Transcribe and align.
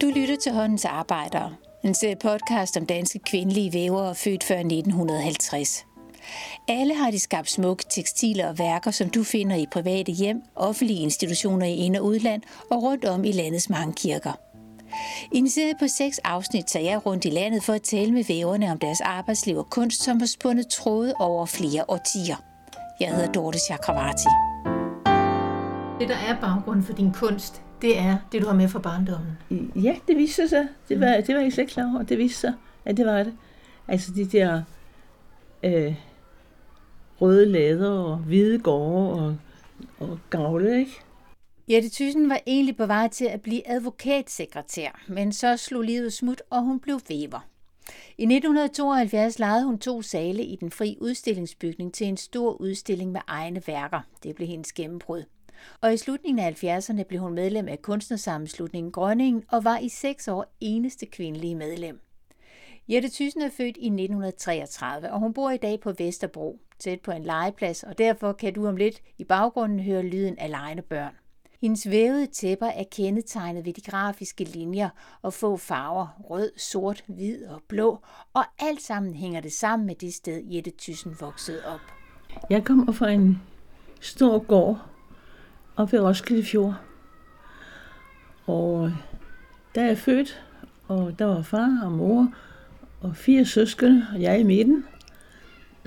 Du 0.00 0.12
lytter 0.16 0.36
til 0.42 0.52
Håndens 0.52 0.84
Arbejdere, 0.84 1.54
en 1.84 1.94
serie 1.94 2.16
podcast 2.16 2.76
om 2.76 2.86
danske 2.86 3.18
kvindelige 3.18 3.72
vævere 3.72 4.14
født 4.14 4.44
før 4.44 4.56
1950. 4.56 5.86
Alle 6.68 6.94
har 6.94 7.10
de 7.10 7.18
skabt 7.18 7.50
smukke 7.50 7.84
tekstiler 7.90 8.48
og 8.48 8.58
værker, 8.58 8.90
som 8.90 9.10
du 9.10 9.24
finder 9.24 9.56
i 9.56 9.66
private 9.72 10.12
hjem, 10.12 10.42
offentlige 10.56 11.02
institutioner 11.02 11.66
i 11.66 11.74
ind- 11.74 11.96
og 11.96 12.04
udland 12.04 12.42
og 12.70 12.82
rundt 12.82 13.04
om 13.04 13.24
i 13.24 13.32
landets 13.32 13.70
mange 13.70 13.94
kirker. 13.94 14.32
I 15.32 15.38
en 15.38 15.50
serie 15.50 15.74
på 15.80 15.88
seks 15.88 16.18
afsnit 16.18 16.64
tager 16.66 16.90
jeg 16.90 17.06
rundt 17.06 17.24
i 17.24 17.30
landet 17.30 17.62
for 17.62 17.72
at 17.72 17.82
tale 17.82 18.12
med 18.12 18.24
væverne 18.24 18.70
om 18.72 18.78
deres 18.78 19.00
arbejdsliv 19.00 19.56
og 19.56 19.70
kunst, 19.70 20.02
som 20.02 20.18
har 20.18 20.26
spundet 20.26 20.68
tråde 20.68 21.14
over 21.18 21.46
flere 21.46 21.84
årtier. 21.88 22.36
Jeg 23.00 23.14
hedder 23.14 23.32
Dorte 23.32 23.58
Chakravarti. 23.58 24.49
Det, 26.00 26.08
der 26.08 26.16
er 26.16 26.40
baggrunden 26.40 26.84
for 26.84 26.92
din 26.92 27.12
kunst, 27.12 27.62
det 27.82 27.98
er 27.98 28.18
det, 28.32 28.42
du 28.42 28.46
har 28.46 28.54
med 28.54 28.68
fra 28.68 28.78
barndommen. 28.78 29.38
Ja, 29.76 29.96
det 30.08 30.16
viste 30.16 30.48
sig. 30.48 30.68
Det 30.88 31.00
var, 31.00 31.20
det 31.20 31.34
var 31.34 31.40
jeg 31.40 31.52
slet 31.52 31.62
ikke 31.62 31.72
klar 31.72 31.94
over. 31.94 32.02
Det 32.02 32.18
viste 32.18 32.40
sig, 32.40 32.54
at 32.84 32.96
det 32.96 33.06
var 33.06 33.22
det. 33.22 33.34
Altså 33.88 34.12
de 34.12 34.24
der 34.24 34.62
øh, 35.62 35.94
røde 37.20 37.46
lader 37.46 37.90
og 37.90 38.16
hvide 38.16 38.58
gårde 38.58 39.12
og, 39.12 39.36
og 40.00 40.18
gavle, 40.30 40.78
ikke? 40.78 40.92
Jette 41.68 41.90
Thyssen 41.90 42.28
var 42.28 42.40
egentlig 42.46 42.76
på 42.76 42.86
vej 42.86 43.08
til 43.08 43.24
at 43.24 43.40
blive 43.40 43.70
advokatsekretær, 43.70 45.02
men 45.08 45.32
så 45.32 45.56
slog 45.56 45.82
livet 45.82 46.12
smut, 46.12 46.42
og 46.50 46.62
hun 46.62 46.80
blev 46.80 47.00
væver. 47.08 47.46
I 48.18 48.22
1972 48.22 49.38
lejede 49.38 49.64
hun 49.64 49.78
to 49.78 50.02
sale 50.02 50.44
i 50.44 50.56
den 50.56 50.70
fri 50.70 50.96
udstillingsbygning 51.00 51.94
til 51.94 52.06
en 52.06 52.16
stor 52.16 52.52
udstilling 52.52 53.12
med 53.12 53.20
egne 53.26 53.62
værker. 53.66 54.00
Det 54.22 54.34
blev 54.34 54.48
hendes 54.48 54.72
gennembrud. 54.72 55.22
Og 55.80 55.94
i 55.94 55.96
slutningen 55.96 56.44
af 56.44 56.64
70'erne 56.64 57.02
blev 57.02 57.20
hun 57.20 57.34
medlem 57.34 57.68
af 57.68 57.82
kunstnersammenslutningen 57.82 58.92
Grønningen 58.92 59.42
og 59.48 59.64
var 59.64 59.78
i 59.78 59.88
seks 59.88 60.28
år 60.28 60.56
eneste 60.60 61.06
kvindelige 61.06 61.54
medlem. 61.54 62.00
Jette 62.88 63.08
Thyssen 63.08 63.42
er 63.42 63.50
født 63.50 63.76
i 63.76 63.86
1933, 63.86 65.12
og 65.12 65.18
hun 65.18 65.34
bor 65.34 65.50
i 65.50 65.56
dag 65.56 65.80
på 65.80 65.92
Vesterbro, 65.98 66.60
tæt 66.78 67.00
på 67.00 67.10
en 67.10 67.24
legeplads, 67.24 67.82
og 67.82 67.98
derfor 67.98 68.32
kan 68.32 68.54
du 68.54 68.66
om 68.66 68.76
lidt 68.76 69.02
i 69.18 69.24
baggrunden 69.24 69.80
høre 69.80 70.02
lyden 70.02 70.38
af 70.38 70.50
legende 70.50 70.82
børn. 70.82 71.14
Hendes 71.60 71.90
vævede 71.90 72.26
tæpper 72.26 72.66
er 72.66 72.84
kendetegnet 72.92 73.64
ved 73.64 73.72
de 73.72 73.80
grafiske 73.80 74.44
linjer 74.44 74.88
og 75.22 75.32
få 75.32 75.56
farver, 75.56 76.06
rød, 76.30 76.52
sort, 76.56 77.04
hvid 77.06 77.46
og 77.46 77.62
blå, 77.68 77.98
og 78.34 78.44
alt 78.58 78.82
sammen 78.82 79.14
hænger 79.14 79.40
det 79.40 79.52
sammen 79.52 79.86
med 79.86 79.94
det 79.94 80.14
sted, 80.14 80.42
Jette 80.44 80.72
Thyssen 80.78 81.16
voksede 81.20 81.66
op. 81.66 81.80
Jeg 82.50 82.64
kommer 82.64 82.92
fra 82.92 83.10
en 83.10 83.42
stor 84.00 84.38
gård 84.38 84.78
op 85.80 85.92
ved 85.92 86.00
Roskilde 86.00 86.44
Fjord. 86.44 86.74
Og 88.46 88.86
øh, 88.86 88.92
der 89.74 89.82
er 89.82 89.86
jeg 89.86 89.98
født, 89.98 90.42
og 90.88 91.18
der 91.18 91.24
var 91.24 91.42
far 91.42 91.80
og 91.84 91.92
mor 91.92 92.34
og 93.00 93.16
fire 93.16 93.44
søskende, 93.44 94.06
og 94.14 94.22
jeg 94.22 94.40
i 94.40 94.42
midten. 94.42 94.84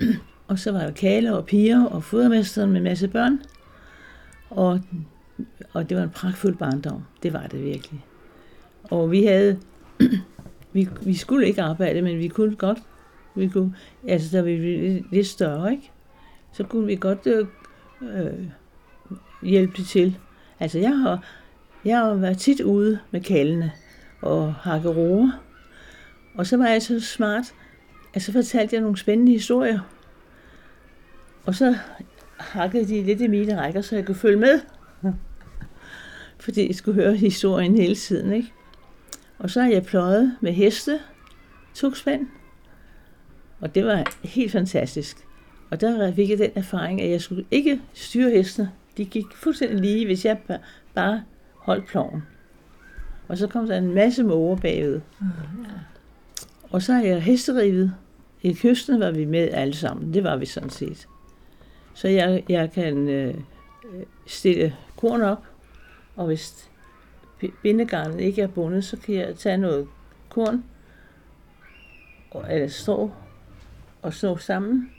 og 0.48 0.58
så 0.58 0.72
var 0.72 0.78
der 0.78 0.90
kale 0.90 1.36
og 1.36 1.46
piger 1.46 1.84
og 1.84 2.04
fodermesteren 2.04 2.70
med 2.70 2.76
en 2.76 2.84
masse 2.84 3.08
børn. 3.08 3.40
Og, 4.50 4.80
og 5.72 5.88
det 5.88 5.96
var 5.96 6.02
en 6.02 6.10
pragtfuld 6.10 6.56
barndom. 6.56 7.02
Det 7.22 7.32
var 7.32 7.46
det 7.46 7.64
virkelig. 7.64 8.04
Og 8.90 9.10
vi 9.10 9.24
havde... 9.24 9.58
vi, 10.72 10.88
vi 11.02 11.14
skulle 11.14 11.46
ikke 11.46 11.62
arbejde, 11.62 12.02
men 12.02 12.18
vi 12.18 12.28
kunne 12.28 12.56
godt. 12.56 12.78
Vi 13.34 13.48
kunne, 13.48 13.74
altså, 14.08 14.36
da 14.36 14.42
vi 14.42 14.56
blev 14.56 15.04
lidt 15.10 15.26
større, 15.26 15.72
ikke? 15.72 15.90
Så 16.52 16.64
kunne 16.64 16.86
vi 16.86 16.96
godt 16.96 17.26
øh, 17.26 17.46
øh 18.02 18.48
hjælpe 19.44 19.82
til. 19.82 20.18
Altså, 20.60 20.78
jeg 20.78 20.98
har, 20.98 21.24
jeg 21.84 21.98
har 21.98 22.14
været 22.14 22.38
tit 22.38 22.60
ude 22.60 22.98
med 23.10 23.20
kaldene 23.20 23.72
og 24.22 24.54
hakke 24.54 24.88
roer. 24.88 25.30
Og 26.34 26.46
så 26.46 26.56
var 26.56 26.66
jeg 26.66 26.82
så 26.82 27.00
smart, 27.00 27.54
at 28.14 28.22
så 28.22 28.32
fortalte 28.32 28.74
jeg 28.74 28.82
nogle 28.82 28.98
spændende 28.98 29.32
historier. 29.32 29.80
Og 31.46 31.54
så 31.54 31.76
hakkede 32.36 32.88
de 32.88 33.02
lidt 33.02 33.20
i 33.20 33.26
mine 33.26 33.60
rækker, 33.60 33.80
så 33.80 33.96
jeg 33.96 34.06
kunne 34.06 34.14
følge 34.14 34.38
med. 34.38 34.60
Fordi 36.44 36.66
jeg 36.66 36.74
skulle 36.74 37.02
høre 37.02 37.14
historien 37.14 37.76
hele 37.76 37.94
tiden, 37.94 38.32
ikke? 38.32 38.52
Og 39.38 39.50
så 39.50 39.62
har 39.62 39.68
jeg 39.68 39.82
pløjet 39.82 40.36
med 40.40 40.52
heste, 40.52 41.00
spænd. 41.94 42.26
Og 43.60 43.74
det 43.74 43.86
var 43.86 44.04
helt 44.24 44.52
fantastisk. 44.52 45.16
Og 45.70 45.80
der 45.80 46.14
fik 46.14 46.30
jeg 46.30 46.38
den 46.38 46.50
erfaring, 46.54 47.00
at 47.00 47.10
jeg 47.10 47.20
skulle 47.20 47.44
ikke 47.50 47.80
styre 47.94 48.30
hestene. 48.30 48.70
De 48.96 49.04
gik 49.04 49.24
fuldstændig 49.34 49.80
lige, 49.80 50.06
hvis 50.06 50.24
jeg 50.24 50.38
bare 50.94 51.22
holdt 51.54 51.86
ploven. 51.86 52.22
Og 53.28 53.38
så 53.38 53.46
kom 53.46 53.66
der 53.66 53.78
en 53.78 53.94
masse 53.94 54.24
måger 54.24 54.56
bagud. 54.56 55.00
Mm, 55.20 55.26
ja. 55.64 55.70
Og 56.70 56.82
så 56.82 56.92
har 56.92 57.02
jeg 57.02 57.22
hesterivet. 57.22 57.94
I 58.42 58.52
kysten 58.52 59.00
var 59.00 59.10
vi 59.10 59.24
med 59.24 59.48
alle 59.52 59.74
sammen. 59.74 60.14
Det 60.14 60.24
var 60.24 60.36
vi 60.36 60.46
sådan 60.46 60.70
set. 60.70 61.08
Så 61.94 62.08
jeg, 62.08 62.44
jeg 62.48 62.72
kan 62.72 63.08
øh, 63.08 63.34
stille 64.26 64.76
korn 64.96 65.22
op, 65.22 65.46
og 66.16 66.26
hvis 66.26 66.70
bindegarnet 67.62 68.20
ikke 68.20 68.42
er 68.42 68.46
bundet, 68.46 68.84
så 68.84 68.96
kan 68.96 69.14
jeg 69.14 69.36
tage 69.36 69.56
noget 69.56 69.88
korn, 70.28 70.64
og, 72.30 72.54
eller 72.54 72.68
stå 72.68 73.10
og 74.02 74.14
slå 74.14 74.36
sammen, 74.36 74.90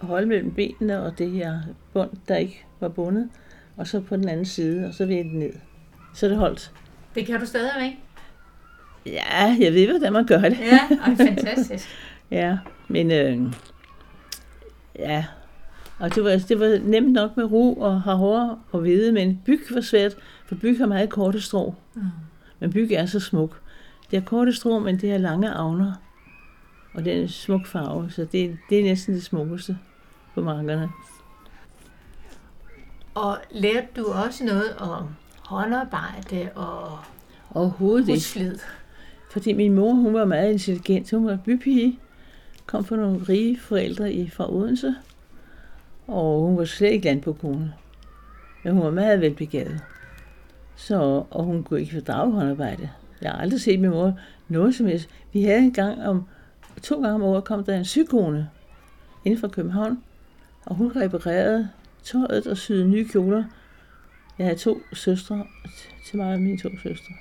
og 0.00 0.06
holde 0.06 0.26
mellem 0.26 0.54
benene 0.54 1.02
og 1.02 1.18
det 1.18 1.30
her 1.30 1.60
bund, 1.92 2.10
der 2.28 2.36
ikke 2.36 2.64
var 2.80 2.88
bundet, 2.88 3.28
og 3.76 3.86
så 3.86 4.00
på 4.00 4.16
den 4.16 4.28
anden 4.28 4.46
side, 4.46 4.86
og 4.86 4.94
så 4.94 5.06
vende 5.06 5.30
det 5.30 5.38
ned. 5.38 5.52
Så 6.14 6.28
det 6.28 6.36
holdt. 6.36 6.72
Det 7.14 7.26
kan 7.26 7.40
du 7.40 7.46
stadigvæk? 7.46 7.92
Ja, 9.06 9.56
jeg 9.60 9.74
ved, 9.74 9.88
hvordan 9.88 10.12
man 10.12 10.26
gør 10.26 10.40
det. 10.40 10.58
Ja, 10.58 10.96
ej, 11.04 11.16
fantastisk. 11.16 11.88
ja, 12.30 12.58
men 12.88 13.10
øh, 13.10 13.52
ja, 14.98 15.24
og 15.98 16.14
det 16.14 16.24
var, 16.24 16.30
det 16.48 16.60
var 16.60 16.80
nemt 16.84 17.12
nok 17.12 17.36
med 17.36 17.44
ro 17.44 17.74
og 17.74 18.02
har 18.02 18.14
hår 18.14 18.64
og 18.72 18.80
hvide, 18.80 19.12
men 19.12 19.42
byg 19.44 19.60
var 19.70 19.80
svært, 19.80 20.16
for 20.46 20.54
byg 20.54 20.78
har 20.78 20.86
meget 20.86 21.10
korte 21.10 21.40
strå. 21.40 21.74
Mm. 21.94 22.02
Men 22.60 22.72
byg 22.72 22.92
er 22.92 23.06
så 23.06 23.20
smuk. 23.20 23.60
Det 24.10 24.16
er 24.16 24.20
korte 24.20 24.52
strå, 24.52 24.78
men 24.78 25.00
det 25.00 25.12
er 25.12 25.18
lange 25.18 25.50
avner. 25.50 25.92
Og 26.94 27.04
det 27.04 27.12
er 27.12 27.22
en 27.22 27.28
smuk 27.28 27.66
farve, 27.66 28.10
så 28.10 28.22
det, 28.32 28.58
det 28.70 28.78
er 28.78 28.82
næsten 28.82 29.14
det 29.14 29.22
smukkeste 29.22 29.78
på 30.34 30.40
markerne. 30.40 30.88
Og 33.18 33.38
lærte 33.50 33.86
du 33.96 34.06
også 34.06 34.44
noget 34.44 34.76
om 34.76 35.08
håndarbejde 35.44 36.50
og 36.54 36.98
Overhovedet 37.54 38.06
husflid? 38.06 38.52
Ikke. 38.52 38.64
Fordi 39.30 39.52
min 39.52 39.74
mor, 39.74 39.92
hun 39.92 40.14
var 40.14 40.24
meget 40.24 40.52
intelligent. 40.52 41.10
Hun 41.10 41.26
var 41.26 41.38
bypige, 41.44 41.98
kom 42.66 42.84
fra 42.84 42.96
nogle 42.96 43.18
rige 43.28 43.58
forældre 43.60 44.12
i, 44.12 44.30
fra 44.30 44.52
Odense, 44.52 44.94
og 46.06 46.40
hun 46.40 46.56
var 46.56 46.64
slet 46.64 46.90
ikke 46.90 47.04
landpåkone. 47.04 47.74
Men 48.64 48.72
hun 48.72 48.82
var 48.82 48.90
meget 48.90 49.20
velbegavet. 49.20 49.80
Så, 50.76 51.24
og 51.30 51.44
hun 51.44 51.62
kunne 51.62 51.80
ikke 51.80 51.92
fordrage 51.92 52.32
håndarbejde. 52.32 52.90
Jeg 53.22 53.30
har 53.30 53.38
aldrig 53.38 53.60
set 53.60 53.80
min 53.80 53.90
mor 53.90 54.18
noget 54.48 54.74
som 54.74 54.86
helst. 54.86 55.08
Vi 55.32 55.42
havde 55.42 55.58
en 55.58 55.72
gang 55.72 56.02
om, 56.02 56.24
to 56.82 56.94
gange 56.94 57.14
om 57.14 57.22
året 57.22 57.44
kom 57.44 57.64
der 57.64 57.76
en 57.76 57.84
sygkone 57.84 58.50
inden 59.24 59.40
for 59.40 59.48
København, 59.48 60.02
og 60.66 60.74
hun 60.74 60.92
reparerede 60.96 61.68
tøjet 62.12 62.46
og 62.46 62.56
syede 62.56 62.88
nye 62.88 63.08
kjoler. 63.08 63.44
Jeg 64.38 64.46
havde 64.46 64.58
to 64.58 64.80
søstre 64.92 65.46
til 66.06 66.16
mig 66.16 66.32
og 66.34 66.40
mine 66.40 66.58
to 66.58 66.68
søstre. 66.82 67.14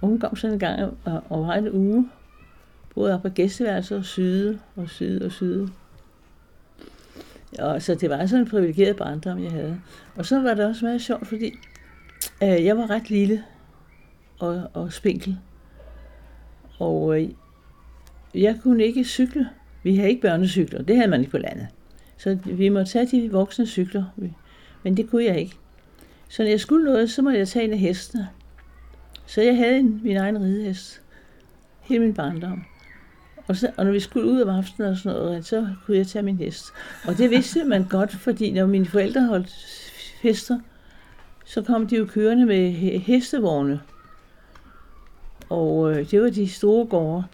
Og 0.00 0.08
hun 0.08 0.20
kom 0.20 0.36
sådan 0.36 0.54
en 0.54 0.60
gang 0.60 0.96
over 1.30 1.52
en 1.52 1.72
uge, 1.72 2.10
både 2.94 3.14
op 3.14 3.22
på 3.22 3.28
gæsteværelset 3.28 3.98
og 3.98 4.04
syde 4.04 4.58
og 4.76 4.90
syede 4.90 5.26
og 5.26 5.32
syde. 5.32 5.68
Og 7.58 7.82
så 7.82 7.94
det 7.94 8.10
var 8.10 8.26
sådan 8.26 8.44
en 8.44 8.50
privilegeret 8.50 8.96
barndom, 8.96 9.44
jeg 9.44 9.52
havde. 9.52 9.80
Og 10.16 10.26
så 10.26 10.40
var 10.40 10.54
det 10.54 10.66
også 10.66 10.84
meget 10.84 11.02
sjovt, 11.02 11.26
fordi 11.26 11.52
øh, 12.42 12.64
jeg 12.64 12.76
var 12.76 12.90
ret 12.90 13.10
lille 13.10 13.44
og, 14.38 14.70
og 14.74 14.92
spinkel. 14.92 15.38
Og 16.78 17.22
øh, 17.22 17.28
jeg 18.34 18.58
kunne 18.62 18.84
ikke 18.84 19.04
cykle. 19.04 19.48
Vi 19.82 19.96
havde 19.96 20.08
ikke 20.08 20.22
børnecykler. 20.22 20.82
Det 20.82 20.96
havde 20.96 21.10
man 21.10 21.20
ikke 21.20 21.30
på 21.30 21.38
landet. 21.38 21.68
Så 22.24 22.38
vi 22.44 22.68
måtte 22.68 22.92
tage 22.92 23.06
de 23.06 23.32
voksne 23.32 23.66
cykler. 23.66 24.04
Men 24.82 24.96
det 24.96 25.10
kunne 25.10 25.24
jeg 25.24 25.38
ikke. 25.38 25.56
Så 26.28 26.42
når 26.42 26.50
jeg 26.50 26.60
skulle 26.60 26.84
noget, 26.84 27.10
så 27.10 27.22
måtte 27.22 27.38
jeg 27.38 27.48
tage 27.48 27.64
en 27.64 27.72
af 27.72 27.78
hestene. 27.78 28.28
Så 29.26 29.42
jeg 29.42 29.56
havde 29.56 29.78
en, 29.78 30.00
min 30.04 30.16
egen 30.16 30.40
ridehest. 30.40 31.02
Hele 31.80 32.00
min 32.00 32.14
barndom. 32.14 32.64
Og, 33.46 33.56
så, 33.56 33.70
og 33.76 33.84
når 33.84 33.92
vi 33.92 34.00
skulle 34.00 34.30
ud 34.30 34.40
om 34.40 34.48
aftenen 34.48 34.90
og 34.90 34.96
sådan 34.96 35.18
noget, 35.18 35.46
så 35.46 35.68
kunne 35.86 35.96
jeg 35.96 36.06
tage 36.06 36.22
min 36.22 36.36
hest. 36.36 36.64
Og 37.06 37.18
det 37.18 37.30
vidste 37.30 37.64
man 37.64 37.84
godt, 37.84 38.12
fordi 38.12 38.52
når 38.52 38.66
mine 38.66 38.86
forældre 38.86 39.26
holdt 39.26 39.50
fester, 40.22 40.60
så 41.44 41.62
kom 41.62 41.86
de 41.86 41.96
jo 41.96 42.06
kørende 42.06 42.46
med 42.46 42.70
hestevogne. 42.98 43.80
Og 45.48 45.90
øh, 45.90 46.10
det 46.10 46.22
var 46.22 46.30
de 46.30 46.48
store 46.48 46.86
gårde. 46.86 47.24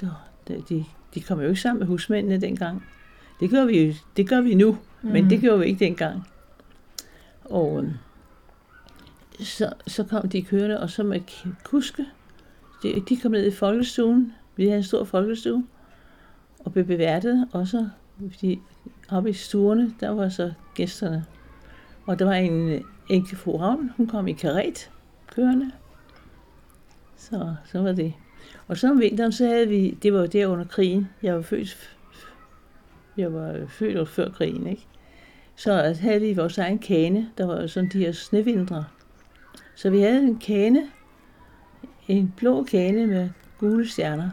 De, 0.48 0.62
de, 0.68 0.84
de 1.14 1.20
kom 1.20 1.40
jo 1.40 1.48
ikke 1.48 1.60
sammen 1.60 1.78
med 1.78 1.86
husmændene 1.86 2.40
dengang. 2.40 2.84
Det 3.40 3.50
gør 3.50 3.64
vi, 3.64 3.96
det 4.16 4.28
gør 4.28 4.40
vi 4.40 4.54
nu, 4.54 4.78
mm. 5.02 5.10
men 5.10 5.30
det 5.30 5.40
gjorde 5.40 5.58
vi 5.58 5.66
ikke 5.66 5.84
dengang. 5.84 6.28
Og, 7.44 7.84
øh, 7.84 7.90
så, 9.40 9.72
så 9.86 10.04
kom 10.04 10.28
de 10.28 10.42
kørende, 10.42 10.80
og 10.80 10.90
så 10.90 11.02
med 11.02 11.20
kuske. 11.64 12.06
De, 12.82 13.02
de 13.08 13.16
kom 13.16 13.30
ned 13.30 13.46
i 13.46 13.50
folkestuen. 13.50 14.32
Vi 14.56 14.64
havde 14.64 14.76
en 14.76 14.84
stor 14.84 15.04
folkestue. 15.04 15.66
Og 16.58 16.72
blev 16.72 16.84
beværtet. 16.84 17.48
Og 17.52 17.68
så 17.68 17.88
de, 18.40 18.58
oppe 19.10 19.30
i 19.30 19.32
stuerne, 19.32 19.94
der 20.00 20.10
var 20.10 20.28
så 20.28 20.52
gæsterne. 20.74 21.24
Og 22.06 22.18
der 22.18 22.24
var 22.24 22.34
en 22.34 22.84
enkel 23.08 23.36
fru 23.36 23.56
Ravn, 23.56 23.90
hun 23.96 24.06
kom 24.06 24.28
i 24.28 24.32
karet 24.32 24.90
kørende. 25.34 25.70
Så, 27.16 27.54
så 27.72 27.80
var 27.80 27.92
det. 27.92 28.12
Og 28.68 28.76
så 28.76 28.90
om 28.90 29.00
vinteren, 29.00 29.32
så 29.32 29.46
havde 29.46 29.68
vi, 29.68 29.90
det 30.02 30.12
var 30.12 30.26
der 30.26 30.46
under 30.46 30.64
krigen, 30.64 31.08
jeg 31.22 31.34
var 31.34 31.42
født, 31.42 31.96
jeg 33.20 33.34
var 33.34 33.66
født 33.68 34.08
før 34.08 34.30
krigen, 34.30 34.66
ikke? 34.66 34.86
Så 35.56 35.94
havde 36.00 36.20
vi 36.20 36.34
vores 36.34 36.58
egen 36.58 36.78
kane, 36.78 37.30
der 37.38 37.46
var 37.46 37.66
sådan 37.66 37.90
de 37.92 37.98
her 37.98 38.12
snevindre. 38.12 38.84
Så 39.74 39.90
vi 39.90 40.00
havde 40.00 40.22
en 40.22 40.38
kane, 40.38 40.82
en 42.08 42.34
blå 42.36 42.64
kane 42.64 43.06
med 43.06 43.28
gule 43.58 43.88
stjerner. 43.88 44.30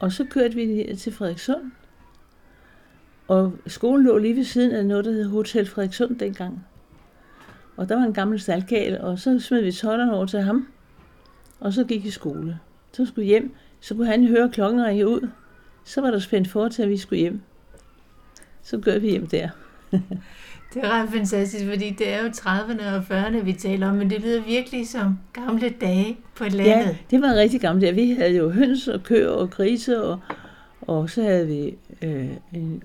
Og 0.00 0.12
så 0.12 0.24
kørte 0.24 0.54
vi 0.54 0.94
til 0.98 1.12
Frederikssund. 1.12 1.70
Og 3.28 3.52
skolen 3.66 4.06
lå 4.06 4.18
lige 4.18 4.36
ved 4.36 4.44
siden 4.44 4.72
af 4.72 4.86
noget, 4.86 5.04
der 5.04 5.12
hed 5.12 5.24
Hotel 5.24 5.66
Frederikssund 5.66 6.18
dengang. 6.18 6.66
Og 7.76 7.88
der 7.88 7.94
var 7.94 8.02
en 8.02 8.12
gammel 8.12 8.40
staldkal, 8.40 9.00
og 9.00 9.18
så 9.18 9.38
smed 9.38 9.62
vi 9.62 9.72
tøjlerne 9.72 10.14
over 10.14 10.26
til 10.26 10.40
ham. 10.40 10.68
Og 11.60 11.72
så 11.72 11.84
gik 11.84 12.04
i 12.04 12.10
skole. 12.10 12.58
Så 12.92 13.06
skulle 13.06 13.26
hjem. 13.26 13.54
Så 13.80 13.94
kunne 13.94 14.06
han 14.06 14.26
høre 14.26 14.50
klokken 14.50 14.84
ringe 14.84 15.08
ud. 15.08 15.28
Så 15.84 16.00
var 16.00 16.10
der 16.10 16.18
spændt 16.18 16.48
for 16.48 16.68
til, 16.68 16.82
at 16.82 16.88
vi 16.88 16.96
skulle 16.96 17.20
hjem. 17.20 17.40
Så 18.62 18.78
gør 18.78 18.98
vi 18.98 19.10
hjem 19.10 19.26
der. 19.26 19.48
det 20.74 20.84
er 20.84 20.88
ret 20.88 21.08
fantastisk, 21.08 21.64
fordi 21.64 21.90
det 21.90 22.08
er 22.08 22.22
jo 22.22 22.28
30'erne 22.28 22.86
og 22.86 23.04
40'erne, 23.10 23.44
vi 23.44 23.52
taler 23.52 23.88
om, 23.88 23.96
men 23.96 24.10
det 24.10 24.20
lyder 24.20 24.42
virkelig 24.42 24.88
som 24.88 25.18
gamle 25.32 25.74
dage 25.80 26.18
på 26.34 26.44
landet. 26.44 26.66
Ja, 26.66 26.96
det 27.10 27.20
var 27.20 27.34
rigtig 27.34 27.60
gamle 27.60 27.80
dage. 27.82 27.94
Vi 27.94 28.10
havde 28.12 28.36
jo 28.36 28.50
høns 28.50 28.88
og 28.88 29.02
køer 29.02 29.28
og 29.28 29.50
grise, 29.50 30.04
og, 30.04 30.20
og 30.80 31.10
så 31.10 31.22
havde 31.22 31.46
vi 31.46 31.76
øh, 32.02 32.30
en, 32.52 32.82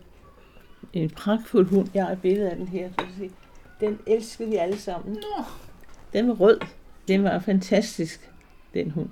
en 0.93 1.09
pragtfuld 1.09 1.69
hund. 1.69 1.87
Jeg 1.93 2.05
har 2.05 2.11
et 2.11 2.21
billede 2.21 2.49
af 2.49 2.55
den 2.55 2.67
her. 2.67 2.89
Den 3.79 3.99
elskede 4.07 4.49
vi 4.49 4.55
alle 4.55 4.77
sammen. 4.77 5.13
Nå. 5.13 5.43
Den 6.13 6.27
var 6.27 6.33
rød. 6.33 6.59
Den 7.07 7.23
var 7.23 7.39
fantastisk, 7.39 8.29
den 8.73 8.91
hund. 8.91 9.09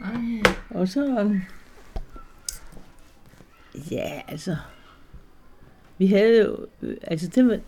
Ej. 0.00 0.52
Og 0.70 0.88
så... 0.88 1.30
Ja, 3.90 4.22
altså... 4.28 4.56
Vi 5.98 6.06
havde 6.06 6.38
jo... 6.38 6.66
Øh, 6.82 6.96
altså, 7.02 7.28
det 7.34 7.46
var, 7.46 7.58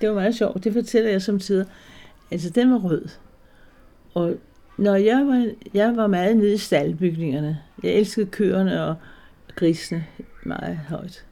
det 0.00 0.08
var 0.08 0.14
meget 0.14 0.34
sjovt. 0.34 0.64
Det 0.64 0.72
fortæller 0.72 1.10
jeg 1.10 1.22
som 1.22 1.38
tider. 1.38 1.64
Altså, 2.30 2.50
den 2.50 2.70
var 2.70 2.78
rød. 2.78 3.08
Og 4.14 4.36
når 4.78 4.94
jeg 4.94 5.26
var, 5.26 5.52
jeg 5.74 5.96
var 5.96 6.06
meget 6.06 6.36
nede 6.36 6.54
i 6.54 6.58
staldbygningerne. 6.58 7.58
Jeg 7.82 7.92
elskede 7.92 8.26
køerne 8.26 8.84
og 8.84 8.96
grisene 9.54 10.06
meget 10.42 10.76
højt. 10.76 11.24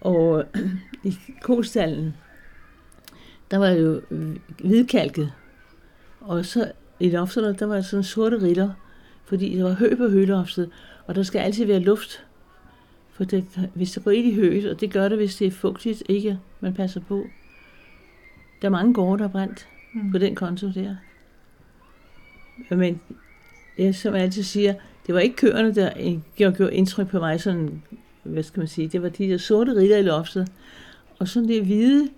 Og 0.00 0.44
i 1.04 1.16
kostallen, 1.42 2.16
der 3.50 3.58
var 3.58 3.68
jo 3.68 4.00
hvidkalket. 4.64 5.32
Og 6.20 6.44
så 6.44 6.72
i 7.00 7.10
lofterne, 7.10 7.54
der 7.58 7.66
var 7.66 7.80
sådan 7.80 8.04
sorte 8.04 8.42
riller, 8.42 8.70
fordi 9.24 9.56
der 9.56 9.64
var 9.64 9.74
hø 9.74 9.94
på 9.96 10.08
høloftet, 10.08 10.70
og 11.06 11.14
der 11.14 11.22
skal 11.22 11.38
altid 11.38 11.64
være 11.64 11.78
luft. 11.78 12.24
For 13.18 13.24
det, 13.24 13.68
hvis 13.74 13.92
det 13.92 14.04
går 14.04 14.10
ind 14.10 14.26
i 14.26 14.34
høet, 14.34 14.70
og 14.70 14.80
det 14.80 14.92
gør 14.92 15.08
det, 15.08 15.18
hvis 15.18 15.36
det 15.36 15.46
er 15.46 15.50
fugtigt, 15.50 16.02
ikke 16.08 16.38
man 16.60 16.74
passer 16.74 17.00
på. 17.00 17.26
Der 18.62 18.68
er 18.68 18.72
mange 18.72 18.94
gårde, 18.94 19.18
der 19.18 19.24
er 19.24 19.32
brændt 19.32 19.68
mm. 19.94 20.12
på 20.12 20.18
den 20.18 20.34
konto 20.34 20.70
der. 20.70 20.96
Men 22.70 23.00
jeg, 23.78 23.94
som 23.94 24.14
jeg 24.14 24.22
altid 24.22 24.42
siger, 24.42 24.74
det 25.06 25.14
var 25.14 25.20
ikke 25.20 25.36
køerne, 25.36 25.74
der 25.74 26.20
gjorde 26.36 26.74
indtryk 26.74 27.08
på 27.08 27.18
mig, 27.18 27.40
sådan, 27.40 27.82
hvad 28.22 28.42
skal 28.42 28.60
man 28.60 28.68
sige, 28.68 28.88
det 28.88 29.02
var 29.02 29.08
de 29.08 29.28
der 29.28 29.38
sorte 29.38 29.74
ritter 29.74 29.96
i 29.96 30.02
loftet, 30.02 30.52
og 31.18 31.28
sådan 31.28 31.48
det 31.48 31.64
hvide 31.64 32.08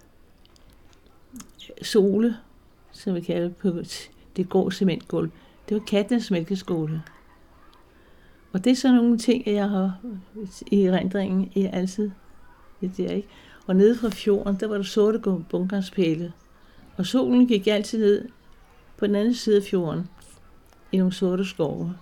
sole, 1.82 2.37
som 2.93 3.14
vi 3.14 3.20
kalder 3.20 3.49
på 3.49 3.82
det 4.37 4.49
grå 4.49 4.70
cementgulv. 4.70 5.31
Det 5.69 5.75
var 5.75 5.82
kattenes 5.87 6.31
mælkeskole. 6.31 7.02
Og 8.52 8.64
det 8.64 8.70
er 8.70 8.76
sådan 8.76 8.97
nogle 8.97 9.19
ting, 9.19 9.47
jeg 9.47 9.69
har 9.69 9.99
i 10.70 10.91
rendringen 10.91 11.52
i 11.55 11.64
altid. 11.73 12.11
Det 12.81 12.97
der, 12.97 13.11
ikke? 13.11 13.29
Og 13.67 13.76
nede 13.76 13.99
fra 13.99 14.08
fjorden, 14.08 14.56
der 14.61 14.67
var 14.67 14.76
der 14.76 14.82
sorte 14.82 15.19
bunkerspæle. 15.50 16.32
Og 16.97 17.06
solen 17.06 17.47
gik 17.47 17.67
altid 17.67 17.99
ned 17.99 18.29
på 18.97 19.06
den 19.06 19.14
anden 19.14 19.35
side 19.35 19.56
af 19.56 19.62
fjorden 19.62 20.08
i 20.93 20.97
nogle 20.97 21.12
sorte 21.12 21.44
skove. 21.44 21.94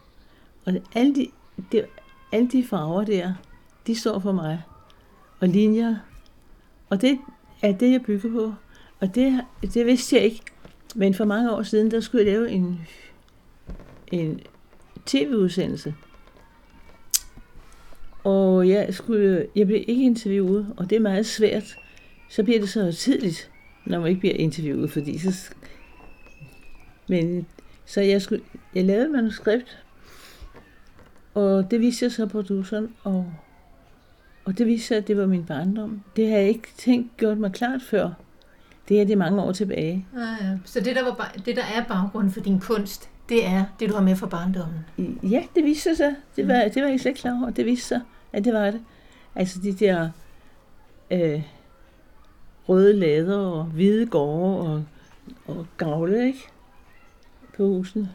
Og 0.65 0.75
alle 0.95 1.15
de, 1.15 1.27
det, 1.73 1.85
alle 2.33 2.49
de 2.49 2.65
farver 2.65 3.05
der, 3.05 3.35
de 3.87 3.95
står 3.95 4.19
for 4.19 4.33
mig. 4.33 4.63
Og 5.41 5.49
linjer. 5.49 5.97
Og 6.91 7.01
det 7.01 7.19
er 7.63 7.73
det, 7.73 7.93
jeg 7.93 8.03
bygger 8.03 8.31
på. 8.33 8.55
Og 9.01 9.15
det, 9.15 9.45
det 9.75 9.87
vidste 9.87 10.17
jeg 10.17 10.25
ikke. 10.25 10.41
Men 10.95 11.15
for 11.15 11.25
mange 11.25 11.53
år 11.53 11.63
siden, 11.63 11.91
der 11.91 12.01
skulle 12.01 12.25
jeg 12.25 12.33
lave 12.33 12.51
en, 12.51 12.81
en 14.13 14.41
tv-udsendelse. 15.07 15.95
Og 18.29 18.69
jeg, 18.69 18.95
skulle, 18.95 19.47
jeg 19.57 19.67
blev 19.67 19.85
ikke 19.89 20.03
interviewet, 20.03 20.75
og 20.77 20.91
det 20.91 20.97
er 20.97 21.01
meget 21.01 21.27
svært. 21.27 21.77
Så 22.31 22.43
bliver 22.43 22.61
det 22.61 22.69
så 22.69 22.93
tidligt, 22.93 23.51
når 23.87 24.01
man 24.01 24.09
ikke 24.09 24.21
bliver 24.21 24.35
interviewet, 24.35 24.91
fordi 24.91 25.19
så... 25.19 25.51
Men 27.09 27.47
så 27.87 28.01
jeg, 28.01 28.23
skulle, 28.23 28.43
jeg 28.75 28.85
lavede 28.85 29.05
et 29.05 29.11
manuskript, 29.11 29.85
og 31.35 31.71
det 31.71 31.81
viste 31.81 32.05
jeg 32.05 32.13
så 32.13 32.27
produceren, 32.27 32.89
og, 33.03 33.33
og 34.45 34.59
det 34.59 34.67
viste 34.67 34.87
sig, 34.87 34.97
at 34.97 35.09
det 35.09 35.17
var 35.17 35.27
min 35.27 35.45
barndom. 35.45 36.03
Det 36.17 36.29
har 36.29 36.37
jeg 36.37 36.49
ikke 36.49 36.69
tænkt 36.77 37.17
gjort 37.17 37.39
mig 37.39 37.53
klart 37.53 37.83
før. 37.83 38.11
Det 38.89 39.01
er 39.01 39.05
det 39.05 39.19
mange 39.19 39.43
år 39.43 39.53
tilbage. 39.53 40.07
Ja, 40.15 40.49
ja. 40.49 40.59
Så 40.65 40.81
det 40.81 40.97
der, 40.97 41.05
var, 41.05 41.35
det, 41.47 41.57
der 41.57 41.65
er 41.65 41.85
baggrunden 41.85 42.33
for 42.33 42.41
din 42.41 42.61
kunst, 42.61 43.09
det 43.29 43.47
er 43.47 43.65
det, 43.81 43.89
du 43.89 43.95
har 43.95 44.03
med 44.03 44.17
fra 44.17 44.27
barndommen? 44.27 44.79
Ja, 45.23 45.43
det 45.55 45.65
viste 45.65 45.97
sig. 45.97 46.15
Det 46.37 46.49
var, 46.49 46.69
det 46.75 46.83
var 46.83 46.89
jeg 46.89 47.01
slet 47.01 47.11
ikke 47.11 47.21
klar 47.21 47.41
over. 47.43 47.51
Det 47.51 47.67
viste 47.67 47.87
sig, 47.87 48.01
Ja, 48.33 48.39
det 48.39 48.53
var 48.53 48.71
det. 48.71 48.81
Altså 49.35 49.61
de 49.61 49.73
der 49.73 50.11
øh, 51.11 51.43
røde 52.69 52.93
lader 52.93 53.39
og 53.39 53.65
hvide 53.65 54.07
gårde 54.07 54.61
og, 54.61 54.85
og 55.47 55.67
gavle, 55.77 56.27
ikke? 56.27 56.49
På 57.57 57.67
husene. 57.67 58.15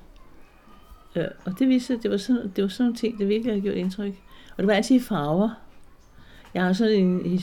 Ja, 1.15 1.25
og 1.45 1.59
det 1.59 1.67
viste 1.67 1.93
at 1.93 2.03
det 2.03 2.11
var 2.11 2.17
sådan, 2.17 2.51
det 2.55 2.61
var 2.61 2.67
sådan 2.67 2.83
nogle 2.83 2.97
ting, 2.97 3.19
der 3.19 3.25
virkelig 3.25 3.53
har 3.53 3.61
gjort 3.61 3.75
indtryk. 3.75 4.13
Og 4.51 4.57
det 4.57 4.67
var 4.67 4.73
altid 4.73 4.95
i 4.95 4.99
farver. 4.99 5.49
Jeg 6.53 6.63
har 6.63 6.73
sådan 6.73 6.93
en, 6.93 7.39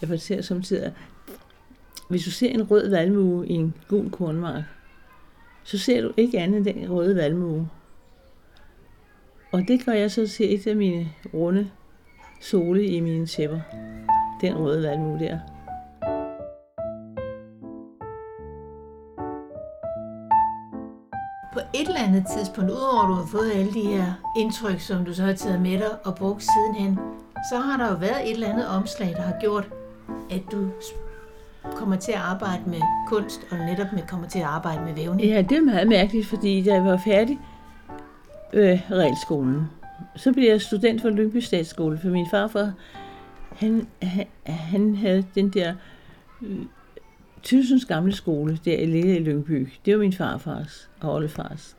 jeg 0.00 0.08
fortæller 0.08 0.42
samtidig, 0.42 0.94
hvis 2.08 2.24
du 2.24 2.30
ser 2.30 2.48
en 2.48 2.70
rød 2.70 2.90
valmue 2.90 3.48
i 3.48 3.52
en 3.52 3.74
gul 3.88 4.10
kornmark, 4.10 4.62
så 5.64 5.78
ser 5.78 6.02
du 6.02 6.12
ikke 6.16 6.38
andet 6.38 6.56
end 6.56 6.64
den 6.64 6.92
røde 6.92 7.16
valmue. 7.16 7.68
Og 9.52 9.62
det 9.68 9.84
gør 9.84 9.92
jeg 9.92 10.10
så 10.10 10.28
til 10.28 10.54
et 10.54 10.66
af 10.66 10.76
mine 10.76 11.08
runde 11.34 11.70
sole 12.40 12.84
i 12.86 13.00
mine 13.00 13.26
tæpper. 13.26 13.60
Den 14.40 14.58
røde 14.58 14.88
valmue 14.88 15.18
der. 15.18 15.38
På 21.52 21.60
et 21.74 21.88
eller 21.88 22.00
andet 22.00 22.24
tidspunkt, 22.36 22.70
udover 22.70 23.06
du 23.06 23.12
har 23.12 23.26
fået 23.26 23.50
alle 23.54 23.72
de 23.72 23.80
her 23.80 24.04
indtryk, 24.38 24.80
som 24.80 25.04
du 25.04 25.14
så 25.14 25.22
har 25.22 25.32
taget 25.32 25.60
med 25.60 25.78
dig 25.78 26.06
og 26.06 26.14
brugt 26.14 26.42
sidenhen, 26.42 26.98
så 27.50 27.56
har 27.58 27.76
der 27.76 27.90
jo 27.92 27.98
været 27.98 28.30
et 28.30 28.32
eller 28.32 28.48
andet 28.48 28.68
omslag, 28.68 29.08
der 29.08 29.22
har 29.22 29.36
gjort, 29.40 29.68
at 30.30 30.42
du 30.52 30.68
kommer 31.76 31.96
til 31.96 32.12
at 32.12 32.18
arbejde 32.18 32.62
med 32.66 32.80
kunst, 33.08 33.40
og 33.50 33.58
netop 33.58 33.86
med, 33.92 34.02
kommer 34.08 34.28
til 34.28 34.38
at 34.38 34.44
arbejde 34.44 34.84
med 34.84 34.94
vævning? 34.94 35.28
Ja, 35.28 35.42
det 35.42 35.58
er 35.58 35.62
meget 35.62 35.88
mærkeligt, 35.88 36.26
fordi 36.26 36.62
da 36.62 36.74
jeg 36.74 36.84
var 36.84 36.96
færdig 36.96 37.38
øh, 38.52 38.80
realskolen, 38.90 39.70
så 40.16 40.32
blev 40.32 40.48
jeg 40.48 40.60
student 40.60 41.02
for 41.02 41.10
Lyngby 41.10 41.36
Statsskole, 41.36 41.98
for 41.98 42.08
min 42.08 42.26
farfar, 42.30 42.72
han, 43.52 43.86
han, 44.02 44.26
han 44.44 44.94
havde 44.94 45.24
den 45.34 45.48
der 45.48 45.74
øh, 46.42 46.58
Tysens 47.42 47.84
gamle 47.84 48.12
skole, 48.12 48.58
der 48.64 48.76
i 48.76 48.86
Lille 48.86 49.16
i 49.16 49.18
Lyngby. 49.18 49.68
Det 49.84 49.94
var 49.94 50.00
min 50.00 50.12
farfars 50.12 50.90
og 51.00 51.14
oldefars. 51.14 51.76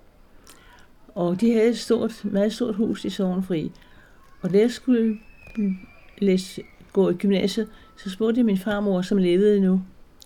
Og 1.16 1.42
de 1.42 1.54
havde 1.54 1.70
et 1.70 1.78
stort, 1.78 2.26
meget 2.26 2.54
stort 2.54 2.76
hus 2.76 3.06
i 3.06 3.10
Sovenfri. 3.10 3.72
Og 4.42 4.54
da 4.54 4.58
jeg 4.58 4.72
skulle 4.72 5.18
øh, 5.60 5.72
læse, 6.18 6.62
gå 6.94 7.10
i 7.10 7.14
gymnasiet, 7.14 7.68
så 7.98 8.10
spurgte 8.10 8.40
jeg 8.40 8.46
min 8.46 8.58
farmor, 8.58 9.02
som 9.02 9.18
levede 9.18 9.60
nu, 9.60 9.82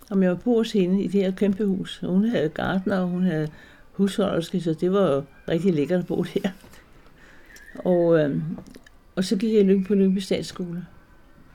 om 0.10 0.24
jeg 0.24 0.32
var 0.32 0.38
på 0.38 0.54
hos 0.54 0.72
hende 0.72 1.04
i 1.04 1.08
det 1.08 1.22
her 1.22 1.32
kæmpe 1.32 1.66
hus. 1.66 2.00
Hun 2.00 2.26
havde 2.26 2.50
gartner, 2.50 3.00
og 3.00 3.08
hun 3.08 3.24
havde 3.24 3.48
husholderske, 3.92 4.62
så 4.62 4.74
det 4.74 4.94
var 4.94 5.16
jo 5.16 5.24
rigtig 5.50 5.74
lækkert 5.74 6.00
at 6.00 6.08
bo 6.08 6.24
der. 6.24 6.50
Og, 7.86 8.20
øh, 8.20 8.42
og 9.16 9.24
så 9.24 9.36
gik 9.38 9.54
jeg 9.54 9.84
på 9.88 9.96
Lyngby 9.96 10.20
Statsskole 10.20 10.86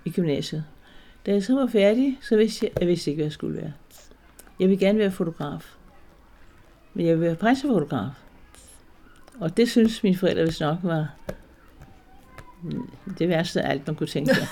i 0.05 0.11
gymnasiet. 0.11 0.65
Da 1.27 1.33
jeg 1.33 1.43
så 1.43 1.55
var 1.55 1.67
færdig, 1.67 2.19
så 2.21 2.37
vidste 2.37 2.67
jeg, 2.67 2.81
jeg 2.81 2.89
vidste 2.89 3.11
ikke, 3.11 3.19
hvad 3.19 3.25
jeg 3.25 3.33
skulle 3.33 3.57
være. 3.57 3.73
jeg 4.61 4.69
vil 4.69 4.79
gerne 4.79 4.99
være 4.99 5.11
fotograf. 5.11 5.77
Men 6.95 7.07
jeg 7.07 7.15
vil 7.15 7.27
være 7.27 7.35
pressefotograf. 7.35 8.11
Og 9.41 9.57
det 9.57 9.69
synes 9.69 10.03
mine 10.03 10.17
forældre 10.17 10.45
vist 10.45 10.61
nok 10.61 10.79
var 10.83 11.15
det 13.19 13.29
værste 13.29 13.63
af 13.63 13.71
alt, 13.71 13.87
man 13.87 13.97
kunne 13.97 14.07
tænke 14.07 14.35
sig. 14.35 14.47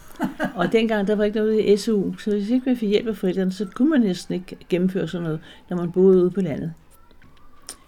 og 0.58 0.72
dengang, 0.72 1.06
der 1.06 1.14
var 1.14 1.24
ikke 1.24 1.38
noget 1.38 1.64
i 1.64 1.76
SU, 1.76 2.16
så 2.16 2.30
hvis 2.30 2.50
ikke 2.50 2.66
man 2.66 2.76
fik 2.76 2.88
hjælp 2.88 3.08
af 3.08 3.16
forældrene, 3.16 3.52
så 3.52 3.66
kunne 3.74 3.90
man 3.90 4.00
næsten 4.00 4.34
ikke 4.34 4.56
gennemføre 4.68 5.08
sådan 5.08 5.22
noget, 5.22 5.40
når 5.70 5.76
man 5.76 5.92
boede 5.92 6.22
ude 6.22 6.30
på 6.30 6.40
landet. 6.40 6.74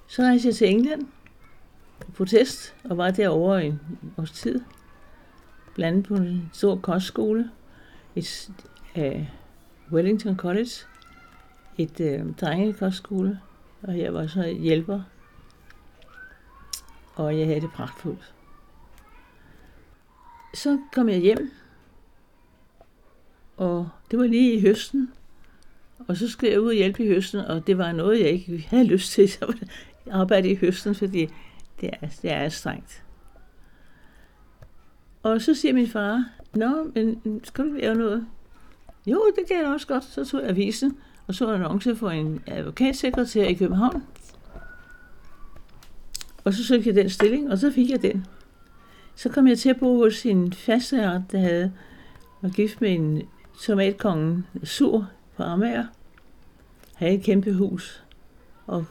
Så 0.07 0.23
rejste 0.23 0.49
jeg 0.49 0.55
til 0.55 0.71
England 0.71 1.03
protest, 2.17 2.75
og 2.85 2.97
var 2.97 3.11
derovre 3.11 3.65
i 3.65 3.69
en 3.69 3.81
års 4.19 4.33
tid. 4.33 4.61
Blandt 5.75 6.09
på 6.09 6.15
en 6.15 6.51
stor 6.53 6.77
kostskole, 6.77 7.51
et, 8.15 8.51
uh, 8.97 9.27
Wellington 9.93 10.37
College, 10.37 10.71
et 11.79 12.01
uh, 12.01 12.35
drengekostskole, 12.35 13.41
og 13.83 13.99
jeg 13.99 14.15
var 14.15 14.27
så 14.27 14.47
hjælper, 14.47 15.01
og 17.15 17.39
jeg 17.39 17.47
havde 17.47 17.61
det 17.61 17.71
pragtfuldt. 17.71 18.33
Så 20.55 20.79
kom 20.93 21.09
jeg 21.09 21.19
hjem, 21.19 21.53
og 23.57 23.89
det 24.11 24.19
var 24.19 24.27
lige 24.27 24.55
i 24.55 24.61
høsten, 24.61 25.13
og 26.09 26.17
så 26.17 26.29
skulle 26.29 26.53
jeg 26.53 26.61
ud 26.61 26.69
og 26.69 26.75
hjælpe 26.75 27.05
i 27.05 27.09
høsten, 27.09 27.41
og 27.41 27.67
det 27.67 27.79
var 27.79 27.93
noget, 27.93 28.21
jeg 28.21 28.29
ikke 28.29 28.67
havde 28.69 28.85
lyst 28.85 29.13
til, 29.13 29.29
så 29.33 29.55
arbejde 30.11 30.51
i 30.51 30.55
høsten, 30.55 30.95
fordi 30.95 31.29
det 31.81 31.91
er, 32.03 32.07
det 32.23 32.33
er 32.33 32.49
strengt. 32.49 33.03
Og 35.23 35.41
så 35.41 35.55
siger 35.55 35.75
min 35.75 35.89
far, 35.89 36.25
Nå, 36.55 36.91
men 36.95 37.41
skal 37.45 37.65
du 37.65 37.73
lave 37.73 37.95
noget? 37.95 38.27
Jo, 39.07 39.23
det 39.39 39.47
kan 39.49 39.57
jeg 39.57 39.67
også 39.67 39.87
godt. 39.87 40.05
Så 40.05 40.25
tog 40.25 40.41
jeg 40.41 40.51
avisen, 40.51 40.99
og 41.27 41.35
så 41.35 41.49
en 41.49 41.55
annonce 41.55 41.97
for 41.97 42.11
en 42.11 42.43
advokatsekretær 42.47 43.45
i 43.45 43.55
København. 43.55 44.03
Og 46.45 46.55
så 46.55 46.65
søgte 46.65 46.89
jeg 46.89 46.97
den 46.97 47.11
stilling, 47.11 47.51
og 47.51 47.59
så 47.59 47.73
fik 47.73 47.91
jeg 47.91 48.03
den. 48.03 48.27
Så 49.15 49.29
kom 49.29 49.47
jeg 49.47 49.59
til 49.59 49.71
at 49.71 49.79
bo 49.81 49.97
hos 49.97 50.27
en 50.27 50.53
fasteart, 50.53 51.23
der 51.33 51.39
havde 51.39 51.73
var 52.43 52.49
gift 52.49 52.81
med 52.81 52.95
en 52.95 53.23
tomatkongen 53.61 54.47
sur 54.65 55.09
på 55.37 55.43
Amager. 55.43 55.87
Havde 56.95 57.15
et 57.15 57.23
kæmpe 57.23 57.53
hus 57.53 58.05
og 58.67 58.85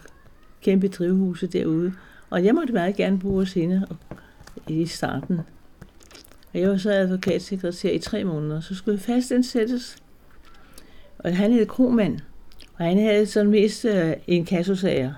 kæmpe 0.62 0.88
drivhuse 0.88 1.48
derude. 1.48 1.94
Og 2.36 2.46
jeg 2.46 2.56
måtte 2.56 2.74
meget 2.74 2.96
gerne 2.96 3.20
bruge 3.20 3.40
hos 3.40 3.54
hende 3.54 3.88
i 4.68 4.86
starten. 4.86 5.40
Og 6.54 6.60
jeg 6.60 6.70
var 6.70 6.78
så 6.78 6.92
advokatsekretær 6.92 7.92
i 7.92 8.00
tre 8.00 8.24
måneder. 8.24 8.62
Så 8.62 8.76
skulle 8.76 8.96
jeg 8.96 9.02
fastansættes. 9.02 9.98
Og 11.18 11.38
han 11.38 11.52
hed 11.52 11.66
Kromand. 11.66 12.20
Og 12.78 12.86
han 12.86 13.00
havde 13.00 13.26
sådan 13.26 13.52
mest 13.52 13.86
øh, 13.86 14.14
en 14.28 14.46
kassosager. 14.46 15.14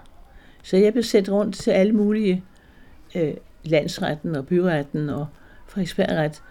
Så 0.63 0.77
jeg 0.77 0.93
blev 0.93 1.03
sendt 1.03 1.29
rundt 1.29 1.55
til 1.55 1.71
alle 1.71 1.93
mulige 1.93 2.43
øh, 3.15 3.33
landsretten 3.63 4.35
og 4.35 4.47
byretten 4.47 5.09
og 5.09 5.27
Frederiksbergret. 5.67 6.43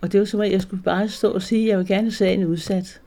Og 0.00 0.12
det 0.12 0.20
var 0.20 0.26
som 0.26 0.40
at 0.40 0.52
jeg 0.52 0.62
skulle 0.62 0.82
bare 0.82 1.08
stå 1.08 1.32
og 1.32 1.42
sige, 1.42 1.62
at 1.62 1.68
jeg 1.68 1.78
vil 1.78 1.86
gerne 1.86 2.02
have 2.02 2.12
sagen 2.12 2.44
udsat. 2.44 3.00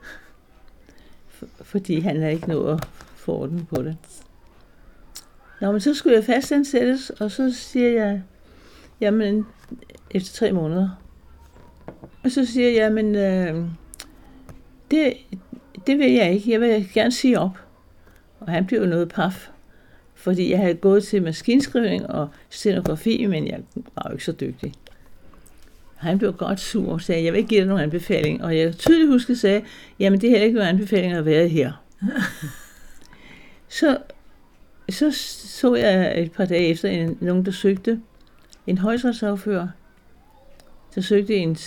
For, 1.28 1.48
fordi 1.62 2.00
han 2.00 2.20
havde 2.20 2.34
ikke 2.34 2.50
nået 2.50 2.74
at 2.74 2.88
få 3.16 3.32
orden 3.32 3.66
på 3.66 3.82
det. 3.82 3.98
Nå, 5.62 5.72
men 5.72 5.82
så 5.82 5.94
skulle 5.94 6.16
jeg 6.16 6.24
fastansættes, 6.24 7.10
og 7.10 7.32
så 7.32 7.54
siger 7.54 7.90
jeg, 7.90 8.22
jamen, 9.02 9.46
efter 10.12 10.34
tre 10.34 10.52
måneder. 10.52 10.90
Og 12.24 12.32
så 12.32 12.46
siger 12.46 12.68
jeg, 12.68 12.76
jamen, 12.76 13.16
øh, 13.16 13.66
det, 14.92 15.14
det 15.88 16.00
vil 16.00 16.12
jeg 16.12 16.34
ikke. 16.34 16.52
Jeg 16.52 16.62
vil 16.62 16.90
gerne 16.94 17.12
sige 17.12 17.40
op. 17.40 17.60
Og 18.40 18.52
han 18.52 18.66
blev 18.66 18.86
noget 18.86 19.10
paf, 19.10 19.50
fordi 20.16 20.52
jeg 20.52 20.60
havde 20.60 20.74
gået 20.74 21.04
til 21.04 21.24
maskinskrivning 21.24 22.10
og 22.10 22.30
scenografi, 22.50 23.26
men 23.26 23.48
jeg 23.48 23.60
var 23.76 24.06
jo 24.06 24.12
ikke 24.12 24.26
så 24.26 24.32
dygtig. 24.32 24.74
Han 25.96 26.18
blev 26.18 26.34
godt 26.34 26.60
sur 26.60 26.94
og 26.94 27.02
sagde, 27.02 27.24
jeg 27.24 27.34
vil 27.34 27.38
ikke 27.38 27.50
give 27.50 27.60
dig 27.60 27.68
nogen 27.68 27.84
anbefaling. 27.84 28.44
Og 28.44 28.58
jeg 28.58 28.78
tydeligt 28.78 29.10
husker 29.10 29.36
sagde, 29.36 29.62
jamen 30.00 30.22
det 30.22 30.28
er 30.28 30.32
heller 30.32 30.46
ikke 30.46 30.58
nogen 30.60 30.76
anbefaling 30.76 31.14
at 31.14 31.26
være 31.26 31.48
her. 31.48 31.72
så, 33.80 33.98
så 34.94 35.12
så 35.12 35.76
jeg 35.76 36.22
et 36.24 36.32
par 36.32 36.46
dage 36.46 36.68
efter 36.68 36.90
en, 36.90 37.18
nogen, 37.22 37.46
der 37.46 37.52
søgte 37.52 38.02
en 38.68 38.78
højstrætsaffører, 38.78 39.68
der 40.96 41.02
søgte 41.02 41.36
en 41.36 41.58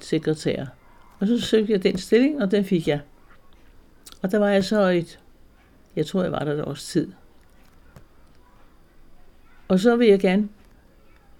sekretær. 0.00 0.66
Og 1.18 1.26
så 1.26 1.40
søgte 1.40 1.72
jeg 1.72 1.82
den 1.82 1.98
stilling, 1.98 2.42
og 2.42 2.50
den 2.50 2.64
fik 2.64 2.88
jeg. 2.88 3.00
Og 4.22 4.30
der 4.30 4.38
var 4.38 4.48
jeg 4.48 4.64
så 4.64 4.80
et, 4.80 5.20
jeg 5.96 6.06
tror, 6.06 6.22
jeg 6.22 6.32
var 6.32 6.38
der 6.38 6.52
et 6.52 6.64
års 6.64 6.84
tid. 6.84 7.12
Og 9.68 9.80
så 9.80 9.96
vil 9.96 10.08
jeg 10.08 10.20
gerne, 10.20 10.48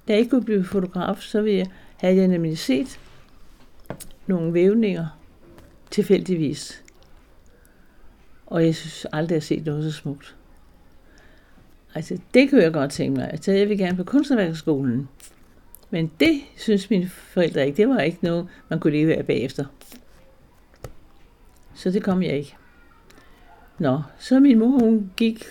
da 0.09 0.13
jeg 0.13 0.19
ikke 0.19 0.31
kunne 0.31 0.45
blive 0.45 0.65
fotograf, 0.65 1.21
så 1.21 1.43
vil 1.43 1.55
jeg, 1.55 1.67
havde 1.97 2.17
jeg 2.17 2.29
nemlig 2.29 2.59
set 2.59 3.01
nogle 4.27 4.55
vævninger 4.55 5.07
tilfældigvis. 5.91 6.85
Og 8.47 8.65
jeg 8.65 8.75
synes 8.75 9.07
aldrig, 9.13 9.35
jeg 9.35 9.41
har 9.41 9.45
set 9.45 9.65
noget 9.65 9.93
så 9.93 9.99
smukt. 9.99 10.37
Altså, 11.95 12.19
det 12.35 12.51
kunne 12.51 12.63
jeg 12.63 12.73
godt 12.73 12.91
tænke 12.91 13.21
mig. 13.21 13.31
Altså, 13.31 13.53
jeg 13.53 13.69
vil 13.69 13.79
gerne 13.79 13.97
på 13.97 14.05
kunstværkerskolen. 14.05 15.09
Men 15.91 16.11
det 16.21 16.41
synes 16.57 16.91
mine 16.91 17.09
forældre 17.09 17.67
ikke. 17.67 17.77
Det 17.77 17.89
var 17.89 18.01
ikke 18.01 18.19
noget, 18.23 18.47
man 18.69 18.81
kunne 18.81 18.93
leve 18.93 19.15
af 19.15 19.27
bagefter. 19.27 19.65
Så 21.75 21.91
det 21.91 22.03
kom 22.03 22.23
jeg 22.23 22.33
ikke. 22.33 22.57
Nå, 23.79 24.03
så 24.19 24.41
min 24.41 24.59
mor, 24.59 24.79
hun 24.79 25.11
gik, 25.17 25.45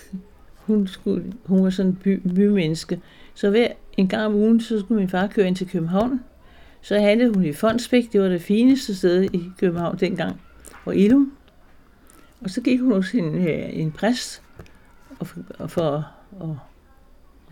hun, 0.56 0.86
skulle, 0.86 1.32
hun 1.44 1.64
var 1.64 1.70
sådan 1.70 1.90
en 1.90 1.96
by, 1.96 2.20
bymenneske. 2.34 3.00
Så 3.34 3.50
hver 3.50 3.68
en 3.96 4.08
gang 4.08 4.26
om 4.26 4.34
ugen, 4.34 4.60
så 4.60 4.80
skulle 4.80 5.00
min 5.00 5.08
far 5.08 5.26
køre 5.26 5.46
ind 5.46 5.56
til 5.56 5.68
København. 5.68 6.20
Så 6.82 6.98
handlede 6.98 7.34
hun 7.34 7.44
i 7.44 7.52
Fondsbæk, 7.52 8.12
det 8.12 8.20
var 8.20 8.28
det 8.28 8.42
fineste 8.42 8.94
sted 8.94 9.22
i 9.22 9.50
København 9.58 9.98
dengang, 9.98 10.40
og 10.84 10.96
Ilum. 10.96 11.32
Og 12.40 12.50
så 12.50 12.60
gik 12.60 12.80
hun 12.80 12.92
hos 12.92 13.12
en, 13.14 13.34
øh, 13.48 13.78
en 13.78 13.92
præst 13.92 14.42
og 15.18 15.26
for, 15.26 15.40
og 15.58 15.70
for 15.70 16.10
og 16.40 16.58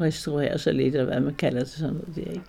restaurere 0.00 0.58
sig 0.58 0.74
lidt, 0.74 0.94
eller 0.94 1.06
hvad 1.06 1.20
man 1.20 1.34
kalder 1.34 1.58
det 1.58 1.68
sådan 1.68 1.94
noget 1.94 2.16
der, 2.16 2.30
ikke? 2.30 2.44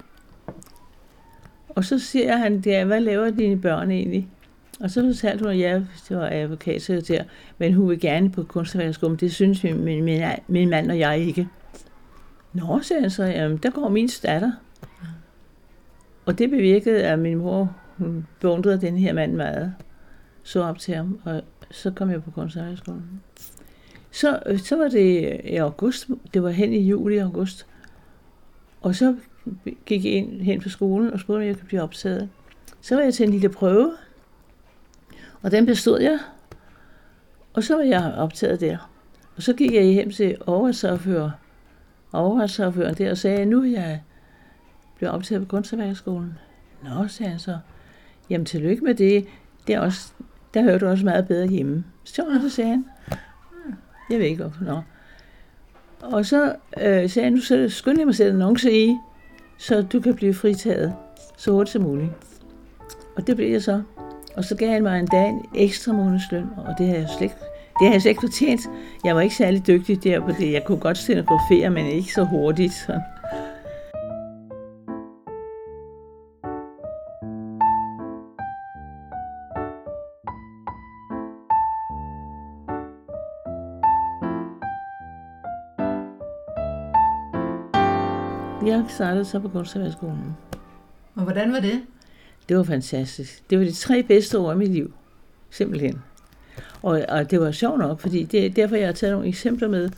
Og 1.69 1.83
så 1.83 1.99
siger 1.99 2.37
han, 2.37 2.61
der, 2.61 2.85
hvad 2.85 3.01
laver 3.01 3.29
dine 3.29 3.61
børn 3.61 3.91
egentlig? 3.91 4.29
Og 4.79 4.91
så 4.91 5.01
fortalte 5.01 5.43
hun, 5.43 5.51
at 5.51 5.59
jeg 5.59 5.85
det 6.09 6.17
var 6.17 6.29
advokatsekretær, 6.31 7.23
men 7.57 7.73
hun 7.73 7.89
vil 7.89 7.99
gerne 7.99 8.31
på 8.31 8.43
kunstværkerskolen. 8.43 9.17
Det 9.17 9.33
synes 9.33 9.63
min, 9.63 9.83
min, 9.83 10.03
min, 10.03 10.21
min 10.47 10.69
mand 10.69 10.91
og 10.91 10.99
jeg 10.99 11.19
ikke. 11.19 11.47
Nå, 12.53 12.79
sagde 12.81 13.01
han 13.01 13.09
så, 13.09 13.23
jamen, 13.23 13.57
der 13.57 13.69
går 13.69 13.89
min 13.89 14.09
datter. 14.23 14.51
Og 16.25 16.39
det 16.39 16.49
bevirkede, 16.49 17.03
at 17.03 17.19
min 17.19 17.37
mor 17.37 17.75
hun 17.97 18.27
beundrede 18.39 18.81
den 18.81 18.97
her 18.97 19.13
mand 19.13 19.33
meget. 19.33 19.73
Så 20.43 20.63
op 20.63 20.79
til 20.79 20.95
ham, 20.95 21.19
og 21.23 21.41
så 21.71 21.91
kom 21.91 22.09
jeg 22.11 22.23
på 22.23 22.31
kunstværkerskolen. 22.31 23.21
Så, 24.13 24.39
øh, 24.46 24.60
så 24.60 24.75
var 24.75 24.88
det 24.88 25.34
øh, 25.34 25.39
i 25.51 25.55
august, 25.55 26.10
det 26.34 26.43
var 26.43 26.50
hen 26.50 26.74
i 26.74 26.79
juli 26.79 27.17
og 27.17 27.25
august. 27.25 27.65
Og 28.82 28.96
så 28.96 29.15
gik 29.86 30.05
jeg 30.05 30.13
ind 30.13 30.41
hen 30.41 30.62
på 30.62 30.70
skolen 30.70 31.13
og 31.13 31.20
spurgte, 31.20 31.41
om 31.41 31.48
jeg 31.48 31.55
kunne 31.55 31.67
blive 31.67 31.82
optaget. 31.82 32.29
Så 32.82 32.96
var 32.96 33.01
jeg 33.01 33.13
til 33.13 33.24
en 33.24 33.32
lille 33.32 33.50
prøve, 33.50 33.93
og 35.41 35.51
den 35.51 35.65
bestod 35.65 36.00
jeg. 36.00 36.20
Og 37.53 37.63
så 37.63 37.75
var 37.75 37.84
jeg 37.84 38.13
optaget 38.17 38.62
der. 38.62 38.89
Og 39.36 39.43
så 39.43 39.53
gik 39.53 39.74
jeg 39.74 39.84
hjem 39.84 40.12
til 40.12 40.38
overretsafører, 40.46 41.32
overretsaføreren 42.12 42.96
der 42.96 43.12
og 43.12 43.17
sagde, 43.17 43.46
nu 43.46 43.62
er 43.62 43.70
jeg 43.70 44.01
blevet 44.98 45.13
optaget 45.13 45.41
på 45.41 45.55
kunstværkerskolen. 45.55 46.38
Nå, 46.84 47.08
sagde 47.08 47.29
han 47.29 47.39
så. 47.39 47.58
Jamen, 48.29 48.46
tillykke 48.46 48.84
med 48.84 48.96
det. 48.96 49.25
det 49.67 49.75
er 49.75 49.79
også, 49.79 50.12
der 50.53 50.62
hører 50.62 50.77
du 50.77 50.88
også 50.88 51.05
meget 51.05 51.27
bedre 51.27 51.48
hjemme. 51.48 51.84
Så, 52.03 52.39
så 52.41 52.50
sagde 52.50 52.70
han. 52.70 52.86
Jeg 54.10 54.19
ved 54.19 54.25
ikke, 54.25 54.43
hvorfor. 54.43 54.63
Nå. 54.63 54.81
Og 56.01 56.25
så 56.25 56.55
øh, 56.81 57.10
sagde 57.10 57.25
jeg, 57.25 57.31
nu 57.31 57.41
så 57.41 57.69
skynd 57.69 57.98
jeg 57.98 58.05
mig 58.05 58.12
at 58.12 58.15
sætte 58.15 58.31
annonce 58.31 58.86
i, 58.86 58.98
så 59.57 59.81
du 59.81 60.00
kan 60.00 60.15
blive 60.15 60.33
fritaget 60.33 60.93
så 61.38 61.51
hurtigt 61.51 61.74
som 61.74 61.81
muligt. 61.81 62.10
Og 63.15 63.27
det 63.27 63.36
blev 63.36 63.51
jeg 63.51 63.63
så. 63.63 63.81
Og 64.36 64.43
så 64.43 64.55
gav 64.55 64.69
han 64.69 64.83
mig 64.83 65.00
en 65.00 65.07
dag 65.07 65.29
en 65.29 65.45
ekstra 65.55 65.93
månedsløn, 65.93 66.45
og 66.57 66.75
det 66.77 66.88
har 66.88 66.95
jeg 66.95 67.07
slet 67.10 67.22
ikke, 67.22 67.36
det 67.79 67.88
har 67.88 67.91
jeg 67.93 68.01
slet 68.01 68.10
ikke 68.10 68.22
fortjent. 68.22 68.62
Jeg 69.05 69.15
var 69.15 69.22
ikke 69.22 69.36
særlig 69.36 69.67
dygtig 69.67 70.03
der 70.03 70.19
på 70.19 70.31
det. 70.39 70.51
Jeg 70.51 70.63
kunne 70.65 70.79
godt 70.79 70.98
ferie, 71.50 71.69
men 71.69 71.86
ikke 71.86 72.13
så 72.13 72.24
hurtigt. 72.24 72.74
Så. 72.74 73.00
Jeg 88.65 88.86
startede 88.89 89.25
så 89.25 89.39
på 89.39 89.48
Kunsthøjskolen. 89.50 90.38
Og 91.15 91.24
hvordan 91.24 91.53
var 91.53 91.60
det? 91.60 91.84
Det 92.50 92.58
var 92.58 92.63
fantastisk. 92.63 93.50
Det 93.50 93.60
var 93.60 93.65
de 93.65 93.72
tre 93.72 94.03
bedste 94.03 94.39
år 94.39 94.51
i 94.51 94.55
mit 94.55 94.72
liv. 94.72 94.93
Simpelthen. 95.50 96.01
Og, 96.82 97.05
og 97.10 97.32
det 97.32 97.39
var 97.39 97.51
sjovt 97.51 97.79
nok, 97.79 98.00
fordi 98.00 98.24
det 98.24 98.46
er 98.46 98.50
derfor, 98.50 98.75
jeg 98.75 98.88
har 98.88 98.93
taget 98.93 99.13
nogle 99.13 99.27
eksempler 99.27 99.67
med, 99.67 99.89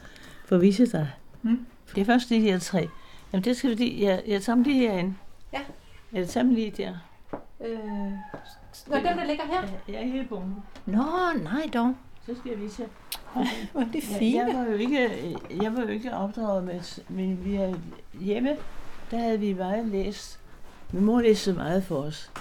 for 0.45 0.55
at 0.55 0.61
vise 0.61 0.85
dig. 0.85 1.11
Mm. 1.41 1.65
Det 1.95 2.01
er 2.01 2.05
først 2.05 2.29
de 2.29 2.39
her 2.39 2.59
tre. 2.59 2.89
Jamen 3.33 3.43
det 3.43 3.57
skal 3.57 3.71
fordi, 3.71 4.03
jeg, 4.03 4.23
jeg 4.27 4.41
tager 4.41 4.55
dem 4.55 4.63
lige 4.63 4.89
herinde. 4.89 5.15
Ja. 5.53 5.59
Jeg 6.13 6.27
tager 6.27 6.43
dem 6.43 6.53
lige 6.55 6.73
der. 6.77 6.93
Øh, 7.65 7.79
Nå, 8.87 8.95
den 8.95 9.03
der 9.17 9.25
ligger 9.27 9.43
her? 9.45 9.61
Jeg 9.87 9.95
er 9.95 10.05
hele 10.05 10.25
bunken. 10.29 10.55
Nå, 10.85 11.03
nej 11.43 11.69
dog. 11.73 11.95
Så 12.25 12.35
skal 12.39 12.51
jeg 12.51 12.61
vise 12.61 12.81
jer. 12.81 12.87
Hvor 13.71 13.83
det 13.93 14.03
fine. 14.03 14.37
jeg, 14.37 14.55
var 14.55 14.65
jo 14.71 14.77
ikke, 14.77 15.09
jeg 15.61 15.73
var 15.73 15.81
jo 15.81 15.87
ikke 15.87 16.13
opdraget 16.13 16.63
med, 16.63 17.01
men 17.09 17.45
vi 17.45 17.55
er 17.55 17.75
hjemme, 18.21 18.49
der 19.11 19.17
havde 19.17 19.39
vi 19.39 19.53
meget 19.53 19.87
læst. 19.87 20.39
Min 20.91 21.05
mor 21.05 21.21
læste 21.21 21.53
meget 21.53 21.83
for 21.83 21.95
os, 21.95 22.31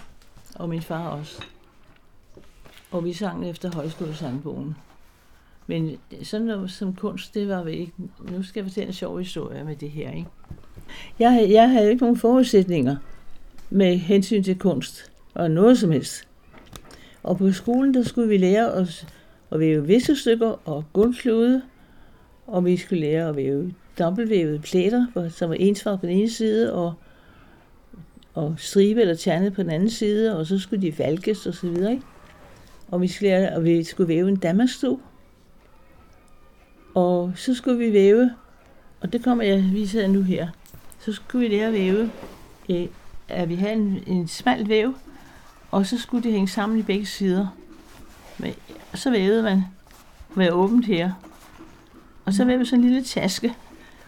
og 0.54 0.68
min 0.68 0.82
far 0.82 1.08
også. 1.08 1.42
Og 2.90 3.04
vi 3.04 3.12
sang 3.12 3.50
efter 3.50 3.74
højskolesangbogen. 3.74 4.76
Men 5.66 5.98
sådan 6.22 6.46
noget 6.46 6.70
som 6.70 6.94
kunst, 6.94 7.34
det 7.34 7.48
var 7.48 7.62
vi 7.62 7.72
ikke. 7.72 7.92
Nu 8.30 8.42
skal 8.42 8.60
jeg 8.60 8.70
fortælle 8.70 8.86
en 8.86 8.92
sjov 8.92 9.18
historie 9.18 9.64
med 9.64 9.76
det 9.76 9.90
her, 9.90 10.10
ikke? 10.10 10.28
Jeg, 11.18 11.46
jeg 11.50 11.70
havde 11.70 11.90
ikke 11.90 12.02
nogen 12.02 12.16
forudsætninger 12.16 12.96
med 13.70 13.96
hensyn 13.96 14.42
til 14.42 14.58
kunst, 14.58 15.12
og 15.34 15.50
noget 15.50 15.78
som 15.78 15.90
helst. 15.90 16.28
Og 17.22 17.38
på 17.38 17.52
skolen, 17.52 17.94
der 17.94 18.02
skulle 18.02 18.28
vi 18.28 18.36
lære 18.36 18.72
os 18.72 19.06
at 19.54 19.60
væve 19.60 19.86
viskestykker 19.86 20.68
og 20.68 20.84
guldklude, 20.92 21.62
og 22.46 22.64
vi 22.64 22.76
skulle 22.76 23.00
lære 23.00 23.28
at 23.28 23.36
væve 23.36 23.74
dobbeltvævede 23.98 24.58
plæter, 24.58 25.28
som 25.30 25.50
var 25.50 25.56
ensfarvet 25.56 26.00
på 26.00 26.06
den 26.06 26.16
ene 26.16 26.30
side, 26.30 26.74
og, 26.74 26.94
og 28.34 28.54
stribe 28.58 29.00
eller 29.00 29.14
ternet 29.14 29.54
på 29.54 29.62
den 29.62 29.70
anden 29.70 29.90
side, 29.90 30.38
og 30.38 30.46
så 30.46 30.58
skulle 30.58 30.82
de 30.82 30.98
valkes 30.98 31.46
og 31.46 31.54
så 31.54 31.66
videre, 31.66 31.92
ikke? 31.92 32.04
Og 32.88 33.00
vi 33.00 33.08
skulle, 33.08 33.30
lære, 33.30 33.56
og 33.56 33.64
vi 33.64 33.84
skulle 33.84 34.08
væve 34.08 34.28
en 34.28 34.36
damasstol. 34.36 35.00
Og 36.94 37.32
så 37.36 37.54
skulle 37.54 37.78
vi 37.78 37.92
væve, 37.92 38.30
og 39.00 39.12
det 39.12 39.24
kommer 39.24 39.44
jeg 39.44 39.70
vise 39.72 39.98
jer 39.98 40.08
nu 40.08 40.22
her. 40.22 40.48
Så 41.00 41.12
skulle 41.12 41.48
vi 41.48 41.54
lære 41.54 41.66
at 41.66 41.72
væve, 41.72 42.10
øh, 42.70 42.86
at 43.28 43.48
vi 43.48 43.54
havde 43.54 43.72
en, 43.72 44.02
en 44.06 44.28
smal 44.28 44.68
væv, 44.68 44.94
og 45.70 45.86
så 45.86 45.98
skulle 45.98 46.24
det 46.24 46.32
hænge 46.32 46.48
sammen 46.48 46.78
i 46.78 46.82
begge 46.82 47.06
sider. 47.06 47.46
Men, 48.38 48.52
og 48.92 48.98
så 48.98 49.10
vævede 49.10 49.42
man 49.42 49.64
med 50.34 50.50
åbent 50.50 50.86
her. 50.86 51.12
Og 52.24 52.32
så 52.34 52.44
vævede 52.44 52.66
sådan 52.66 52.84
en 52.84 52.88
lille 52.90 53.04
taske. 53.04 53.54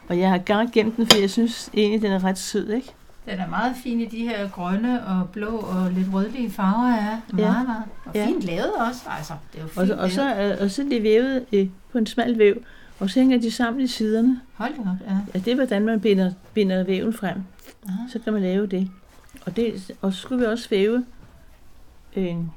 Og 0.09 0.19
jeg 0.19 0.31
har 0.31 0.39
gang 0.39 0.73
gemt 0.73 0.97
den, 0.97 1.07
for 1.07 1.19
jeg 1.21 1.31
synes 1.31 1.71
egentlig, 1.75 2.03
den 2.03 2.13
er 2.13 2.25
ret 2.25 2.39
sød, 2.39 2.69
ikke? 2.71 2.93
Den 3.31 3.39
er 3.39 3.49
meget 3.49 3.77
fin 3.83 4.01
i 4.01 4.05
de 4.07 4.19
her 4.29 4.49
grønne 4.49 5.07
og 5.07 5.29
blå 5.33 5.57
og 5.57 5.91
lidt 5.91 6.07
rødlige 6.13 6.51
farver 6.51 6.89
er. 6.89 7.21
Meget, 7.33 7.43
Ja. 7.45 7.63
meget. 7.63 7.83
Og 8.05 8.11
Ja. 8.15 8.27
fint 8.27 8.43
lavet 8.43 8.73
også. 8.89 9.01
Altså, 9.19 9.33
det 9.53 9.59
er 9.59 9.63
jo 9.63 9.69
Og, 9.77 9.87
fint 9.87 9.89
så- 9.89 10.03
og, 10.03 10.11
så, 10.11 10.35
lavet. 10.37 10.53
er- 10.61 10.65
og 10.65 10.71
så 10.71 10.83
er 10.83 10.87
det 10.89 11.03
vævet 11.03 11.47
øh, 11.53 11.69
på 11.93 11.99
en 11.99 12.07
smal 12.07 12.39
væv, 12.39 12.63
og 12.99 13.11
så 13.11 13.21
hænger 13.21 13.39
de 13.41 13.51
sammen 13.51 13.81
i 13.83 13.87
siderne. 13.87 14.41
Hold 14.55 14.75
da 14.75 14.81
op, 14.81 15.11
ja. 15.11 15.17
Ja, 15.35 15.39
det 15.39 15.49
er, 15.49 15.55
hvordan 15.55 15.85
man 15.85 16.01
binder, 16.01 16.33
binder 16.55 16.85
væven 16.85 17.13
frem. 17.13 17.37
Aha. 17.89 17.99
Så 18.13 18.19
kan 18.19 18.33
man 18.33 18.43
lave 18.43 18.67
det. 18.67 18.91
Og, 19.47 19.57
det, 19.57 19.91
og 20.03 20.13
så 20.13 20.21
skulle 20.21 20.41
vi 20.41 20.47
også 20.47 20.69
væve 20.69 21.05
en 22.15 22.53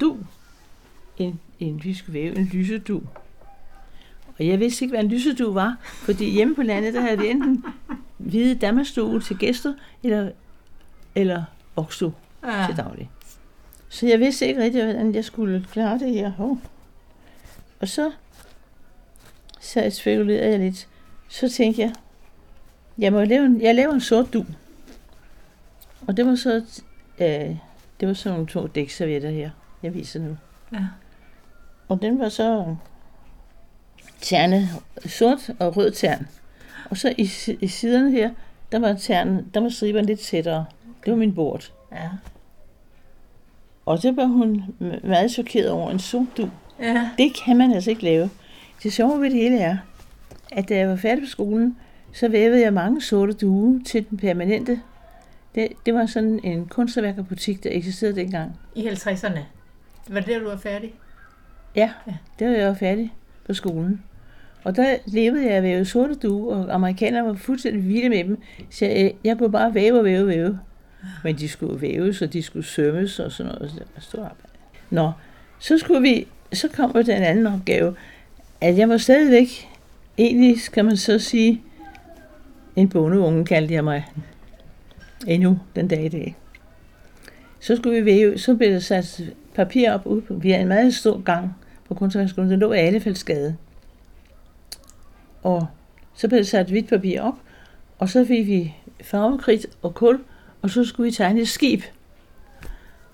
du. 0.00 0.16
En, 1.18 1.40
en, 1.60 1.84
vi 1.84 1.94
skulle 1.94 2.20
væve 2.20 2.38
en 2.38 2.44
lysedu. 2.44 3.02
Og 4.38 4.46
jeg 4.46 4.60
vidste 4.60 4.84
ikke, 4.84 4.92
hvad 4.92 5.04
en 5.04 5.10
lysedu 5.10 5.52
var, 5.52 5.76
fordi 5.82 6.30
hjemme 6.30 6.54
på 6.54 6.62
landet, 6.62 6.94
der 6.94 7.00
havde 7.00 7.18
vi 7.18 7.28
enten 7.28 7.64
hvide 8.18 8.54
damasstue 8.54 9.20
til 9.20 9.38
gæster, 9.38 9.74
eller, 10.02 10.30
eller 11.14 11.44
voksstue 11.76 12.12
Ja. 12.44 12.64
til 12.68 12.76
daglig. 12.76 13.10
Så 13.88 14.06
jeg 14.06 14.18
vidste 14.20 14.46
ikke 14.46 14.62
rigtig, 14.62 14.84
hvordan 14.84 15.14
jeg 15.14 15.24
skulle 15.24 15.66
klare 15.72 15.98
det 15.98 16.14
her. 16.14 16.32
Oh. 16.38 16.56
Og 17.80 17.88
så, 17.88 18.10
så 19.60 19.90
spekulerede 19.90 20.50
jeg 20.50 20.58
lidt. 20.58 20.88
Så 21.28 21.48
tænkte 21.48 21.82
jeg, 21.82 21.92
jeg, 22.98 23.12
må 23.12 23.24
lave 23.24 23.46
en, 23.46 23.60
jeg 23.60 23.74
laver 23.74 23.92
en 23.92 24.00
sort 24.00 24.32
du. 24.32 24.44
Og 26.06 26.16
det 26.16 26.26
var 26.26 26.34
så, 26.34 26.54
øh, 27.20 27.56
det 28.00 28.08
var 28.08 28.12
sådan 28.14 28.34
nogle 28.34 28.48
to 28.48 28.66
dækservietter 28.66 29.30
her, 29.30 29.50
jeg 29.82 29.94
viser 29.94 30.20
nu. 30.20 30.36
Ja. 30.72 30.84
Og 31.88 32.02
den 32.02 32.18
var 32.18 32.28
så 32.28 32.76
terne, 34.20 34.68
sort 35.06 35.50
og 35.58 35.76
rød 35.76 35.90
tern. 35.90 36.28
Og 36.90 36.96
så 36.96 37.14
i, 37.18 37.30
i 37.60 37.68
siderne 37.68 38.10
her, 38.10 38.30
der 38.72 38.78
var 38.78 38.92
ternen, 38.92 39.50
der 39.54 39.60
var 39.60 39.68
striberne 39.68 40.06
lidt 40.06 40.20
tættere. 40.20 40.66
Det 41.04 41.10
var 41.10 41.16
min 41.18 41.34
bord. 41.34 41.72
Ja. 41.92 42.08
Og 43.86 43.98
så 43.98 44.12
var 44.12 44.24
hun 44.24 44.64
meget 45.04 45.30
chokeret 45.30 45.70
over 45.70 45.90
en 45.90 45.98
sort 45.98 46.26
du. 46.36 46.50
ja. 46.80 47.10
Det 47.18 47.32
kan 47.44 47.56
man 47.56 47.72
altså 47.72 47.90
ikke 47.90 48.02
lave. 48.02 48.30
Det 48.82 48.92
sjove 48.92 49.20
ved 49.20 49.30
det 49.30 49.38
hele 49.38 49.58
er, 49.58 49.76
at 50.52 50.68
da 50.68 50.76
jeg 50.76 50.88
var 50.88 50.96
færdig 50.96 51.24
på 51.24 51.28
skolen, 51.28 51.76
så 52.12 52.28
vævede 52.28 52.60
jeg 52.60 52.72
mange 52.72 53.02
sorte 53.02 53.32
duer 53.32 53.80
til 53.86 54.10
den 54.10 54.18
permanente. 54.18 54.80
Det, 55.54 55.68
det 55.86 55.94
var 55.94 56.06
sådan 56.06 56.40
en 56.44 56.66
kunstværkerbutik, 56.66 57.64
der 57.64 57.70
eksisterede 57.72 58.16
dengang. 58.16 58.58
I 58.74 58.88
50'erne. 58.88 59.40
Var 60.08 60.20
det 60.20 60.26
der, 60.26 60.38
du 60.38 60.48
var 60.48 60.56
færdig? 60.56 60.94
Ja, 61.76 61.90
Ja. 62.06 62.12
det 62.38 62.46
var 62.48 62.54
jeg 62.54 62.76
færdig 62.76 63.12
på 63.46 63.54
skolen. 63.54 64.02
Og 64.64 64.76
der 64.76 64.96
levede 65.06 65.44
jeg 65.46 65.52
at 65.52 65.62
væve 65.62 65.84
sorte 65.84 66.14
due, 66.14 66.52
og 66.52 66.74
amerikanerne 66.74 67.28
var 67.28 67.34
fuldstændig 67.34 67.88
vilde 67.88 68.08
med 68.08 68.24
dem. 68.24 68.38
Så 68.70 68.84
jeg, 68.86 69.14
jeg 69.24 69.38
kunne 69.38 69.52
bare 69.52 69.74
væve 69.74 69.98
og 69.98 70.04
væve 70.04 70.20
og 70.22 70.26
væve. 70.28 70.58
Men 71.24 71.36
de 71.38 71.48
skulle 71.48 71.80
væves, 71.80 72.22
og 72.22 72.32
de 72.32 72.42
skulle 72.42 72.66
sømmes 72.66 73.18
og 73.20 73.32
sådan 73.32 73.52
noget. 73.52 73.70
Så 73.70 73.76
det 73.78 73.86
var 73.94 74.00
stort 74.00 74.20
arbejde. 74.22 74.48
Nå, 74.90 75.12
så 75.58 75.78
skulle 75.78 76.02
vi, 76.02 76.26
så 76.52 76.68
kom 76.68 76.92
jo 76.94 77.02
den 77.02 77.22
anden 77.22 77.46
opgave, 77.46 77.94
at 78.60 78.78
jeg 78.78 78.88
var 78.88 78.96
stadigvæk, 78.96 79.68
egentlig 80.18 80.60
skal 80.60 80.84
man 80.84 80.96
så 80.96 81.18
sige, 81.18 81.62
en 82.76 82.88
bondeunge 82.88 83.44
kaldte 83.44 83.74
jeg 83.74 83.84
mig 83.84 84.06
endnu 85.26 85.58
den 85.76 85.88
dag 85.88 86.04
i 86.04 86.08
dag. 86.08 86.36
Så 87.60 87.76
skulle 87.76 88.00
vi 88.00 88.04
væve, 88.04 88.38
så 88.38 88.54
blev 88.54 88.70
der 88.72 88.78
sat 88.78 89.22
papir 89.58 89.92
op 89.92 90.06
ude 90.06 90.20
på, 90.20 90.34
vi 90.34 90.50
har 90.50 90.58
en 90.58 90.68
meget 90.68 90.94
stor 90.94 91.20
gang 91.20 91.56
på 91.88 91.94
Kunsthøjskolen. 91.94 92.50
den 92.50 92.60
lå 92.60 92.72
i 92.72 92.78
Allefældsgade. 92.78 93.56
Og 95.42 95.66
så 96.14 96.28
blev 96.28 96.38
der 96.38 96.44
sat 96.44 96.66
hvidt 96.68 96.88
papir 96.88 97.22
op, 97.22 97.34
og 97.98 98.08
så 98.08 98.24
fik 98.24 98.46
vi 98.46 98.74
farvekridt 99.02 99.66
og 99.82 99.94
kul, 99.94 100.20
og 100.62 100.70
så 100.70 100.84
skulle 100.84 101.04
vi 101.04 101.10
tegne 101.10 101.40
et 101.40 101.48
skib. 101.48 101.82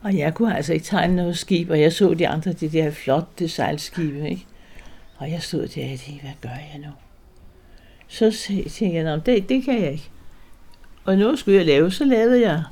Og 0.02 0.16
jeg 0.16 0.34
kunne 0.34 0.56
altså 0.56 0.72
ikke 0.72 0.84
tegne 0.84 1.16
noget 1.16 1.38
skib, 1.38 1.70
og 1.70 1.80
jeg 1.80 1.92
så 1.92 2.14
de 2.14 2.28
andre, 2.28 2.52
de 2.52 2.68
der 2.68 2.90
flotte 2.90 3.48
sejlskibe, 3.48 4.28
ikke? 4.28 4.46
Og 5.16 5.30
jeg 5.30 5.42
stod 5.42 5.60
der 5.60 5.92
og 5.92 5.98
tænkte, 6.00 6.20
hvad 6.22 6.32
gør 6.42 6.48
jeg 6.48 6.80
nu? 6.80 6.90
Så 8.08 8.30
tænkte 8.48 8.94
jeg, 8.94 9.04
"Nå, 9.04 9.22
det, 9.26 9.48
det 9.48 9.64
kan 9.64 9.82
jeg 9.82 9.92
ikke. 9.92 10.10
Og 11.04 11.16
nu 11.18 11.36
skulle 11.36 11.58
jeg 11.58 11.66
lave, 11.66 11.90
så 11.90 12.04
lavede 12.04 12.40
jeg, 12.40 12.62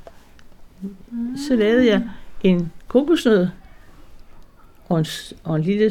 så 1.48 1.56
lavede 1.56 1.86
jeg 1.86 2.02
en 2.44 2.72
kokosnød 2.88 3.48
og 4.92 4.98
en, 4.98 5.06
og 5.44 5.56
en 5.56 5.62
lille 5.62 5.90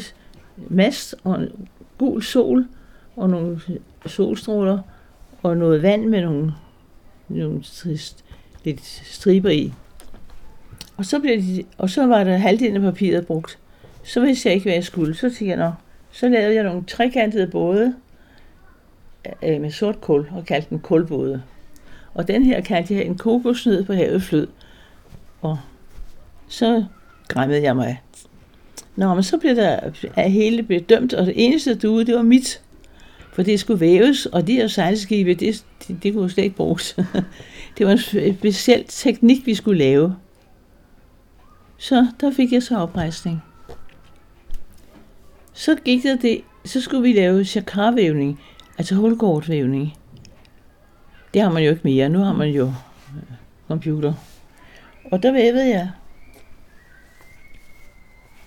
mast 0.57 1.15
og 1.23 1.41
en 1.41 1.69
gul 1.97 2.23
sol 2.23 2.67
og 3.15 3.29
nogle 3.29 3.61
solstråler 4.05 4.79
og 5.43 5.57
noget 5.57 5.81
vand 5.81 6.05
med 6.05 6.21
nogle, 6.21 6.53
nogle 7.27 7.63
trist, 7.63 8.25
lidt 8.63 8.85
striber 8.85 9.49
i. 9.49 9.73
Og 10.97 11.05
så, 11.05 11.19
blev 11.19 11.37
de, 11.37 11.63
og 11.77 11.89
så 11.89 12.07
var 12.07 12.23
der 12.23 12.37
halvdelen 12.37 12.75
af 12.75 12.81
papiret 12.81 13.27
brugt. 13.27 13.59
Så 14.03 14.19
vidste 14.19 14.47
jeg 14.47 14.53
ikke, 14.53 14.63
hvad 14.63 14.73
jeg 14.73 14.83
skulle. 14.83 15.15
Så 15.15 15.21
tænkte 15.21 15.45
jeg, 15.45 15.57
Nå, 15.57 15.71
så 16.11 16.29
lavede 16.29 16.55
jeg 16.55 16.63
nogle 16.63 16.83
trekantede 16.83 17.47
både 17.47 17.95
øh, 19.43 19.61
med 19.61 19.71
sort 19.71 20.01
kul 20.01 20.29
og 20.31 20.45
kaldte 20.45 20.69
den 20.69 20.79
kulbåde. 20.79 21.43
Og 22.13 22.27
den 22.27 22.43
her 22.43 22.61
kaldte 22.61 22.93
jeg 22.93 23.05
en 23.05 23.17
kokosnød 23.17 23.83
på 23.83 23.93
havet 23.93 24.23
flød. 24.23 24.47
Og 25.41 25.59
så 26.47 26.85
græmmede 27.27 27.63
jeg 27.63 27.75
mig. 27.75 28.01
Nå, 28.95 29.13
men 29.13 29.23
så 29.23 29.37
blev 29.37 29.55
der 29.55 29.79
af 30.15 30.31
hele 30.31 30.63
bedømt, 30.63 31.13
og 31.13 31.25
det 31.25 31.33
eneste 31.35 31.75
duede, 31.75 32.05
det 32.05 32.15
var 32.15 32.21
mit. 32.21 32.61
For 33.33 33.43
det 33.43 33.59
skulle 33.59 33.79
væves, 33.79 34.25
og 34.25 34.47
de 34.47 34.53
her 34.53 34.67
sejlskibe, 34.67 35.33
det, 35.33 35.65
det, 35.87 36.03
det 36.03 36.13
kunne 36.13 36.29
slet 36.29 36.43
ikke 36.43 36.55
bruges. 36.55 36.95
det 37.77 37.85
var 37.85 37.91
en 37.91 38.35
speciel 38.37 38.85
teknik, 38.87 39.45
vi 39.45 39.55
skulle 39.55 39.79
lave. 39.79 40.15
Så 41.77 42.07
der 42.21 42.31
fik 42.31 42.53
jeg 42.53 42.63
så 42.63 42.77
oprejsning. 42.77 43.43
Så 45.53 45.75
gik 45.75 46.03
der 46.03 46.15
det, 46.15 46.41
så 46.65 46.81
skulle 46.81 47.03
vi 47.03 47.13
lave 47.13 47.45
chakarvævning, 47.45 48.39
altså 48.77 48.95
hulkortvævning. 48.95 49.93
Det 51.33 51.41
har 51.41 51.51
man 51.51 51.63
jo 51.63 51.69
ikke 51.69 51.81
mere, 51.83 52.09
nu 52.09 52.19
har 52.19 52.33
man 52.33 52.49
jo 52.49 52.65
øh, 52.65 53.35
computer. 53.67 54.13
Og 55.11 55.23
der 55.23 55.31
vævede 55.31 55.69
jeg 55.69 55.89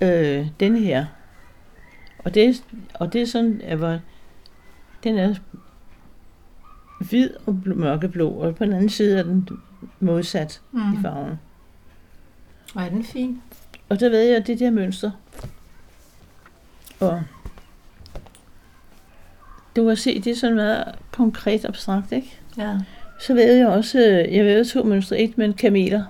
øh, 0.00 0.46
denne 0.60 0.78
her. 0.78 1.06
Og 2.18 2.34
det, 2.34 2.64
og 2.94 3.12
det 3.12 3.22
er 3.22 3.26
sådan, 3.26 3.60
at 3.64 3.78
hvor, 3.78 3.98
den 5.04 5.18
er 5.18 5.34
hvid 7.00 7.30
og 7.46 7.58
bl- 7.66 7.74
mørkeblå, 7.74 8.28
og 8.30 8.54
på 8.54 8.64
den 8.64 8.72
anden 8.72 8.88
side 8.88 9.18
er 9.18 9.22
den 9.22 9.48
modsat 10.00 10.60
mm. 10.72 10.78
i 10.80 10.96
Mm. 10.96 11.02
farven. 11.02 11.38
Og 12.74 12.82
er 12.82 12.88
den 12.88 13.04
fin? 13.04 13.42
Og 13.88 14.00
der 14.00 14.08
ved 14.08 14.20
jeg, 14.22 14.36
at 14.36 14.46
det 14.46 14.58
der 14.58 14.70
mønster, 14.70 15.10
Og 17.00 17.22
du 19.76 19.86
kan 19.86 19.96
se, 19.96 20.20
det 20.20 20.30
er 20.30 20.36
sådan 20.36 20.56
meget 20.56 20.94
konkret 21.12 21.64
abstrakt, 21.64 22.12
ikke? 22.12 22.38
Ja. 22.58 22.78
Så 23.20 23.34
vævede 23.34 23.58
jeg 23.58 23.68
også, 23.68 23.98
øh, 23.98 24.34
jeg 24.34 24.44
vævede 24.44 24.64
to 24.64 24.82
mønstre, 24.82 25.18
et 25.18 25.38
med 25.38 25.52
kameler. 25.54 26.04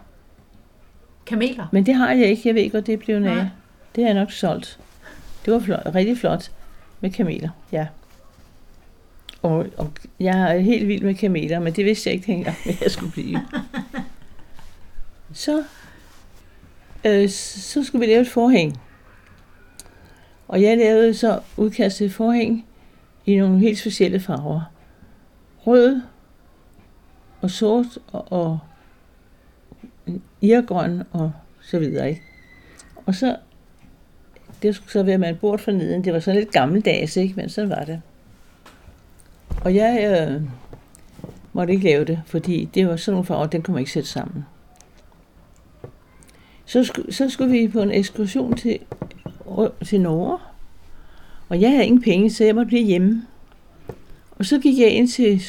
Kameler? 1.27 1.67
Men 1.73 1.87
det 1.87 1.95
har 1.95 2.13
jeg 2.13 2.27
ikke, 2.27 2.43
jeg 2.49 2.55
ved 2.55 2.63
ikke, 2.63 2.73
hvor 2.73 2.81
det 2.81 2.99
blev 2.99 3.19
Nej. 3.19 3.39
af. 3.39 3.51
Det 3.95 4.05
har 4.05 4.09
jeg 4.09 4.21
nok 4.21 4.33
solgt. 4.33 4.79
Det 5.45 5.53
var 5.53 5.61
flot, 5.61 5.95
rigtig 5.95 6.19
flot 6.19 6.51
med 7.01 7.11
kameler, 7.11 7.49
ja. 7.73 7.87
Og, 9.43 9.67
og 9.77 9.93
jeg 10.21 10.57
er 10.57 10.59
helt 10.59 10.89
vild 10.89 11.03
med 11.03 11.15
kameler, 11.15 11.61
men 11.61 11.73
det 11.73 11.85
vidste 11.85 12.09
jeg 12.09 12.15
ikke 12.15 12.33
dengang, 12.33 12.57
jeg 12.83 12.91
skulle 12.91 13.13
blive. 13.13 13.41
Så, 15.33 15.65
øh, 17.05 17.29
så 17.29 17.85
skulle 17.85 18.07
vi 18.07 18.13
lave 18.13 18.21
et 18.21 18.29
forhæng. 18.29 18.81
Og 20.49 20.63
jeg 20.63 20.79
lavede 20.79 21.15
så 21.15 21.41
udkast 21.57 21.97
til 21.97 22.07
et 22.07 22.13
forhæng 22.13 22.67
i 23.27 23.37
nogle 23.37 23.59
helt 23.59 23.79
specielle 23.79 24.21
farver. 24.21 24.61
Rød 25.67 26.01
og 27.41 27.51
sort 27.51 27.99
og, 28.07 28.33
og 28.33 28.59
irgrøn 30.41 31.03
og 31.13 31.33
så 31.63 31.79
videre. 31.79 32.09
Ikke? 32.09 32.23
Og 33.07 33.15
så, 33.15 33.37
det 34.65 34.75
skulle 34.75 34.93
så 34.93 35.03
være 35.03 35.19
med 35.19 35.29
en 35.29 35.37
bord 35.37 35.59
for 35.59 35.71
neden. 35.71 36.05
Det 36.05 36.13
var 36.13 36.19
sådan 36.19 36.41
lidt 36.41 36.53
gammeldags, 36.53 37.17
ikke? 37.17 37.35
men 37.37 37.49
sådan 37.49 37.71
var 37.71 37.85
det. 37.85 38.03
Og 39.65 39.75
jeg 39.75 40.29
øh, 40.31 40.43
måtte 41.53 41.73
ikke 41.73 41.85
lave 41.85 42.05
det, 42.05 42.23
fordi 42.27 42.69
det 42.75 42.89
var 42.89 42.97
sådan 42.97 43.13
nogle 43.15 43.27
farver, 43.27 43.47
den 43.47 43.63
kunne 43.63 43.73
man 43.73 43.81
ikke 43.81 43.93
sætte 43.93 44.09
sammen. 44.09 44.45
Så, 46.67 46.85
sku, 46.85 47.03
så 47.11 47.29
skulle 47.29 47.53
vi 47.53 47.69
på 47.69 47.81
en 47.81 47.91
ekskursion 47.91 48.57
til, 48.57 48.79
til 49.85 50.01
Norge, 50.01 50.39
og 51.49 51.61
jeg 51.61 51.71
havde 51.71 51.87
ingen 51.87 52.03
penge, 52.03 52.31
så 52.31 52.45
jeg 52.45 52.55
måtte 52.55 52.69
blive 52.69 52.85
hjemme. 52.85 53.23
Og 54.31 54.45
så 54.45 54.59
gik 54.59 54.79
jeg 54.79 54.91
ind 54.91 55.09
til 55.09 55.43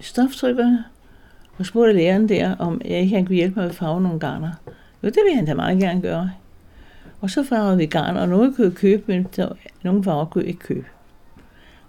stoftrykkerne, 0.00 0.84
og 1.58 1.66
spurgte 1.66 1.92
læreren 1.92 2.28
der, 2.28 2.56
om 2.56 2.80
jeg 2.84 2.98
ikke 2.98 3.16
han 3.16 3.26
kunne 3.26 3.36
hjælpe 3.36 3.54
mig 3.54 3.62
med 3.62 3.70
at 3.70 3.76
farve 3.76 4.00
nogle 4.00 4.20
garner. 4.20 4.52
Jo, 5.02 5.08
det 5.08 5.18
ville 5.24 5.36
han 5.36 5.46
da 5.46 5.54
meget 5.54 5.78
gerne 5.78 6.00
gøre. 6.00 6.30
Og 7.20 7.30
så 7.30 7.42
farvede 7.42 7.76
vi 7.76 7.86
garn, 7.86 8.16
og 8.16 8.28
nogle 8.28 8.54
kunne 8.54 8.66
jeg 8.66 8.74
købe, 8.74 9.02
men 9.06 9.26
der, 9.36 9.48
nogle 9.82 10.04
farver 10.04 10.24
kunne 10.24 10.42
jeg 10.42 10.48
ikke 10.48 10.60
købe. 10.60 10.86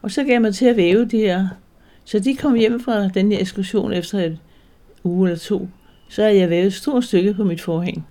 Og 0.01 0.11
så 0.11 0.23
gav 0.23 0.31
jeg 0.31 0.41
mig 0.41 0.55
til 0.55 0.65
at 0.65 0.77
væve 0.77 1.05
de 1.05 1.17
her. 1.17 1.47
Så 2.03 2.19
de 2.19 2.35
kom 2.35 2.55
hjem 2.55 2.79
fra 2.79 3.07
den 3.07 3.31
her 3.31 3.39
ekskursion 3.39 3.93
efter 3.93 4.19
et 4.19 4.39
uge 5.03 5.29
eller 5.29 5.39
to. 5.39 5.69
Så 6.09 6.21
havde 6.23 6.37
jeg 6.37 6.49
vævet 6.49 6.65
et 6.65 6.73
stort 6.73 7.03
stykke 7.03 7.33
på 7.33 7.43
mit 7.43 7.61
forhæng. 7.61 8.07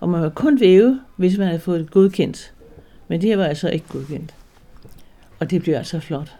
Og 0.00 0.08
man 0.08 0.22
var 0.22 0.28
kun 0.28 0.60
væve, 0.60 1.00
hvis 1.16 1.38
man 1.38 1.46
havde 1.46 1.60
fået 1.60 1.80
det 1.80 1.90
godkendt. 1.90 2.52
Men 3.08 3.20
det 3.20 3.28
her 3.28 3.36
var 3.36 3.44
altså 3.44 3.68
ikke 3.68 3.86
godkendt. 3.88 4.34
Og 5.40 5.50
det 5.50 5.62
blev 5.62 5.74
altså 5.74 6.00
flot. 6.00 6.36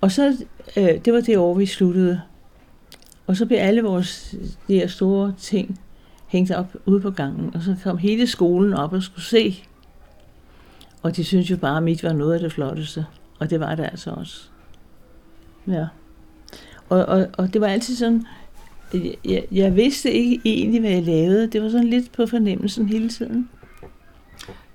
Og 0.00 0.12
så, 0.12 0.44
øh, 0.76 1.04
det 1.04 1.12
var 1.12 1.20
det 1.20 1.38
år, 1.38 1.54
vi 1.54 1.66
sluttede. 1.66 2.20
Og 3.26 3.36
så 3.36 3.46
blev 3.46 3.58
alle 3.58 3.82
vores 3.82 4.34
de 4.68 4.74
her 4.74 4.86
store 4.86 5.34
ting 5.38 5.80
hængt 6.34 6.50
op 6.50 6.76
ude 6.86 7.00
på 7.00 7.10
gangen. 7.10 7.50
Og 7.54 7.62
så 7.62 7.76
kom 7.82 7.98
hele 7.98 8.26
skolen 8.26 8.74
op 8.74 8.92
og 8.92 9.02
skulle 9.02 9.24
se. 9.24 9.64
Og 11.02 11.16
de 11.16 11.24
syntes 11.24 11.50
jo 11.50 11.56
bare, 11.56 11.76
at 11.76 11.82
mit 11.82 12.02
var 12.02 12.12
noget 12.12 12.34
af 12.34 12.40
det 12.40 12.52
flotteste. 12.52 13.06
Og 13.38 13.50
det 13.50 13.60
var 13.60 13.74
det 13.74 13.84
altså 13.84 14.10
også. 14.10 14.48
Ja. 15.66 15.86
Og, 16.88 17.04
og, 17.06 17.26
og 17.32 17.52
det 17.52 17.60
var 17.60 17.66
altid 17.66 17.96
sådan, 17.96 18.26
jeg, 19.24 19.44
jeg 19.52 19.76
vidste 19.76 20.12
ikke 20.12 20.40
egentlig, 20.44 20.80
hvad 20.80 20.90
jeg 20.90 21.02
lavede. 21.02 21.46
Det 21.46 21.62
var 21.62 21.68
sådan 21.68 21.88
lidt 21.88 22.12
på 22.12 22.26
fornemmelsen 22.26 22.88
hele 22.88 23.08
tiden. 23.08 23.48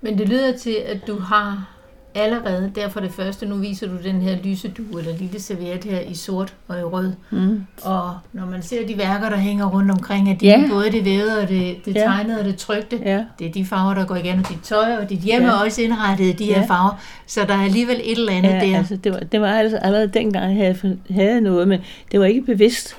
Men 0.02 0.18
det 0.18 0.30
lyder 0.30 0.58
til, 0.58 0.76
at 0.86 1.08
du 1.08 1.20
har 1.20 1.79
allerede, 2.16 2.72
derfor 2.76 3.00
det 3.00 3.12
første, 3.12 3.46
nu 3.46 3.56
viser 3.56 3.88
du 3.88 3.94
den 4.04 4.22
her 4.22 4.38
lysedue, 4.44 5.00
eller 5.00 5.18
lille 5.18 5.40
serviet 5.42 5.84
her 5.84 6.00
i 6.00 6.14
sort 6.14 6.54
og 6.68 6.80
i 6.80 6.84
rød. 6.84 7.12
Mm. 7.32 7.64
Og 7.84 8.14
når 8.34 8.46
man 8.46 8.62
ser 8.62 8.88
de 8.88 8.98
værker, 8.98 9.30
der 9.30 9.38
hænger 9.38 9.66
rundt 9.70 9.92
omkring, 9.92 10.30
at 10.30 10.40
det 10.40 10.48
Ja. 10.48 10.64
er 10.64 10.70
både 10.70 10.92
det 10.92 11.06
vævede 11.06 11.42
og 11.42 11.48
det, 11.50 11.76
det 11.86 11.96
Ja. 11.96 12.00
tegnede 12.02 12.40
og 12.40 12.46
det 12.46 12.56
trykte, 12.56 13.00
Ja, 13.06 13.26
det 13.40 13.48
er 13.48 13.52
de 13.52 13.66
farver, 13.66 13.94
der 13.94 14.06
går 14.06 14.16
igennem 14.16 14.44
dit 14.44 14.60
tøj, 14.64 14.96
og 15.02 15.10
dit 15.10 15.20
hjem 15.20 15.42
Ja. 15.42 15.48
er 15.48 15.52
også 15.66 15.82
indrettet 15.82 16.26
i 16.26 16.32
de 16.32 16.46
her 16.46 16.60
Ja. 16.60 16.66
farver, 16.66 17.00
så 17.28 17.46
der 17.48 17.54
er 17.54 17.64
alligevel 17.64 18.02
et 18.04 18.18
eller 18.18 18.32
andet 18.32 18.50
ja 18.50 18.60
der. 18.72 18.78
altså 18.78 18.96
det 18.96 19.12
var, 19.12 19.20
det 19.20 19.42
var 19.42 19.48
altså 19.54 19.78
allerede 19.78 20.08
dengang, 20.08 20.58
jeg 20.60 20.76
havde, 20.82 20.98
havde 21.10 21.42
noget, 21.42 21.68
men 21.68 21.80
det 22.12 22.20
var 22.20 22.26
ikke 22.26 22.42
bevidst. 22.42 22.98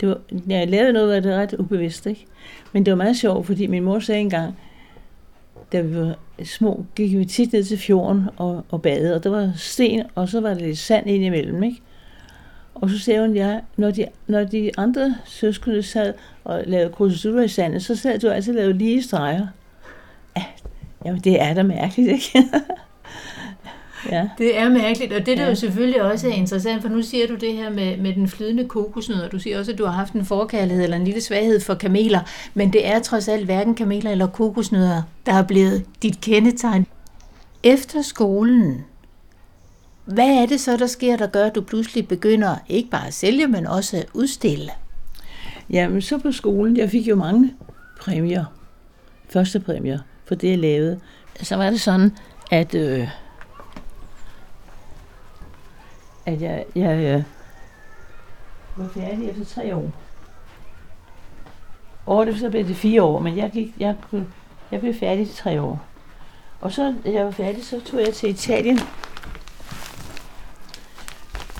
Det 0.00 0.08
var, 0.08 0.16
jeg 0.48 0.68
lavede 0.68 0.92
noget, 0.92 1.24
der 1.24 1.30
var 1.34 1.42
ret 1.42 1.54
ubevidst, 1.58 2.06
ikke? 2.06 2.26
Men 2.72 2.84
det 2.86 2.90
var 2.90 2.96
meget 2.96 3.16
sjovt, 3.16 3.46
fordi 3.46 3.66
min 3.66 3.82
mor 3.84 3.98
sagde 3.98 4.20
engang, 4.20 4.54
da 5.72 5.80
vi 5.80 5.96
var 5.96 6.14
små, 6.44 6.84
gik 6.94 7.18
vi 7.18 7.24
tit 7.24 7.52
ned 7.52 7.64
til 7.64 7.78
fjorden 7.78 8.24
og, 8.36 8.64
og 8.68 8.82
badede, 8.82 9.14
og 9.14 9.24
der 9.24 9.30
var 9.30 9.52
sten, 9.56 10.02
og 10.14 10.28
så 10.28 10.40
var 10.40 10.48
der 10.48 10.60
lidt 10.60 10.78
sand 10.78 11.06
ind 11.06 11.24
imellem, 11.24 11.62
ikke? 11.62 11.82
Og 12.74 12.90
så 12.90 12.98
sagde 12.98 13.20
hun, 13.20 13.34
ja, 13.34 13.60
når 13.76 13.90
de, 13.90 14.06
når 14.26 14.44
de 14.44 14.70
andre 14.76 15.14
søskende 15.24 15.82
sad 15.82 16.14
og 16.44 16.62
lavede 16.66 16.92
kruseduller 16.92 17.42
i 17.42 17.48
sandet, 17.48 17.82
så 17.82 17.96
sad 17.96 18.18
du 18.18 18.28
altid 18.28 18.52
og 18.52 18.56
lavede 18.56 18.78
lige 18.78 19.02
streger. 19.02 19.46
Ja, 20.36 20.44
jamen 21.04 21.20
det 21.20 21.42
er 21.42 21.54
da 21.54 21.62
mærkeligt, 21.62 22.12
ikke? 22.12 22.48
ja. 24.12 24.28
Det 24.38 24.58
er 24.58 24.68
mærkeligt, 24.68 25.12
og 25.12 25.26
det 25.26 25.36
der 25.38 25.42
Ja. 25.42 25.48
jo 25.48 25.54
selvfølgelig 25.54 26.02
også 26.02 26.28
er 26.28 26.32
interessant, 26.32 26.82
for 26.82 26.88
nu 26.88 27.02
siger 27.02 27.26
du 27.26 27.34
det 27.34 27.52
her 27.52 27.70
med, 27.70 27.96
med 27.96 28.14
den 28.14 28.28
flydende 28.28 28.64
kokosnød, 28.68 29.20
og 29.20 29.32
du 29.32 29.38
siger 29.38 29.58
også, 29.58 29.72
at 29.72 29.78
du 29.78 29.84
har 29.84 29.92
haft 29.92 30.12
en 30.12 30.24
forkærlighed 30.24 30.84
eller 30.84 30.96
en 30.96 31.04
lille 31.04 31.20
svaghed 31.20 31.60
for 31.60 31.74
kameler, 31.74 32.20
men 32.54 32.72
det 32.72 32.86
er 32.86 32.98
trods 32.98 33.28
alt 33.28 33.44
hverken 33.44 33.74
kameler 33.74 34.10
eller 34.10 34.26
kokosnødder, 34.26 35.02
der 35.26 35.32
er 35.34 35.42
blevet 35.42 35.84
dit 36.02 36.20
kendetegn. 36.20 36.86
Efter 37.62 38.02
skolen, 38.02 38.84
hvad 40.04 40.28
er 40.42 40.46
det 40.46 40.60
så, 40.60 40.76
der 40.76 40.86
sker, 40.86 41.16
der 41.16 41.26
gør, 41.26 41.44
at 41.44 41.54
du 41.54 41.60
pludselig 41.60 42.08
begynder 42.08 42.56
ikke 42.68 42.90
bare 42.90 43.06
at 43.06 43.14
sælge, 43.14 43.46
men 43.46 43.66
også 43.66 43.96
at 43.96 44.06
udstille? 44.14 44.70
Jamen, 45.70 46.02
så 46.02 46.18
på 46.18 46.32
skolen, 46.32 46.76
jeg 46.76 46.90
fik 46.90 47.08
jo 47.08 47.16
mange 47.16 47.54
præmier. 48.00 48.44
Første 49.28 49.60
præmier 49.60 49.98
for 50.24 50.34
det, 50.34 50.48
jeg 50.50 50.58
lavede. 50.58 51.00
Så 51.42 51.56
var 51.56 51.70
det 51.70 51.80
sådan, 51.80 52.12
at, 52.50 52.74
øh, 52.74 53.08
at 56.28 56.42
jeg, 56.42 56.64
jeg 56.74 56.98
øh, 56.98 57.22
var 58.76 58.88
færdig 58.88 59.30
efter 59.30 59.44
tre 59.44 59.76
år. 59.76 59.90
Og 62.06 62.26
det, 62.26 62.38
så 62.38 62.50
blev 62.50 62.68
det 62.68 62.76
fire 62.76 63.02
år, 63.02 63.20
men 63.20 63.36
jeg, 63.36 63.50
gik, 63.50 63.74
jeg, 63.78 63.96
jeg 64.70 64.80
blev 64.80 64.94
færdig 64.94 65.26
til 65.26 65.36
tre 65.36 65.60
år. 65.60 65.84
Og 66.60 66.72
så, 66.72 66.94
da 67.04 67.12
jeg 67.12 67.24
var 67.24 67.30
færdig, 67.30 67.64
så 67.64 67.80
tog 67.80 68.00
jeg 68.00 68.14
til 68.14 68.30
Italien. 68.30 68.78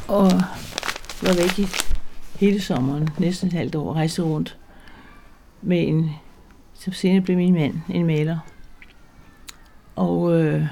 Og 0.08 0.30
var 1.22 1.36
væk 1.42 1.58
i 1.58 1.66
hele 2.40 2.60
sommeren, 2.60 3.08
næsten 3.18 3.48
et 3.48 3.52
halvt 3.52 3.74
år, 3.74 3.94
rejste 3.94 4.22
rundt 4.22 4.58
med 5.62 5.88
en, 5.88 6.10
som 6.74 6.92
senere 6.92 7.20
blev 7.20 7.36
min 7.36 7.54
mand, 7.54 7.74
en 7.88 8.06
maler. 8.06 8.38
Og, 9.96 10.40
øh, 10.40 10.66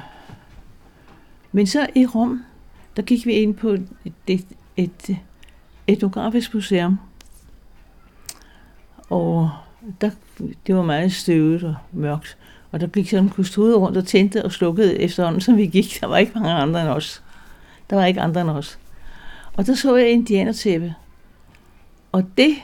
men 1.53 1.67
så 1.67 1.87
i 1.95 2.07
Rom, 2.07 2.45
der 2.97 3.03
gik 3.03 3.27
vi 3.27 3.33
ind 3.33 3.55
på 3.55 3.69
et, 3.69 3.89
et, 4.27 4.47
et 4.77 5.17
etnografisk 5.87 6.55
museum. 6.55 6.99
Og 9.11 9.51
der, 10.01 10.11
det 10.67 10.77
var 10.77 10.83
meget 10.83 11.13
støvet 11.13 11.63
og 11.63 11.75
mørkt. 11.93 12.39
Og 12.73 12.81
der 12.81 12.87
gik 12.87 13.11
sådan 13.11 13.25
en 13.25 13.31
kustude 13.31 13.77
rundt 13.77 13.97
og 13.97 14.07
tændte 14.07 14.45
og 14.45 14.53
slukkede 14.53 14.99
efterhånden, 15.01 15.41
som 15.41 15.57
vi 15.57 15.67
gik. 15.67 15.99
Der 16.01 16.07
var 16.07 16.17
ikke 16.17 16.33
mange 16.35 16.53
andre 16.53 16.81
end 16.81 16.89
os. 16.89 17.23
Der 17.91 17.97
var 17.97 18.05
ikke 18.05 18.21
andre 18.21 18.41
end 18.41 18.51
os. 18.51 18.79
Og 19.55 19.67
der 19.67 19.75
så 19.75 19.97
jeg 19.97 20.11
indianertæppe. 20.11 20.95
Og 22.13 22.25
det, 22.37 22.57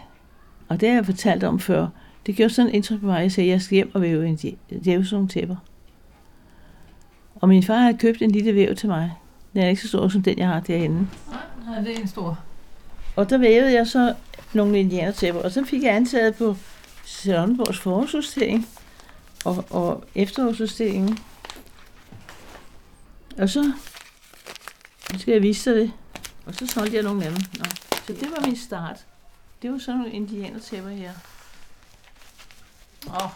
og 0.69 0.81
det 0.81 0.89
har 0.89 0.97
jeg 0.97 1.07
fortalt 1.07 1.45
om 1.45 1.61
før, 1.61 1.89
det 2.27 2.37
gjorde 2.37 2.55
sådan 2.55 2.69
en 2.69 2.75
indtryk 2.75 3.01
på 3.01 3.07
mig, 3.07 3.17
at 3.17 3.23
jeg 3.23 3.33
sagde, 3.33 3.51
at 3.51 3.53
jeg 3.53 3.63
skal 3.63 3.75
hjem 3.75 3.91
og 3.95 4.03
væve, 4.03 4.27
en, 4.27 4.39
væve 4.71 5.05
sådan 5.05 5.17
nogle 5.17 5.29
tæpper. 5.29 5.57
Og 7.35 7.49
min 7.49 7.63
far 7.63 7.79
havde 7.79 7.99
købt 7.99 8.23
en 8.23 8.31
lille 8.31 8.55
væv 8.55 8.75
til 8.75 8.89
mig. 8.89 9.13
Den 9.53 9.63
er 9.63 9.69
ikke 9.69 9.83
så 9.83 9.89
stor 9.89 10.09
som 10.09 10.23
den, 10.23 10.39
jeg 10.39 10.49
har 10.49 10.61
derinde. 10.61 11.09
Nej, 11.67 11.81
det 11.81 11.97
er 11.97 12.01
en 12.01 12.09
stor. 12.09 12.39
Og 13.17 13.31
der 13.31 13.39
vævede 13.39 13.73
jeg 13.73 13.87
så 13.87 14.15
nogle 14.53 14.81
indianertæpper, 14.81 15.43
og 15.43 15.51
så 15.51 15.65
fik 15.65 15.83
jeg 15.83 15.97
antaget 15.97 16.35
på 16.35 16.57
Charlottenborgs 17.07 17.79
forårsudstilling 17.79 18.69
og, 19.45 19.65
og 19.71 20.05
efterårsudstillingen. 20.15 21.19
Og 23.39 23.49
så 23.49 23.63
nu 25.13 25.19
skal 25.19 25.33
jeg 25.33 25.43
vise 25.43 25.71
dig 25.71 25.81
det. 25.81 25.93
Og 26.47 26.55
så 26.55 26.67
solgte 26.67 26.97
jeg 26.97 27.03
nogle 27.03 27.25
af 27.25 27.31
dem. 27.31 27.41
Nå. 27.59 27.65
Så 28.07 28.13
det 28.13 28.31
var 28.31 28.47
min 28.47 28.57
start. 28.57 29.07
Det 29.63 29.73
var 29.73 29.79
sådan 29.79 30.01
nogle 30.01 30.13
indianertæpper 30.13 30.91
her. 30.91 31.13
Oh. 33.07 33.31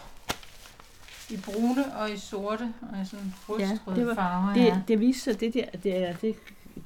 I 1.29 1.37
brune 1.45 1.95
og 1.95 2.11
i 2.11 2.17
sorte 2.17 2.73
og 2.81 3.01
i 3.01 3.05
sådan 3.05 3.33
rustrøde 3.49 3.69
Ja, 3.69 3.95
det 3.95 4.07
var- 4.07 4.13
farver. 4.15 4.53
Det, 4.53 4.83
det 4.87 4.99
viste 4.99 5.21
sig, 5.21 5.39
det 5.39 5.53
der, 5.53 5.65
det, 5.83 5.97
er- 5.97 6.13
det, 6.15 6.35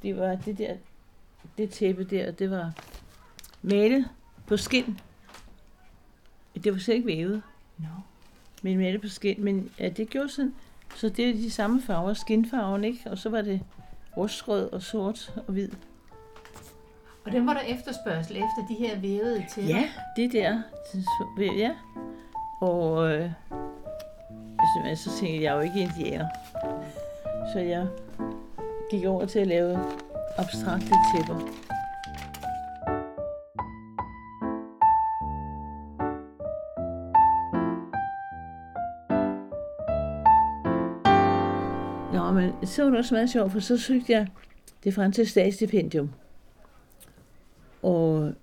det 0.04 0.18
var 0.18 0.36
det 0.36 0.58
der, 0.58 0.74
det 1.58 1.70
tæppe 1.70 2.04
der, 2.04 2.32
det 2.32 2.52
var 2.52 2.72
malet 3.62 4.10
på 4.48 4.58
skin. 4.58 5.00
Det 6.64 6.74
var 6.74 6.80
slet 6.80 6.96
ikke 6.96 7.08
vævet, 7.08 7.42
No. 7.78 7.86
men 8.62 8.78
malet 8.78 9.02
på 9.02 9.08
skin. 9.08 9.44
Men 9.44 9.72
ja, 9.80 9.90
det 9.90 10.10
gjorde 10.10 10.30
sådan, 10.30 10.54
Så 10.96 11.10
det 11.10 11.30
er 11.30 11.34
de 11.34 11.52
samme 11.52 11.82
farver, 11.82 12.14
skinfarven, 12.14 12.84
ikke? 12.84 13.00
Og 13.12 13.18
så 13.18 13.30
var 13.30 13.42
det 13.42 13.62
rustrød 14.18 14.72
og 14.72 14.82
sort 14.82 15.34
og 15.48 15.54
hvid. 15.54 15.70
Og 17.26 17.32
den 17.32 17.48
var 17.48 17.54
der 17.54 17.60
efterspørgsel 17.62 18.36
efter 18.36 18.68
de 18.70 18.74
her 18.76 19.00
vævede 19.00 19.46
til. 19.54 19.66
Ja, 19.66 19.90
det 20.16 20.32
der. 20.32 20.62
Ja. 21.58 21.72
Og 22.62 23.12
øh, 23.14 23.32
så 24.96 25.10
tænkte 25.20 25.36
jeg, 25.36 25.42
jeg 25.42 25.52
er 25.52 25.56
jo 25.56 25.62
ikke 25.62 25.80
indianer. 25.80 26.28
Så 27.54 27.60
jeg 27.60 27.88
gik 28.92 29.06
over 29.06 29.26
til 29.26 29.40
at 29.40 29.48
lave 29.48 29.80
abstrakte 30.38 30.94
tæpper. 31.16 31.36
Nå, 42.14 42.32
men 42.32 42.68
så 42.68 42.84
var 42.84 42.90
det 42.90 43.00
også 43.00 43.16
meget 43.16 43.30
sjovt, 43.30 43.52
for 43.52 43.60
så 43.60 43.78
søgte 43.78 44.12
jeg 44.12 44.28
det 44.84 44.94
franske 44.94 45.26
statsstipendium. 45.26 46.12
Og 47.84 48.34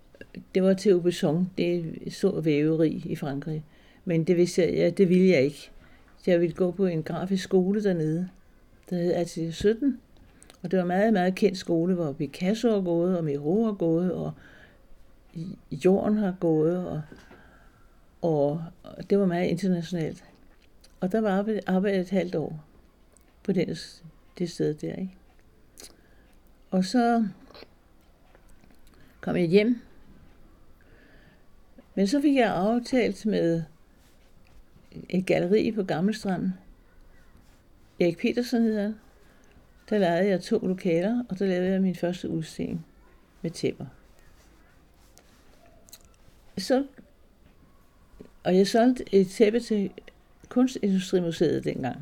det 0.54 0.62
var 0.62 0.74
til 0.74 0.90
Aubusson, 0.90 1.50
det 1.58 1.76
er 1.76 2.10
så 2.10 2.40
væveri 2.40 3.02
i 3.06 3.16
Frankrig. 3.16 3.64
Men 4.04 4.24
det 4.24 4.36
vidste 4.36 4.62
jeg, 4.62 4.74
ja, 4.74 4.90
det 4.90 5.08
ville 5.08 5.28
jeg 5.28 5.42
ikke. 5.42 5.70
Jeg 6.26 6.40
ville 6.40 6.54
gå 6.54 6.70
på 6.70 6.86
en 6.86 7.02
grafisk 7.02 7.44
skole 7.44 7.84
dernede, 7.84 8.28
der 8.90 8.96
hed 8.96 9.12
AT 9.12 9.54
17. 9.54 10.00
Og 10.62 10.70
det 10.70 10.76
var 10.76 10.82
en 10.82 10.88
meget, 10.88 11.12
meget 11.12 11.34
kendt 11.34 11.58
skole, 11.58 11.94
hvor 11.94 12.12
Picasso 12.12 12.70
har 12.70 12.80
gået, 12.80 13.18
og 13.18 13.24
Miro 13.24 13.64
har 13.64 13.72
gået, 13.72 14.12
og 14.12 14.32
Jorden 15.70 16.18
har 16.18 16.34
gået, 16.40 16.86
og, 16.86 17.02
og, 18.22 18.64
og 18.82 19.10
det 19.10 19.18
var 19.18 19.26
meget 19.26 19.48
internationalt. 19.48 20.24
Og 21.00 21.12
der 21.12 21.20
var 21.20 21.30
arbejdet, 21.30 21.62
arbejdet 21.66 22.00
et 22.00 22.10
halvt 22.10 22.34
år 22.34 22.64
på 23.42 23.52
den, 23.52 23.76
det 24.38 24.50
sted 24.50 24.74
der, 24.74 24.94
ikke? 24.94 25.14
Og 26.70 26.84
så 26.84 27.26
kom 29.20 29.36
jeg 29.36 29.46
hjem. 29.46 29.80
Men 31.94 32.06
så 32.06 32.20
fik 32.20 32.36
jeg 32.36 32.54
aftalt 32.54 33.26
med 33.26 33.62
et 35.08 35.26
galleri 35.26 35.72
på 35.72 35.82
Gammelstrand. 35.82 36.50
Erik 38.00 38.18
Petersen 38.18 38.62
hedder 38.62 38.82
han. 38.82 38.94
Der 39.90 39.98
lejede 39.98 40.28
jeg 40.28 40.40
to 40.40 40.58
lokaler, 40.58 41.24
og 41.28 41.38
der 41.38 41.46
lavede 41.46 41.70
jeg 41.70 41.82
min 41.82 41.94
første 41.94 42.28
udstilling 42.28 42.86
med 43.42 43.50
tæpper. 43.50 43.86
Så, 46.58 46.84
og 48.44 48.56
jeg 48.56 48.66
solgte 48.66 49.04
et 49.14 49.28
tæppe 49.28 49.60
til 49.60 49.90
Kunstindustrimuseet 50.48 51.64
dengang. 51.64 51.96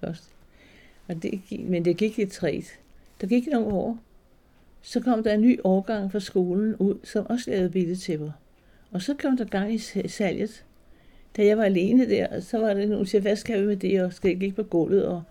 Først. 0.00 0.30
Og 1.08 1.22
det, 1.22 1.42
gik, 1.48 1.60
men 1.60 1.84
det 1.84 1.96
gik 1.96 2.16
lidt 2.16 2.32
træt. 2.32 2.78
Der 3.20 3.26
gik 3.26 3.46
nogle 3.46 3.66
år. 3.66 3.98
Så 4.82 5.00
kom 5.00 5.22
der 5.22 5.34
en 5.34 5.40
ny 5.40 5.60
årgang 5.64 6.12
fra 6.12 6.20
skolen 6.20 6.76
ud, 6.76 6.98
som 7.04 7.26
også 7.26 7.50
lavede 7.50 7.70
billedtæpper. 7.70 8.30
Og 8.90 9.02
så 9.02 9.14
kom 9.14 9.36
der 9.36 9.44
gang 9.44 9.74
i 9.74 9.78
salget. 10.08 10.64
Da 11.38 11.46
jeg 11.46 11.58
var 11.58 11.64
alene 11.64 12.08
der, 12.08 12.40
så 12.40 12.58
var 12.58 12.74
det 12.74 12.88
nogen, 12.88 13.06
der 13.06 13.20
hvad 13.20 13.36
skal 13.36 13.60
vi 13.60 13.66
med 13.66 13.76
det, 13.76 14.02
og 14.02 14.12
skal 14.12 14.30
ikke 14.30 14.40
ligge 14.40 14.56
på 14.56 14.62
gulvet, 14.62 15.06
og 15.06 15.22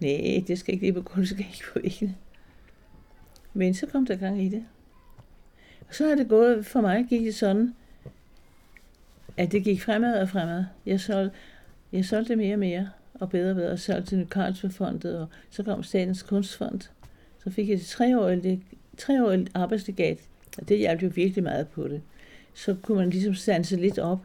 nej, 0.00 0.44
det 0.46 0.58
skal 0.58 0.74
ikke 0.74 0.86
ligge 0.86 1.02
på 1.02 1.08
gulvet, 1.08 1.28
det 1.28 1.36
skal 1.38 1.46
ikke 1.52 1.64
på 1.72 1.78
væggene. 1.82 2.16
Men 3.54 3.74
så 3.74 3.86
kom 3.86 4.06
der 4.06 4.16
gang 4.16 4.42
i 4.42 4.48
det. 4.48 4.64
Og 5.88 5.94
så 5.94 6.10
er 6.10 6.14
det 6.14 6.28
gået, 6.28 6.66
for 6.66 6.80
mig 6.80 7.06
gik 7.08 7.20
det 7.20 7.34
sådan, 7.34 7.74
at 9.36 9.52
det 9.52 9.64
gik 9.64 9.82
fremad 9.82 10.20
og 10.20 10.28
fremad. 10.28 10.64
Jeg 10.86 11.00
solgte, 11.00 11.36
jeg 11.92 12.04
solgte 12.04 12.36
mere 12.36 12.54
og 12.54 12.58
mere, 12.58 12.90
og 13.14 13.30
bedre 13.30 13.50
og 13.50 13.56
bedre, 13.56 13.70
og 13.70 13.78
solgte 13.78 14.16
til 14.16 14.26
Carlsbergfondet, 14.30 15.18
og 15.18 15.26
så 15.50 15.62
kom 15.62 15.82
Statens 15.82 16.22
Kunstfond. 16.22 16.80
Så 17.44 17.50
fik 17.50 17.68
jeg 17.68 17.74
et 17.74 17.86
treårigt, 17.86 18.62
treårigt 18.98 19.50
arbejdslegat, 19.54 20.18
og 20.58 20.68
det 20.68 20.78
hjalp 20.78 21.02
jo 21.02 21.10
virkelig 21.14 21.44
meget 21.44 21.68
på 21.68 21.88
det. 21.88 22.02
Så 22.54 22.76
kunne 22.82 22.98
man 22.98 23.10
ligesom 23.10 23.34
sanse 23.34 23.76
lidt 23.76 23.98
op, 23.98 24.18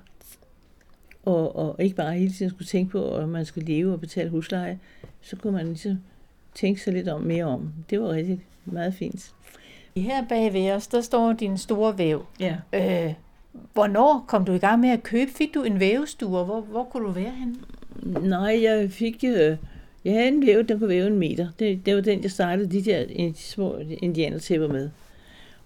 og, 1.25 1.55
og 1.55 1.75
ikke 1.79 1.95
bare 1.95 2.13
hele 2.13 2.33
tiden 2.33 2.49
skulle 2.49 2.67
tænke 2.67 2.91
på, 2.91 3.15
at 3.15 3.29
man 3.29 3.45
skulle 3.45 3.67
leve 3.67 3.93
og 3.93 3.99
betale 3.99 4.29
husleje, 4.29 4.79
så 5.21 5.35
kunne 5.35 5.53
man 5.53 5.65
ligesom 5.65 5.97
tænke 6.55 6.81
sig 6.81 6.93
lidt 6.93 7.07
om 7.07 7.21
mere 7.21 7.45
om. 7.45 7.73
Det 7.89 8.01
var 8.01 8.09
rigtig 8.09 8.45
meget 8.65 8.93
fint. 8.93 9.33
Her 9.97 10.25
bag 10.29 10.53
ved 10.53 10.71
os, 10.71 10.87
der 10.87 11.01
står 11.01 11.33
din 11.33 11.57
store 11.57 11.97
væv. 11.97 12.25
Ja. 12.39 12.55
Øh, 12.73 13.13
hvornår 13.73 14.25
kom 14.27 14.45
du 14.45 14.51
i 14.51 14.57
gang 14.57 14.79
med 14.79 14.89
at 14.89 15.03
købe? 15.03 15.31
Fik 15.31 15.53
du 15.53 15.63
en 15.63 15.79
vævestue, 15.79 16.29
hvor, 16.29 16.61
hvor 16.61 16.83
kunne 16.83 17.07
du 17.07 17.11
være 17.11 17.31
henne? 17.31 17.55
Nej, 18.29 18.59
jeg 18.63 18.91
fik... 18.91 19.23
Øh, 19.23 19.57
jeg 20.05 20.13
havde 20.13 20.27
en 20.27 20.45
væv, 20.45 20.63
der 20.63 20.77
kunne 20.79 20.89
væve 20.89 21.07
en 21.07 21.19
meter. 21.19 21.47
Det, 21.59 21.85
det 21.85 21.95
var 21.95 22.01
den, 22.01 22.23
jeg 22.23 22.31
startede 22.31 22.71
de 22.71 22.81
der 22.81 23.31
små 23.35 23.77
indianertæpper 24.01 24.67
med. 24.67 24.89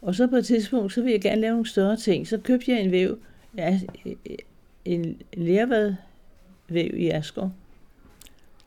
Og 0.01 0.15
så 0.15 0.27
på 0.27 0.35
et 0.35 0.45
tidspunkt, 0.45 0.93
så 0.93 1.01
ville 1.01 1.13
jeg 1.13 1.21
gerne 1.21 1.41
lave 1.41 1.51
nogle 1.51 1.67
større 1.67 1.97
ting. 1.97 2.27
Så 2.27 2.37
købte 2.37 2.71
jeg 2.71 2.81
en 2.81 2.91
væv, 2.91 3.17
ja, 3.57 3.79
en 4.93 5.21
lærvad 5.33 5.95
væv 6.67 6.91
i 6.93 7.09
Asger, 7.09 7.49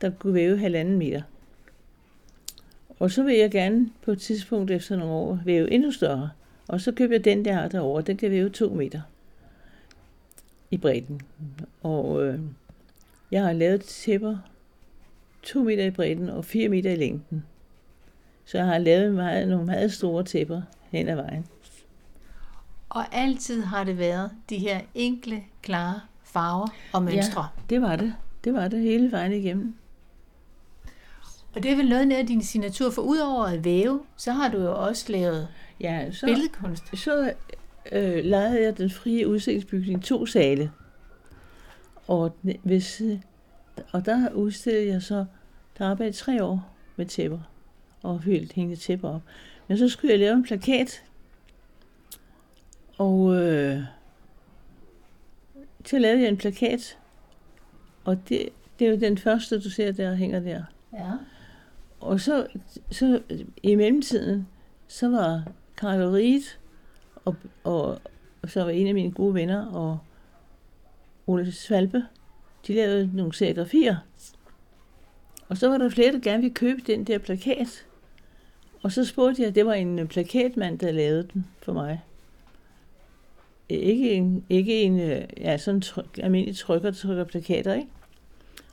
der 0.01 0.11
kunne 0.11 0.35
væve 0.35 0.59
halvanden 0.59 0.99
meter. 0.99 1.23
Og 2.99 3.11
så 3.11 3.23
vil 3.23 3.37
jeg 3.37 3.51
gerne 3.51 3.91
på 4.03 4.11
et 4.13 4.21
tidspunkt 4.21 4.71
efter 4.71 4.97
nogle 4.97 5.15
år 5.15 5.39
væve 5.45 5.71
endnu 5.71 5.91
større. 5.91 6.31
Og 6.69 6.81
så 6.81 6.93
køber 6.93 7.15
jeg 7.15 7.25
den, 7.25 7.45
der 7.45 7.69
derovre. 7.69 8.03
Den 8.03 8.17
kan 8.17 8.31
væve 8.31 8.51
to 8.51 8.75
meter 8.75 9.01
i 10.71 10.77
bredden. 10.77 11.21
Og 11.83 12.27
øh, 12.27 12.41
jeg 13.31 13.43
har 13.43 13.53
lavet 13.53 13.83
tæpper 13.83 14.37
to 15.43 15.63
meter 15.63 15.85
i 15.85 15.91
bredden 15.91 16.29
og 16.29 16.45
4 16.45 16.69
meter 16.69 16.91
i 16.91 16.97
længden. 16.97 17.45
Så 18.45 18.59
jeg 18.59 18.67
har 18.67 18.79
lavet 18.79 19.15
meget, 19.15 19.49
nogle 19.49 19.67
meget 19.67 19.93
store 19.93 20.25
tæpper 20.25 20.63
hen 20.91 21.09
ad 21.09 21.17
vejen. 21.17 21.47
Og 22.89 23.15
altid 23.15 23.63
har 23.63 23.85
det 23.85 23.99
været 23.99 24.31
de 24.51 24.59
her 24.59 24.81
enkle, 24.95 25.43
klare 25.63 26.01
farver 26.33 26.69
og 26.93 27.03
mønstre. 27.03 27.43
Ja, 27.43 27.63
det 27.71 27.83
var 27.83 27.97
det. 27.97 28.15
Det 28.45 28.55
var 28.55 28.69
det 28.69 28.81
hele 28.81 29.13
vejen 29.13 29.33
igennem. 29.33 29.75
Og 31.55 31.63
det 31.63 31.73
er 31.73 31.77
vel 31.77 31.89
noget 31.89 32.13
af 32.13 32.27
din 32.27 32.43
signatur, 32.43 32.91
for 32.91 33.03
udover 33.03 33.45
at 33.45 33.65
væve, 33.65 34.01
så 34.17 34.33
har 34.33 34.49
du 34.49 34.59
jo 34.59 34.85
også 34.87 35.13
lavet 35.13 35.49
ja, 35.81 36.13
så, 36.13 36.27
billedkunst. 36.27 36.99
Så 36.99 37.33
øh, 37.93 38.25
lavede 38.25 38.63
jeg 38.63 38.79
den 38.79 38.91
frie 38.91 39.29
udstillingsbygning 39.29 40.05
to 40.05 40.27
sale. 40.27 40.73
Og, 42.07 42.37
hvis, 42.63 43.03
og 43.93 44.07
der 44.07 44.31
udstillede 44.33 44.87
jeg 44.87 45.03
så, 45.03 45.25
der 45.79 45.91
arbejdede 45.91 46.17
tre 46.17 46.45
år 46.45 46.75
med 46.97 47.07
tæpper 47.07 47.39
og 48.03 48.23
helt 48.23 48.53
hængte 48.53 48.77
tæpper 48.77 49.09
op. 49.09 49.23
Men 49.69 49.79
så 49.79 49.89
skulle 49.89 50.11
jeg 50.11 50.19
lave 50.19 50.33
en 50.33 50.43
plakat, 50.43 51.03
og 52.99 53.35
øh, 53.37 53.83
så 55.85 55.99
lavede 55.99 56.21
jeg 56.21 56.29
en 56.29 56.37
plakat, 56.37 56.99
og 58.05 58.29
det, 58.29 58.49
det 58.79 58.87
er 58.87 58.91
jo 58.91 58.97
den 58.97 59.19
første, 59.19 59.61
du 59.61 59.71
ser, 59.71 59.93
der 59.93 60.15
hænger 60.15 60.41
der. 60.41 60.63
Ja. 60.93 61.11
Og 62.01 62.21
så, 62.21 62.47
så 62.91 63.23
i 63.63 63.75
mellemtiden, 63.75 64.49
så 64.89 65.09
var 65.09 65.45
Karl 65.77 66.11
Riet, 66.11 66.59
og, 67.25 67.37
og, 67.65 68.01
og 68.43 68.51
så 68.51 68.63
var 68.63 68.71
en 68.71 68.87
af 68.87 68.95
mine 68.95 69.13
gode 69.13 69.35
venner, 69.35 69.67
og 69.67 69.99
Ole 71.27 71.53
Svalpe, 71.53 72.05
de 72.67 72.75
lavede 72.75 73.11
nogle 73.17 73.35
serigrafier. 73.35 73.97
Og 75.49 75.57
så 75.57 75.69
var 75.69 75.79
der 75.79 75.89
flere, 75.89 76.13
der 76.13 76.19
gerne 76.19 76.43
ville 76.43 76.55
købe 76.55 76.83
den 76.87 77.05
der 77.05 77.19
plakat. 77.19 77.87
Og 78.83 78.93
så 78.93 79.05
spurgte 79.05 79.43
jeg, 79.43 79.55
det 79.55 79.67
var 79.67 79.73
en 79.73 80.09
plakatmand, 80.09 80.79
der 80.79 80.93
lavede 80.93 81.29
den 81.33 81.47
for 81.63 81.73
mig. 81.73 82.03
Ikke 83.81 84.11
en, 84.11 84.45
ikke 84.49 84.83
en 84.83 85.01
øh, 85.01 85.25
ja, 85.37 85.59
sådan 85.59 85.81
tryk, 85.81 86.19
almindelig 86.23 86.57
trykker, 86.57 86.91
der 86.91 86.97
trykker 86.97 87.25
plakater, 87.25 87.75
ikke? 87.75 87.89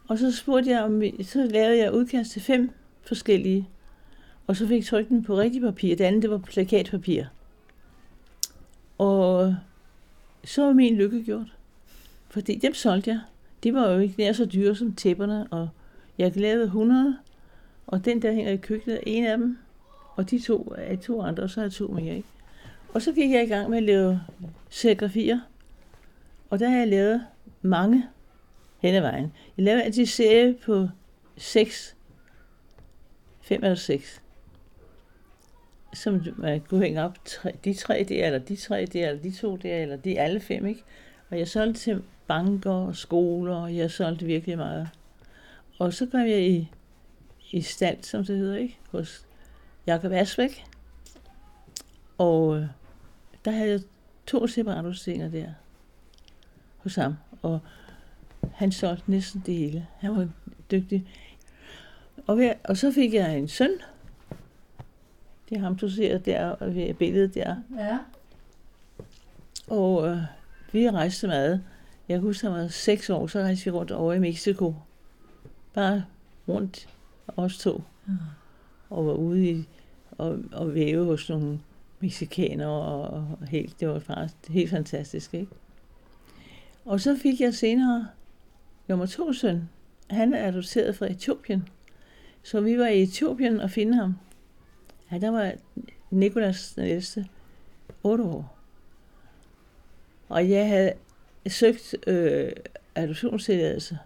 Og 0.08 0.18
så 0.18 0.36
spurgte 0.36 0.70
jeg, 0.70 0.84
om 0.84 1.02
så 1.22 1.44
lavede 1.44 1.78
jeg 1.78 1.94
udkast 1.94 2.32
til 2.32 2.42
fem 2.42 2.72
forskellige. 3.02 3.70
Og 4.48 4.56
så 4.56 4.68
fik 4.68 4.76
jeg 4.76 4.86
trykt 4.86 5.10
den 5.10 5.24
på 5.24 5.38
rigtig 5.38 5.62
papir. 5.62 5.96
Det 5.96 6.04
andet, 6.04 6.22
det 6.22 6.30
var 6.30 6.38
plakatpapir. 6.38 7.24
Og 8.98 9.56
så 10.44 10.66
var 10.66 10.74
min 10.74 10.96
lykke 10.96 11.24
gjort. 11.24 11.54
Fordi 12.30 12.56
dem 12.56 12.74
solgte 12.74 13.10
jeg. 13.10 13.20
De 13.64 13.74
var 13.74 13.92
jo 13.92 14.00
ikke 14.00 14.16
nær 14.18 14.32
så 14.32 14.46
dyre 14.46 14.76
som 14.76 14.94
tæpperne, 14.94 15.48
og 15.48 15.70
jeg 16.18 16.32
lavede 16.36 16.64
100, 16.64 17.18
og 17.88 18.06
den 18.06 18.22
der 18.22 18.32
hænger 18.32 18.52
i 18.52 18.58
køkkenet 18.58 19.00
en 19.08 19.26
af 19.26 19.38
dem, 19.38 19.58
og 20.16 20.30
de 20.30 20.40
to 20.40 20.74
er 20.78 20.96
to 20.96 21.22
andre, 21.22 21.44
og 21.44 21.50
så 21.50 21.62
er 21.62 21.66
jeg 21.66 21.72
to 21.72 21.88
mere, 21.88 22.16
ikke? 22.16 22.28
Og 22.94 23.02
så 23.02 23.14
gik 23.14 23.32
jeg 23.32 23.44
i 23.44 23.48
gang 23.48 23.70
med 23.70 23.78
at 23.78 23.84
lave 23.84 24.22
serigrafier, 24.70 25.40
og 26.50 26.60
der 26.60 26.70
har 26.70 26.78
jeg 26.78 26.88
lavet 26.88 27.26
mange 27.62 28.06
hen 28.80 28.96
ad 28.96 29.02
vejen. 29.02 29.34
Jeg 29.58 29.66
lavede 29.66 29.84
altid 29.84 30.06
serie 30.06 30.56
på 30.66 30.88
seks, 31.38 31.96
fem 33.42 33.64
eller 33.64 33.76
6, 33.76 34.22
som 35.94 36.22
man 36.38 36.60
kunne 36.60 36.82
hænge 36.82 37.04
op. 37.04 37.26
Tre, 37.26 37.52
de 37.64 37.74
tre 37.74 38.06
der, 38.10 38.26
eller 38.26 38.40
de 38.40 38.56
tre 38.56 38.86
der, 38.86 39.10
eller 39.10 39.22
de 39.22 39.32
to 39.32 39.56
der, 39.56 39.78
eller 39.78 39.96
de 39.96 40.20
alle 40.20 40.40
fem, 40.40 40.66
ikke? 40.66 40.84
Og 41.30 41.40
jeg 41.40 41.48
solgte 41.48 41.80
til 41.80 42.04
banker 42.28 42.72
og 42.72 42.96
skoler, 42.96 43.56
og 43.56 43.76
jeg 43.76 43.92
solgte 43.92 44.26
virkelig 44.26 44.58
meget. 44.58 44.90
og 45.80 45.94
så 45.94 46.06
kom 46.06 46.20
jeg 46.20 46.42
i, 46.42 46.72
i 47.52 47.62
stand, 47.62 48.04
som 48.04 48.26
det 48.26 48.38
hedder, 48.38 48.58
ikke? 48.58 48.78
hos 48.92 49.26
Jakob 49.88 50.12
Asbæk. 50.12 50.66
Og 52.18 52.58
øh, 52.58 52.68
der 53.46 53.52
havde 53.52 53.70
jeg 53.70 53.80
to 54.28 54.48
separatudstillinger 54.48 55.30
der 55.30 55.54
hos 56.78 56.96
ham. 56.96 57.16
Og 57.42 57.60
han 58.54 58.72
solgte 58.72 59.12
næsten 59.12 59.44
det 59.46 59.56
hele. 59.56 59.88
Han 59.98 60.16
var 60.16 60.28
dygtig. 60.72 61.08
Og, 62.28 62.38
ved, 62.38 62.52
og 62.64 62.78
så 62.78 62.92
fik 62.92 63.14
jeg 63.14 63.38
en 63.38 63.48
søn. 63.48 63.72
Det 65.50 65.58
er 65.58 65.62
ham, 65.62 65.76
du 65.76 65.90
ser 65.90 66.18
der 66.18 66.66
ved 66.66 66.94
billedet 66.94 67.34
der. 67.34 67.56
Ja. 67.78 67.98
Og 69.68 70.08
øh, 70.08 70.18
vi 70.72 70.90
rejste 70.90 71.28
meget. 71.28 71.64
Jeg 72.10 72.20
husker, 72.20 72.52
han 72.52 72.62
var 72.62 72.68
seks 72.68 73.10
år, 73.10 73.28
så 73.28 73.40
rejste 73.40 73.66
vi 73.66 73.72
rundt 73.72 73.92
over 73.92 74.14
i 74.14 74.20
Mexico. 74.20 74.76
Bare 75.74 76.06
rundt, 76.48 76.88
os 77.28 77.58
to. 77.58 77.84
Mm. 78.06 78.14
Og 78.90 79.06
var 79.06 79.14
ude 79.14 79.50
i 79.50 79.68
og, 80.12 80.40
og 80.52 80.74
væve 80.74 81.06
hos 81.06 81.30
nogle 81.30 81.60
mexikanere. 82.00 82.70
Og, 82.70 83.38
helt, 83.50 83.80
det 83.80 83.88
var 83.88 84.00
faktisk 84.00 84.36
helt 84.50 84.70
fantastisk, 84.70 85.34
ikke? 85.34 85.52
Og 86.86 87.02
så 87.02 87.18
fik 87.22 87.42
jeg 87.42 87.54
senere 87.54 88.08
nummer 88.88 89.06
to 89.06 89.34
søn. 89.34 89.70
Han 90.10 90.34
er 90.34 90.48
adopteret 90.48 90.96
fra 90.96 91.12
Etiopien. 91.12 91.68
Så 92.44 92.62
vi 92.62 92.80
var 92.80 92.88
i 92.88 93.04
Etiopien 93.04 93.60
og 93.60 93.72
finde 93.72 93.96
ham. 93.96 94.16
Ja, 95.12 95.18
der 95.18 95.30
var 95.30 95.52
Nikolas 96.12 96.74
den 96.74 96.84
ældste, 96.84 97.28
8 98.04 98.24
år. 98.24 98.58
Og 100.30 100.50
jeg 100.50 100.68
havde 100.68 100.94
søgt 101.48 101.96
øh, 102.08 102.52
adoptionstilladelse 102.96 103.98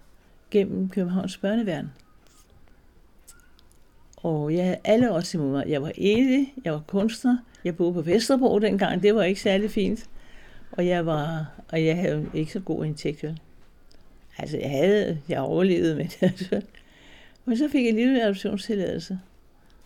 gennem 0.51 0.89
Københavns 0.89 1.37
Børneværn. 1.37 1.91
Og 4.23 4.55
jeg 4.55 4.63
havde 4.63 4.77
alle 4.83 5.11
også 5.11 5.37
imod 5.37 5.51
mig. 5.51 5.65
Jeg 5.67 5.81
var 5.81 5.91
enig, 5.95 6.53
jeg 6.65 6.73
var 6.73 6.83
kunstner, 6.87 7.37
jeg 7.63 7.75
boede 7.75 7.93
på 7.93 8.01
Vesterbro 8.01 8.59
dengang, 8.59 9.03
det 9.03 9.15
var 9.15 9.23
ikke 9.23 9.41
særlig 9.41 9.71
fint. 9.71 10.09
Og 10.71 10.87
jeg 10.87 11.05
var, 11.05 11.51
og 11.71 11.85
jeg 11.85 11.97
havde 11.97 12.29
ikke 12.33 12.53
så 12.53 12.59
god 12.59 12.85
indtægt. 12.85 13.25
Altså, 14.37 14.57
jeg 14.57 14.69
havde, 14.69 15.19
jeg 15.29 15.39
overlevede 15.39 15.95
med 15.95 16.05
det. 16.05 16.17
Altså. 16.23 16.61
Men 17.45 17.57
så 17.57 17.69
fik 17.69 17.83
jeg 17.83 17.89
en 17.89 17.95
lille 17.95 18.23
adoptionstilladelse. 18.23 19.19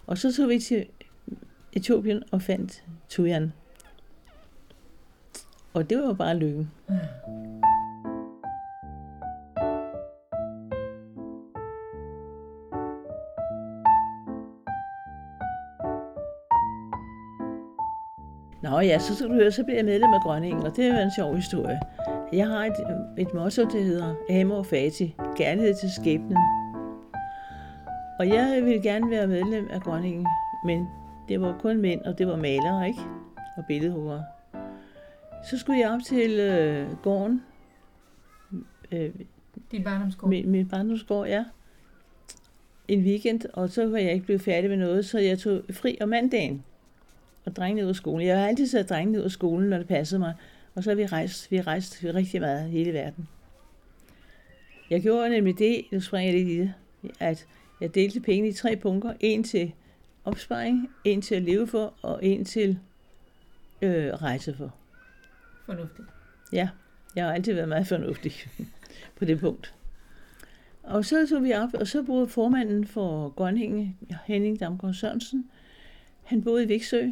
Og 0.08 0.18
så 0.18 0.34
tog 0.34 0.50
vi 0.50 0.60
til 0.60 0.86
Etiopien 1.74 2.24
og 2.32 2.42
fandt 2.42 2.84
Tujan. 3.10 3.54
Og 5.74 5.90
det 5.90 5.98
var 5.98 6.06
jo 6.06 6.14
bare 6.14 6.38
lykken. 6.38 6.72
Nå 18.78 18.82
ja, 18.82 19.00
så 19.00 19.16
skal 19.16 19.30
du 19.30 19.34
høre, 19.34 19.52
så 19.52 19.64
bliver 19.64 19.78
jeg 19.78 19.86
medlem 19.86 20.14
af 20.14 20.22
Grønningen, 20.22 20.64
og 20.64 20.76
det 20.76 20.86
er 20.86 20.96
jo 20.96 21.02
en 21.02 21.12
sjov 21.12 21.36
historie. 21.36 21.80
Jeg 22.34 22.48
har 22.48 22.66
et, 22.66 22.76
et 23.18 23.34
motto, 23.34 23.64
der 23.64 23.84
hedder 23.84 24.16
Amor 24.42 24.64
Fati, 24.64 25.16
kærlighed 25.36 25.76
til 25.76 25.92
skæbnen. 25.92 26.38
Og 28.20 28.28
jeg 28.28 28.62
ville 28.64 28.82
gerne 28.82 29.10
være 29.10 29.28
medlem 29.28 29.68
af 29.72 29.82
Grønningen, 29.82 30.28
men 30.66 30.88
det 31.30 31.42
var 31.42 31.58
kun 31.60 31.78
mænd, 31.78 32.02
og 32.02 32.18
det 32.18 32.28
var 32.28 32.36
malere, 32.36 32.88
ikke? 32.88 33.00
Og 33.58 33.64
billedhuggere. 33.68 34.24
Så 35.50 35.58
skulle 35.58 35.80
jeg 35.80 35.90
op 35.90 36.02
til 36.06 36.40
øh, 36.40 36.98
gården, 37.04 37.44
øh, 38.92 39.10
Din 39.72 39.84
barndomsgård. 39.84 40.30
min, 40.30 40.50
min 40.50 40.68
barndomsgård, 40.68 41.28
ja, 41.28 41.46
en 42.88 43.00
weekend, 43.00 43.42
og 43.54 43.70
så 43.70 43.90
var 43.90 43.98
jeg 43.98 44.14
ikke 44.14 44.26
blevet 44.26 44.42
færdig 44.42 44.70
med 44.70 44.78
noget, 44.78 45.06
så 45.06 45.20
jeg 45.20 45.40
tog 45.40 45.62
fri 45.72 45.98
om 46.02 46.10
mandagen 46.10 46.64
og 47.48 47.56
drengene 47.56 47.84
ud 47.84 47.90
af 47.90 47.96
skolen. 47.96 48.28
Jeg 48.28 48.40
har 48.40 48.48
altid 48.48 48.68
sat 48.68 48.90
drengene 48.90 49.20
ud 49.20 49.24
af 49.24 49.32
skolen, 49.32 49.70
når 49.70 49.78
det 49.78 49.88
passede 49.88 50.20
mig, 50.20 50.34
og 50.76 50.84
så 50.84 50.90
har 50.90 50.96
vi 50.96 51.06
rejst, 51.06 51.52
vi 51.52 51.56
har 51.56 51.68
rejst 51.68 52.00
rigtig 52.04 52.42
meget 52.42 52.70
hele 52.70 52.94
verden. 52.94 53.28
Jeg 54.90 55.02
gjorde 55.02 55.30
nemlig 55.30 55.60
det, 55.60 55.82
nu 55.92 56.00
springer 56.00 56.34
jeg 56.34 56.40
lidt 56.40 56.50
i 56.50 56.60
det, 56.60 56.74
at 57.20 57.48
jeg 57.82 57.96
delte 57.96 58.20
pengene 58.20 58.48
i 58.48 58.54
tre 58.54 58.76
punkter. 58.76 59.14
En 59.20 59.44
til 59.44 59.74
opsparing, 60.26 60.90
en 61.04 61.22
til 61.22 61.36
at 61.36 61.42
leve 61.42 61.68
for, 61.68 61.94
og 62.02 62.26
en 62.26 62.46
til 62.46 62.80
øh, 63.82 64.14
rejse 64.14 64.54
for. 64.54 64.76
Fornuftigt. 65.66 66.08
Ja, 66.54 66.70
jeg 67.16 67.26
har 67.26 67.34
altid 67.34 67.54
været 67.54 67.70
meget 67.70 67.88
fornuftig 67.88 68.34
på 69.20 69.26
det 69.26 69.40
punkt. 69.40 69.74
Og 70.84 71.06
så 71.06 71.28
tog 71.30 71.44
vi 71.44 71.54
op, 71.54 71.74
og 71.74 71.88
så 71.88 72.04
boede 72.04 72.28
formanden 72.28 72.88
for 72.88 73.30
Grønhænge, 73.30 73.96
Henning 74.26 74.60
Damgaard 74.60 74.94
Sørensen, 74.94 75.50
han 76.24 76.44
boede 76.44 76.64
i 76.64 76.68
Viksø, 76.68 77.10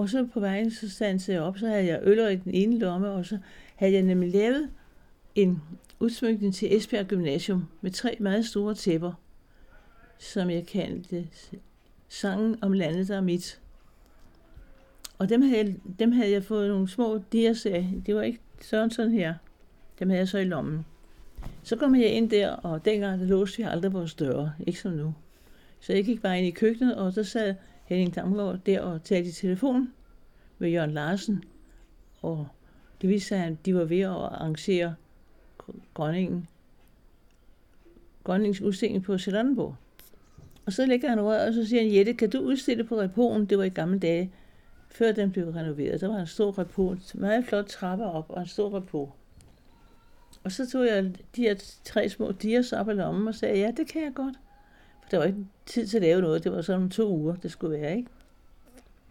og 0.00 0.08
så 0.08 0.26
på 0.32 0.40
vejen, 0.40 0.70
så 0.70 0.90
stansede 0.90 1.36
jeg 1.36 1.42
op, 1.42 1.58
så 1.58 1.66
havde 1.66 1.86
jeg 1.86 2.00
øller 2.02 2.28
i 2.28 2.36
den 2.36 2.54
ene 2.54 2.78
lomme, 2.78 3.10
og 3.10 3.26
så 3.26 3.38
havde 3.76 3.92
jeg 3.92 4.02
nemlig 4.02 4.32
lavet 4.32 4.70
en 5.34 5.62
udsmykning 6.00 6.54
til 6.54 6.76
Esbjerg 6.76 7.06
Gymnasium 7.06 7.68
med 7.80 7.90
tre 7.90 8.16
meget 8.20 8.46
store 8.46 8.74
tæpper, 8.74 9.12
som 10.18 10.50
jeg 10.50 10.66
kaldte 10.66 11.28
Sangen 12.08 12.56
om 12.62 12.72
landet, 12.72 13.08
der 13.08 13.16
er 13.16 13.20
mit. 13.20 13.60
Og 15.18 15.28
dem 15.28 15.42
havde, 15.42 15.56
jeg, 15.56 15.74
dem 15.98 16.12
havde 16.12 16.30
jeg 16.30 16.44
fået 16.44 16.68
nogle 16.68 16.88
små 16.88 17.20
dias 17.32 17.66
af. 17.66 17.88
Det 18.06 18.14
var 18.14 18.22
ikke 18.22 18.40
sådan 18.62 18.90
sådan 18.90 19.12
her. 19.12 19.34
Dem 19.98 20.08
havde 20.08 20.18
jeg 20.18 20.28
så 20.28 20.38
i 20.38 20.44
lommen. 20.44 20.86
Så 21.62 21.76
kom 21.76 21.94
jeg 21.94 22.08
ind 22.08 22.30
der, 22.30 22.50
og 22.50 22.84
dengang 22.84 23.20
der 23.20 23.26
låste 23.26 23.56
vi 23.56 23.62
aldrig 23.62 23.92
vores 23.92 24.14
døre. 24.14 24.52
Ikke 24.66 24.80
som 24.80 24.92
nu. 24.92 25.14
Så 25.80 25.92
jeg 25.92 26.04
gik 26.04 26.22
bare 26.22 26.38
ind 26.38 26.46
i 26.46 26.50
køkkenet, 26.50 26.96
og 26.96 27.12
så 27.12 27.24
sad 27.24 27.54
Henning 27.90 28.14
Damgaard 28.14 28.58
der 28.66 28.80
og 28.80 29.04
talte 29.04 29.28
i 29.28 29.32
telefon 29.32 29.92
med 30.58 30.70
Jørgen 30.70 30.90
Larsen. 30.90 31.44
Og 32.22 32.48
det 33.00 33.08
viste 33.08 33.28
sig, 33.28 33.44
at 33.44 33.66
de 33.66 33.74
var 33.74 33.84
ved 33.84 34.00
at 34.00 34.10
arrangere 34.10 34.94
Grønningen. 35.94 36.48
Grønningens 38.24 38.60
udstilling 38.60 39.02
på 39.04 39.18
Sjællandenborg. 39.18 39.76
Og 40.66 40.72
så 40.72 40.86
lægger 40.86 41.08
han 41.08 41.20
røret, 41.20 41.48
og 41.48 41.54
så 41.54 41.66
siger 41.66 41.82
han, 41.82 41.94
Jette, 41.94 42.14
kan 42.14 42.30
du 42.30 42.40
udstille 42.40 42.84
på 42.84 43.00
repoen? 43.00 43.46
Det 43.46 43.58
var 43.58 43.64
i 43.64 43.68
gamle 43.68 43.98
dage, 43.98 44.32
før 44.88 45.12
den 45.12 45.32
blev 45.32 45.48
renoveret. 45.48 46.00
Der 46.00 46.08
var 46.08 46.18
en 46.18 46.26
stor 46.26 46.58
repo, 46.58 46.96
meget 47.14 47.44
flot 47.44 47.66
trapper 47.66 48.06
op, 48.06 48.26
og 48.28 48.40
en 48.40 48.48
stor 48.48 48.76
repo. 48.76 49.10
Og 50.44 50.52
så 50.52 50.70
tog 50.70 50.86
jeg 50.86 51.14
de 51.36 51.42
her 51.42 51.54
tre 51.84 52.08
små 52.08 52.32
dias 52.32 52.72
op 52.72 52.88
af 52.88 52.96
lommen 52.96 53.28
og 53.28 53.34
sagde, 53.34 53.58
ja, 53.58 53.70
det 53.76 53.88
kan 53.88 54.02
jeg 54.02 54.14
godt. 54.14 54.34
Der 55.10 55.18
var 55.18 55.24
ikke 55.24 55.46
tid 55.66 55.86
til 55.86 55.96
at 55.96 56.02
lave 56.02 56.20
noget. 56.20 56.44
Det 56.44 56.52
var 56.52 56.62
sådan 56.62 56.90
to 56.90 57.08
uger, 57.08 57.36
det 57.36 57.50
skulle 57.50 57.80
være, 57.80 57.96
ikke? 57.96 58.10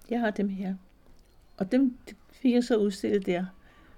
Jeg 0.10 0.20
har 0.20 0.32
dem 0.32 0.50
her. 0.50 0.76
Og 1.58 1.72
dem 1.72 1.98
fik 2.32 2.54
jeg 2.54 2.64
så 2.64 2.78
udstillet 2.78 3.26
der. 3.26 3.46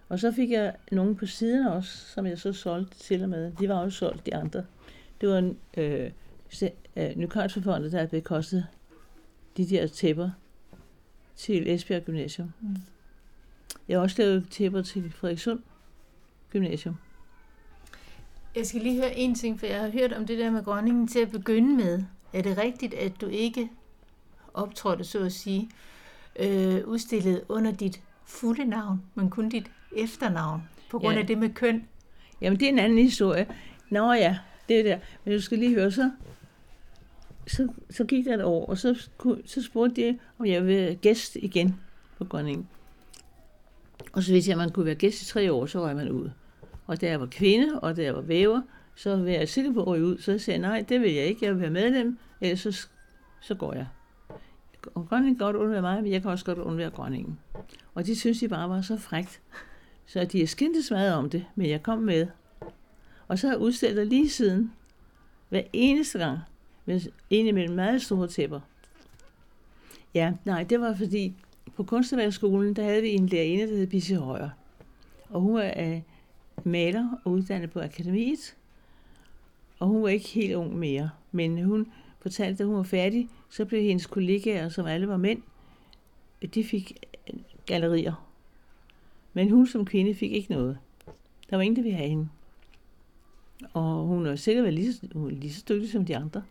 Og 0.10 0.20
så 0.20 0.32
fik 0.32 0.52
jeg 0.52 0.76
nogle 0.92 1.16
på 1.16 1.26
siden 1.26 1.68
også, 1.68 1.98
som 1.98 2.26
jeg 2.26 2.40
så 2.40 2.54
solgte 2.54 2.98
til 2.98 3.24
og 3.24 3.30
med. 3.30 3.52
De 3.60 3.70
var 3.70 3.76
også 3.76 3.98
solgt, 3.98 4.26
de 4.26 4.36
andre. 4.36 4.66
Det 5.22 5.30
var 5.30 5.38
en 5.38 5.58
øh, 5.78 6.12
øh, 6.96 7.16
Nykarlsforfondet, 7.16 7.92
der 7.92 7.98
havde 7.98 8.10
bekostet 8.10 8.68
de 9.58 9.70
der 9.70 9.88
tæpper 9.88 10.30
til 11.36 11.70
Esbjerg 11.70 12.04
Gymnasium. 12.04 12.52
Mm. 12.62 12.76
Jeg 13.88 13.98
har 13.98 14.02
også 14.02 14.22
lavet 14.22 14.48
tæpper 14.52 14.82
til 14.82 15.12
Frederikssund 15.12 15.60
Gymnasium. 16.52 16.96
Jeg 18.56 18.68
skal 18.68 18.82
lige 18.82 18.96
høre 19.02 19.16
en 19.18 19.36
ting, 19.36 19.60
for 19.60 19.66
jeg 19.66 19.80
har 19.82 19.90
hørt 19.90 20.14
om 20.14 20.26
det 20.28 20.38
der 20.40 20.52
med 20.52 20.64
Grønningen 20.64 21.08
til 21.08 21.20
at 21.20 21.32
begynde 21.32 21.76
med. 21.76 22.04
Er 22.34 22.42
det 22.42 22.58
rigtigt, 22.58 22.94
at 22.94 23.22
du 23.22 23.28
ikke 23.28 23.70
optrådte, 24.54 25.04
så 25.04 25.20
at 25.20 25.32
sige, 25.34 25.70
øh, 26.40 26.88
udstillet 26.88 27.42
under 27.50 27.72
dit 27.72 28.02
fulde 28.26 28.66
navn, 28.66 29.02
men 29.16 29.30
kun 29.30 29.50
dit 29.50 29.72
efternavn, 29.98 30.62
på 30.90 31.00
grund 31.00 31.14
Ja. 31.16 31.22
af 31.22 31.28
det 31.28 31.38
med 31.38 31.50
køn? 31.50 31.88
Jamen, 32.42 32.60
det 32.60 32.66
er 32.66 32.70
en 32.70 32.80
anden 32.80 32.98
historie. 32.98 33.48
Nå 33.90 34.14
ja, 34.14 34.38
det 34.70 34.80
er 34.80 34.84
der. 34.84 35.00
Men 35.26 35.34
du 35.34 35.42
skal 35.42 35.58
lige 35.58 35.74
høre, 35.76 35.92
så, 35.92 36.12
så, 37.48 37.68
så 37.90 38.04
gik 38.04 38.26
der 38.26 38.34
et 38.34 38.44
år, 38.44 38.66
og 38.66 38.78
så, 38.78 39.08
så 39.46 39.64
spurgte 39.64 40.02
de, 40.02 40.20
om 40.40 40.46
jeg 40.46 40.66
ville 40.66 40.82
være 40.86 40.96
gæst 40.96 41.36
igen 41.36 41.76
på 42.18 42.26
Grønningen. 42.26 42.68
Og 44.14 44.24
så 44.24 44.32
vidste 44.32 44.50
jeg, 44.50 44.56
at 44.56 44.58
man 44.66 44.72
kunne 44.72 44.86
være 44.86 44.96
gæst 44.96 45.22
i 45.22 45.26
tre 45.26 45.52
år, 45.54 45.66
så 45.66 45.82
røg 45.82 45.96
man 45.96 46.10
ud. 46.10 46.30
Og 46.92 47.02
da 47.02 47.10
jeg 47.10 47.20
var 47.20 47.26
kvinde, 47.32 47.80
og 47.80 47.98
da 47.98 48.04
jeg 48.04 48.16
var 48.16 48.22
væver, 48.22 48.62
så 48.96 49.16
var 49.16 49.30
jeg 49.30 49.50
sikker 49.50 49.74
på 49.74 49.82
at 49.82 49.88
ryge 49.88 50.06
ud. 50.06 50.18
Så 50.18 50.32
jeg 50.32 50.42
sagde, 50.42 50.60
nej, 50.60 50.86
det 50.90 51.02
vil 51.02 51.14
jeg 51.14 51.26
ikke, 51.26 51.46
jeg 51.46 51.54
vil 51.54 51.62
være 51.62 51.70
medlem, 51.70 52.18
ellers 52.42 52.60
så, 52.60 52.88
så 53.42 53.56
går 53.56 53.74
jeg. 53.74 53.88
Og 54.96 55.08
Grønningen 55.10 55.38
kan 55.38 55.46
godt 55.46 55.56
undvære 55.56 55.82
mig, 55.82 56.04
men 56.04 56.12
jeg 56.12 56.22
kan 56.22 56.32
også 56.32 56.46
godt 56.46 56.58
undvære 56.58 56.90
Grønningen. 56.90 57.40
Og 57.96 58.06
de 58.06 58.16
synes, 58.16 58.40
de 58.40 58.48
bare 58.48 58.70
var 58.70 58.82
så 58.82 58.98
frægt. 58.98 59.42
Så 60.06 60.26
de 60.26 60.42
er 60.42 60.48
skændtes 60.48 60.92
meget 60.92 61.14
om 61.14 61.30
det, 61.30 61.46
men 61.56 61.70
jeg 61.70 61.84
kom 61.84 62.00
med. 62.00 62.28
Og 63.28 63.40
så 63.40 63.48
har 63.48 63.54
jeg 63.54 63.62
udstillet 63.62 64.08
lige 64.08 64.30
siden, 64.30 64.72
hver 65.50 65.64
eneste 65.74 66.20
gang, 66.20 66.40
med 66.86 67.02
en 67.30 67.48
imellem 67.48 67.76
meget 67.76 68.02
store 68.02 68.28
tæpper. 68.28 68.60
Ja, 70.14 70.34
nej, 70.46 70.64
det 70.64 70.82
var 70.82 70.96
fordi, 70.96 71.36
på 71.76 71.84
Kunstværkskolen, 71.84 72.74
der 72.74 72.84
havde 72.84 73.02
vi 73.02 73.10
en 73.10 73.28
lærerinde, 73.28 73.68
der 73.68 73.78
hed 73.78 73.88
Bisse 73.88 74.16
Højer. 74.16 74.50
Og 75.30 75.42
hun 75.42 75.54
var 75.54 76.02
maler 76.66 77.10
og 77.24 77.32
uddannet 77.32 77.72
på 77.72 77.80
akademiet. 77.80 78.56
og 79.80 79.88
hun 79.88 80.04
var 80.04 80.10
ikke 80.10 80.30
helt 80.30 80.54
ung 80.54 80.80
mere. 80.80 81.10
Men 81.32 81.64
hun 81.64 81.92
fortalte, 82.20 82.64
at 82.64 82.68
hun 82.68 82.78
var 82.78 82.84
færdig, 82.84 83.30
så 83.50 83.66
blev 83.66 83.84
hendes 83.84 84.06
kollegaer, 84.06 84.70
som 84.70 84.86
alle 84.86 85.08
var 85.08 85.18
mænd, 85.18 85.42
de 86.54 86.64
fik 86.64 87.06
gallerier. 87.66 88.28
Men 89.34 89.50
hun 89.50 89.68
som 89.68 89.86
kvinde 89.86 90.16
fik 90.16 90.32
ikke 90.32 90.52
noget. 90.52 90.78
Der 91.50 91.56
var 91.56 91.64
ingen, 91.64 91.76
der 91.76 91.82
ville 91.82 91.98
have 91.98 92.10
hende. 92.10 92.30
Og 93.74 94.06
hun 94.06 94.24
var 94.24 94.36
sikkert 94.36 94.64
været 94.64 94.74
lige, 94.74 94.94
hun 95.14 95.24
var 95.24 95.30
lige 95.30 95.54
så 95.54 95.64
dygtig 95.70 95.92
som 95.92 96.06
de 96.06 96.18
andre. 96.18 96.44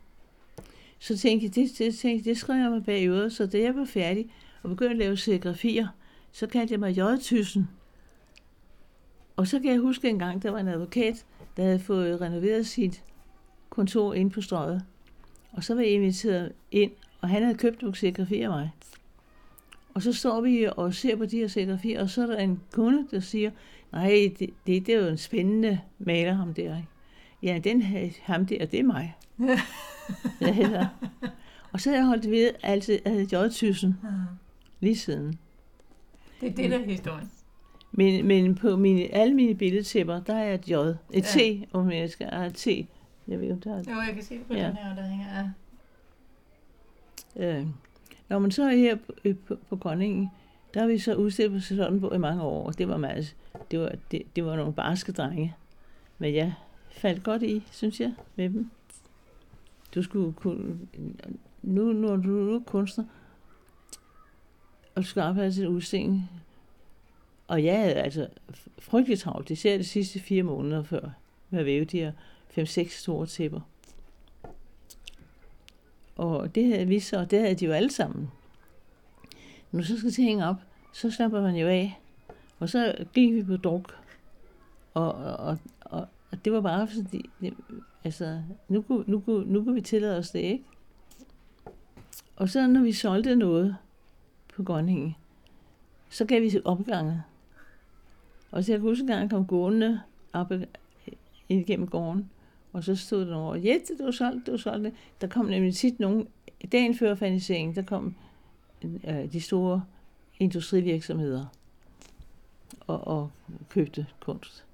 Så 0.99 1.19
tænkte 1.19 1.47
jeg, 1.47 1.55
det, 1.55 1.79
det, 1.79 1.95
tænkte, 1.99 2.31
det 2.31 2.39
skrev 2.39 2.57
jeg 2.57 2.71
mig 2.71 2.85
bag 2.85 3.09
øret, 3.09 3.33
så 3.33 3.47
da 3.47 3.59
jeg 3.59 3.77
var 3.77 3.85
færdig 3.85 4.31
og 4.63 4.71
begyndte 4.71 4.91
at 4.91 4.99
lave 4.99 5.17
serigrafier, 5.17 5.89
så 6.33 6.47
kaldte 6.47 6.73
jeg 6.73 6.81
mig 6.81 6.99
J-tyssen. 6.99 7.69
Og 9.41 9.47
så 9.47 9.61
kan 9.61 9.71
jeg 9.71 9.81
huske 9.81 10.09
en 10.09 10.19
gang, 10.19 10.43
der 10.43 10.51
var 10.51 10.59
en 10.59 10.69
advokat, 10.69 11.25
der 11.57 11.63
havde 11.63 11.79
fået 11.79 12.21
renoveret 12.21 12.67
sit 12.67 13.05
kontor 13.71 14.15
ind 14.15 14.31
på 14.31 14.41
strøget. 14.41 14.85
Og 15.53 15.65
så 15.65 15.75
var 15.75 15.81
jeg 15.81 15.91
inviteret 15.91 16.53
ind, 16.71 16.91
og 17.21 17.29
han 17.29 17.43
havde 17.43 17.59
købt 17.59 17.83
nogle 17.83 17.97
serigrafier 17.97 18.51
af 18.51 18.59
mig. 18.59 18.71
Og 19.95 20.03
så 20.03 20.13
står 20.13 20.41
vi 20.41 20.69
og 20.77 20.95
ser 20.95 21.17
på 21.17 21.27
de 21.27 21.37
her 21.37 21.49
serigrafier, 21.49 22.03
og 22.03 22.11
så 22.11 22.23
er 22.23 22.27
der 22.27 22.37
en 22.37 22.61
kunde, 22.73 23.07
der 23.11 23.21
siger, 23.21 23.51
nej, 23.93 24.33
det, 24.39 24.51
det, 24.67 24.87
det 24.87 24.95
er 24.95 24.99
jo 24.99 25.07
en 25.07 25.19
spændende 25.19 25.81
maler, 25.99 26.33
ham 26.33 26.55
der. 26.55 26.77
Ikke? 26.77 26.89
Ja, 27.43 27.59
den 27.65 27.83
ham 28.23 28.47
der, 28.47 28.67
det 28.67 28.81
er 28.81 28.85
mig. 28.85 29.17
jeg 30.41 30.55
hedder. 30.55 30.87
Og 31.73 31.81
så 31.81 31.91
har 31.91 31.97
jeg 31.97 32.07
holdt 32.07 32.31
ved 32.31 32.51
altid 32.63 32.99
at 33.05 33.33
J-tyssen 33.33 33.97
lige 34.81 34.97
siden. 34.97 35.39
Det 36.41 36.49
er 36.49 36.53
det, 36.53 36.71
der 36.71 36.79
er 36.79 36.85
historien. 36.85 37.31
Men, 37.93 38.27
men 38.27 38.55
på 38.55 38.77
mine, 38.77 39.15
alle 39.15 39.35
mine 39.35 39.55
billedtæpper, 39.55 40.21
der 40.21 40.35
er 40.35 40.55
et 40.55 40.71
J. 40.71 40.73
Et 40.73 40.97
ja. 41.13 41.21
T, 41.21 41.69
om 41.73 41.91
jeg 41.91 42.11
skal 42.11 42.27
have 42.27 42.47
et 42.47 42.55
T. 42.55 42.67
Jeg 43.29 43.41
ved 43.41 43.43
ikke, 43.43 43.61
der 43.65 43.75
er... 43.75 43.79
Jo, 43.79 44.01
jeg 44.07 44.15
kan 44.15 44.23
se 44.23 44.39
på 44.49 44.55
ja. 44.55 44.67
den 44.67 44.77
her, 44.77 44.95
der 44.95 45.03
hænger 45.03 45.27
af. 45.29 45.51
Øh, 47.37 47.67
når 48.29 48.39
man 48.39 48.51
så 48.51 48.65
er 48.65 48.77
her 48.77 48.97
på, 48.97 49.13
øh, 49.25 49.37
på, 49.37 49.57
på 49.69 49.77
Grønningen, 49.77 50.31
der 50.75 50.81
har 50.81 50.87
vi 50.87 50.99
så 50.99 51.15
udstillet 51.15 51.53
på 51.53 51.61
sæsonen 51.61 52.01
på 52.01 52.13
i 52.13 52.19
mange 52.19 52.43
år, 52.43 52.67
og 52.67 52.79
det 52.79 52.89
var, 52.89 52.97
meget, 52.97 53.37
det 53.71 53.81
var, 53.81 53.93
det, 54.11 54.23
det 54.37 54.45
var 54.45 54.57
nogle 54.57 54.73
barske 54.73 55.13
drenge. 55.13 55.55
Men 56.19 56.35
jeg 56.35 56.55
faldt 56.91 57.25
godt 57.25 57.43
i, 57.43 57.63
synes 57.71 58.01
jeg, 58.01 58.15
med 58.37 58.51
dem. 58.51 58.71
Du 59.95 60.03
skulle 60.03 60.33
kunne, 60.33 60.79
nu, 61.63 61.93
du 61.93 62.17
nu 62.17 62.55
er 62.55 62.61
kunstner, 62.61 63.05
og 64.95 65.03
du 65.03 65.07
skal 65.07 65.21
arbejde 65.21 65.53
til 65.53 65.69
udstilling, 65.69 66.31
og 67.51 67.57
altså, 67.57 67.71
jeg 67.71 67.81
havde 67.81 67.95
altså 67.95 68.29
frygtelig 68.79 69.19
travlt, 69.19 69.51
især 69.51 69.77
de 69.77 69.85
sidste 69.85 70.21
fire 70.21 70.43
måneder 70.43 70.83
før, 70.83 71.11
med 71.51 71.61
at 71.61 71.67
væve 71.67 71.85
de 71.85 71.99
her 71.99 72.13
fem-seks 72.49 73.01
store 73.01 73.27
tæpper. 73.27 73.61
Og 76.17 76.55
det 76.55 76.67
havde 76.67 76.87
vi 76.87 77.01
så, 77.01 77.19
og 77.19 77.31
det 77.31 77.41
havde 77.41 77.55
de 77.55 77.65
jo 77.65 77.73
alle 77.73 77.91
sammen. 77.91 78.31
Når 79.73 79.83
så 79.83 79.99
skal 79.99 80.11
til 80.11 80.25
hænge 80.25 80.47
op, 80.47 80.57
så 80.93 81.11
slapper 81.11 81.43
man 81.43 81.57
jo 81.57 81.69
af. 81.69 82.01
Og 82.59 82.69
så 82.69 83.05
gik 83.15 83.35
vi 83.35 83.43
på 83.43 83.57
druk. 83.57 83.97
Og, 84.95 85.13
og, 85.13 85.59
og, 85.81 86.09
og 86.31 86.45
det 86.45 86.53
var 86.53 86.61
bare 86.61 86.89
fordi, 86.89 87.31
det, 87.41 87.55
altså, 88.05 88.43
nu 88.69 88.83
kunne, 88.83 89.05
nu, 89.07 89.21
kunne, 89.21 89.53
nu 89.53 89.65
kunne 89.65 89.75
vi 89.75 89.81
tillade 89.81 90.19
os 90.19 90.31
det, 90.31 90.41
ikke? 90.41 90.65
Og 92.37 92.49
så 92.49 92.67
når 92.67 92.81
vi 92.81 92.93
solgte 92.93 93.37
noget 93.37 93.77
på 94.55 94.63
Grønningen, 94.63 95.15
så 96.11 96.25
gav 96.25 96.43
vi 96.43 96.61
opgange. 96.65 97.23
Og 98.51 98.65
så 98.65 98.73
jeg 98.73 98.81
kunne 98.81 98.91
huske, 98.91 99.17
jeg 99.17 99.31
kom 99.31 99.47
gående 99.47 100.01
op 100.33 100.53
ind 101.49 101.61
igennem 101.61 101.89
gården, 101.89 102.31
og 102.73 102.85
så 102.85 102.97
stod 102.97 103.27
der 103.27 103.37
over, 103.37 103.57
ja, 103.57 103.75
det 103.89 104.05
var 104.05 104.11
solgt, 104.11 104.47
det 104.47 104.53
var 104.53 104.59
solgt. 104.59 104.95
Der 105.21 105.27
kom 105.27 105.45
nemlig 105.45 105.75
tit 105.75 106.01
nogen, 106.01 106.29
dagen 106.73 106.95
før 106.95 107.15
faniseringen, 107.15 107.75
der 107.75 107.83
kom 107.83 108.15
øh, 108.83 109.33
de 109.33 109.41
store 109.41 109.85
industrivirksomheder 110.39 111.47
og, 112.87 113.07
og 113.07 113.31
købte 113.69 114.07
kunst. 114.21 114.65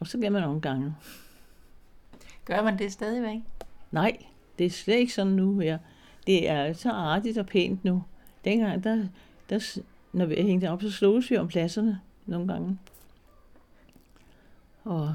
Og 0.00 0.06
så 0.06 0.18
gav 0.18 0.32
man 0.32 0.42
nogle 0.42 0.60
gange. 0.60 0.94
Gør 2.44 2.62
man 2.62 2.78
det 2.78 2.92
stadigvæk? 2.92 3.38
Nej, 3.90 4.16
det 4.58 4.66
er 4.66 4.70
slet 4.70 4.96
ikke 4.96 5.12
sådan 5.12 5.32
nu 5.32 5.58
her. 5.58 5.78
Det 6.26 6.48
er 6.48 6.72
så 6.72 6.90
artigt 6.90 7.38
og 7.38 7.46
pænt 7.46 7.84
nu. 7.84 8.02
Dengang, 8.44 8.84
der, 8.84 9.06
der, 9.50 9.80
når 10.12 10.26
vi 10.26 10.34
hængte 10.34 10.70
op, 10.70 10.82
så 10.82 10.90
sloges 10.90 11.30
vi 11.30 11.36
om 11.36 11.48
pladserne 11.48 12.00
nogle 12.30 12.52
gange. 12.52 12.78
Og 14.84 15.14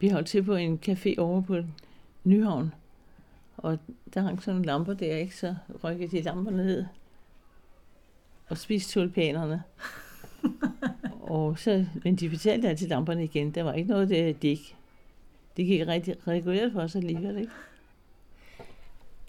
vi 0.00 0.08
holdt 0.08 0.26
til 0.26 0.42
på 0.42 0.54
en 0.54 0.80
café 0.88 1.14
over 1.18 1.40
på 1.40 1.56
Nyhavn, 2.24 2.74
og 3.56 3.78
der 4.14 4.20
hang 4.20 4.42
sådan 4.42 4.54
nogle 4.54 4.66
lamper 4.66 4.94
der, 4.94 5.16
ikke? 5.16 5.36
Så 5.36 5.54
rykkede 5.84 6.10
de 6.10 6.22
lamperne 6.22 6.56
ned 6.56 6.84
og 8.48 8.58
spiste 8.58 8.92
tulpanerne. 8.92 9.62
og 11.20 11.58
så, 11.58 11.86
men 12.04 12.16
de 12.16 12.30
fortalte 12.30 12.68
altid 12.68 12.88
lamperne 12.88 13.24
igen. 13.24 13.50
Der 13.50 13.62
var 13.62 13.72
ikke 13.72 13.90
noget, 13.90 14.08
der 14.08 14.32
det 14.32 14.44
ikke. 14.44 14.74
Det 15.56 15.66
gik 15.66 15.86
rigtig 15.86 16.28
reguleret 16.28 16.72
for 16.72 16.80
os 16.80 16.96
alligevel, 16.96 17.38
ikke? 17.38 17.52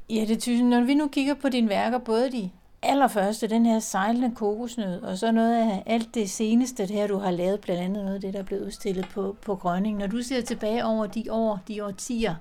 Ja, 0.09 0.25
det 0.27 0.41
synes 0.41 0.61
Når 0.61 0.81
vi 0.81 0.93
nu 0.93 1.07
kigger 1.07 1.33
på 1.33 1.49
dine 1.49 1.69
værker, 1.69 1.97
både 1.97 2.31
de 2.31 2.49
allerførste, 2.85 3.47
den 3.47 3.65
her 3.65 3.79
sejlende 3.79 4.35
kokosnød, 4.35 5.01
og 5.01 5.17
så 5.17 5.31
noget 5.31 5.71
af 5.71 5.83
alt 5.85 6.15
det 6.15 6.29
seneste, 6.29 6.83
det 6.83 6.95
her 6.95 7.07
du 7.07 7.17
har 7.17 7.31
lavet, 7.31 7.61
blandt 7.61 7.81
andet 7.81 8.03
noget 8.03 8.15
af 8.15 8.21
det, 8.21 8.33
der 8.33 8.39
er 8.39 8.43
blevet 8.43 8.65
udstillet 8.65 9.09
på, 9.13 9.37
på 9.41 9.55
Grønning. 9.55 9.97
Når 9.97 10.07
du 10.07 10.21
ser 10.21 10.41
tilbage 10.41 10.85
over 10.85 11.07
de 11.07 11.23
år, 11.29 11.59
de 11.67 11.85
årtier, 11.85 12.35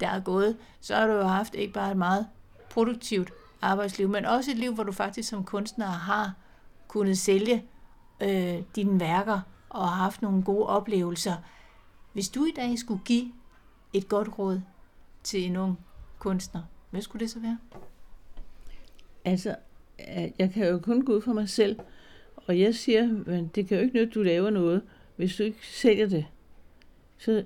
der 0.00 0.08
er 0.08 0.20
gået, 0.20 0.56
så 0.80 0.94
har 0.94 1.06
du 1.06 1.12
jo 1.12 1.22
haft 1.22 1.54
ikke 1.54 1.72
bare 1.72 1.90
et 1.90 1.96
meget 1.96 2.26
produktivt 2.70 3.30
arbejdsliv, 3.62 4.08
men 4.08 4.24
også 4.24 4.50
et 4.50 4.56
liv, 4.56 4.74
hvor 4.74 4.84
du 4.84 4.92
faktisk 4.92 5.28
som 5.28 5.44
kunstner 5.44 5.86
har 5.86 6.34
kunnet 6.88 7.18
sælge 7.18 7.64
øh, 8.20 8.62
dine 8.76 9.00
værker 9.00 9.40
og 9.68 9.88
har 9.88 9.96
haft 9.96 10.22
nogle 10.22 10.42
gode 10.42 10.66
oplevelser. 10.66 11.34
Hvis 12.12 12.28
du 12.28 12.44
i 12.44 12.52
dag 12.56 12.78
skulle 12.78 13.00
give 13.04 13.32
et 13.92 14.08
godt 14.08 14.38
råd 14.38 14.60
til 15.22 15.46
en 15.46 15.56
ung 15.56 15.78
kunstner, 16.18 16.62
hvad 16.90 17.02
skulle 17.02 17.20
det 17.20 17.30
så 17.30 17.40
være? 17.40 17.58
Altså, 19.24 19.56
jeg 20.38 20.50
kan 20.50 20.68
jo 20.68 20.78
kun 20.78 21.04
gå 21.04 21.16
ud 21.16 21.20
for 21.20 21.32
mig 21.32 21.48
selv, 21.48 21.78
og 22.36 22.60
jeg 22.60 22.74
siger, 22.74 23.06
men 23.26 23.50
det 23.54 23.66
kan 23.66 23.76
jo 23.76 23.82
ikke 23.84 23.96
nytte, 23.96 24.12
du 24.12 24.22
laver 24.22 24.50
noget, 24.50 24.82
hvis 25.16 25.36
du 25.36 25.42
ikke 25.42 25.66
sælger 25.66 26.06
det. 26.06 26.26
Så, 27.18 27.44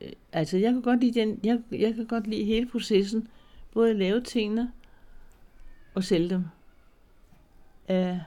øh, 0.00 0.12
altså, 0.32 0.58
jeg 0.58 0.72
kan 0.72 0.82
godt 0.82 1.00
lide, 1.00 1.20
den, 1.20 1.40
jeg, 1.44 1.60
jeg 1.70 1.94
kan 1.94 2.06
godt 2.06 2.26
lide 2.26 2.44
hele 2.44 2.66
processen, 2.66 3.28
både 3.72 3.90
at 3.90 3.96
lave 3.96 4.20
tingene 4.20 4.72
og 5.94 6.04
sælge 6.04 6.28
dem. 6.28 6.44
Uh, 7.88 8.18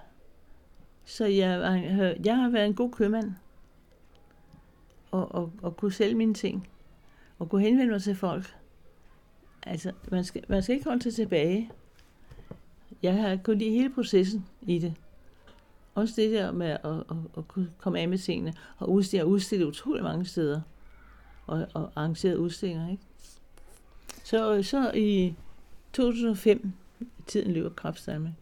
så 1.06 1.26
jeg, 1.26 1.84
øh, 1.86 2.26
jeg 2.26 2.38
har 2.38 2.50
været 2.50 2.66
en 2.66 2.76
god 2.76 2.92
købmand, 2.92 3.34
og, 5.12 5.36
og, 5.36 5.52
og 5.62 5.78
kunne 5.78 5.92
sælge 5.92 6.16
mine 6.16 6.34
ting, 6.34 6.70
og 7.40 7.50
kunne 7.50 7.62
henvende 7.62 7.92
mig 7.92 8.02
til 8.02 8.16
folk. 8.16 8.56
Altså, 9.66 9.92
man 10.12 10.24
skal, 10.24 10.44
man 10.50 10.64
skal 10.64 10.76
ikke 10.76 10.90
holde 10.90 11.04
sig 11.04 11.14
tilbage 11.14 11.72
jeg 13.04 13.22
har 13.22 13.36
kun 13.44 13.58
lide 13.58 13.70
hele 13.70 13.90
processen 13.90 14.46
i 14.62 14.80
det. 14.80 14.94
Også 15.96 16.14
det 16.18 16.32
der 16.32 16.52
med 16.52 16.68
at, 16.68 16.80
at, 16.84 17.18
at 17.38 17.48
kunne 17.48 17.70
komme 17.78 18.00
af 18.00 18.08
med 18.08 18.18
tingene, 18.18 18.54
og 18.78 18.90
udstille, 18.90 19.26
udstillet 19.26 19.66
utrolig 19.66 20.04
mange 20.04 20.26
steder, 20.26 20.62
og, 21.48 21.68
og 21.74 21.92
arrangeret 21.96 22.36
udstillinger. 22.36 22.90
Ikke? 22.90 23.04
Så, 24.24 24.64
så 24.64 24.92
i 24.92 25.36
2005, 25.94 26.72
tiden 27.28 27.52
løber 27.52 27.70
kraftstamme, 27.70 28.36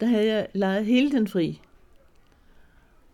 der 0.00 0.06
havde 0.06 0.26
jeg 0.26 0.48
lejet 0.52 0.86
hele 0.86 1.12
den 1.12 1.28
fri, 1.28 1.60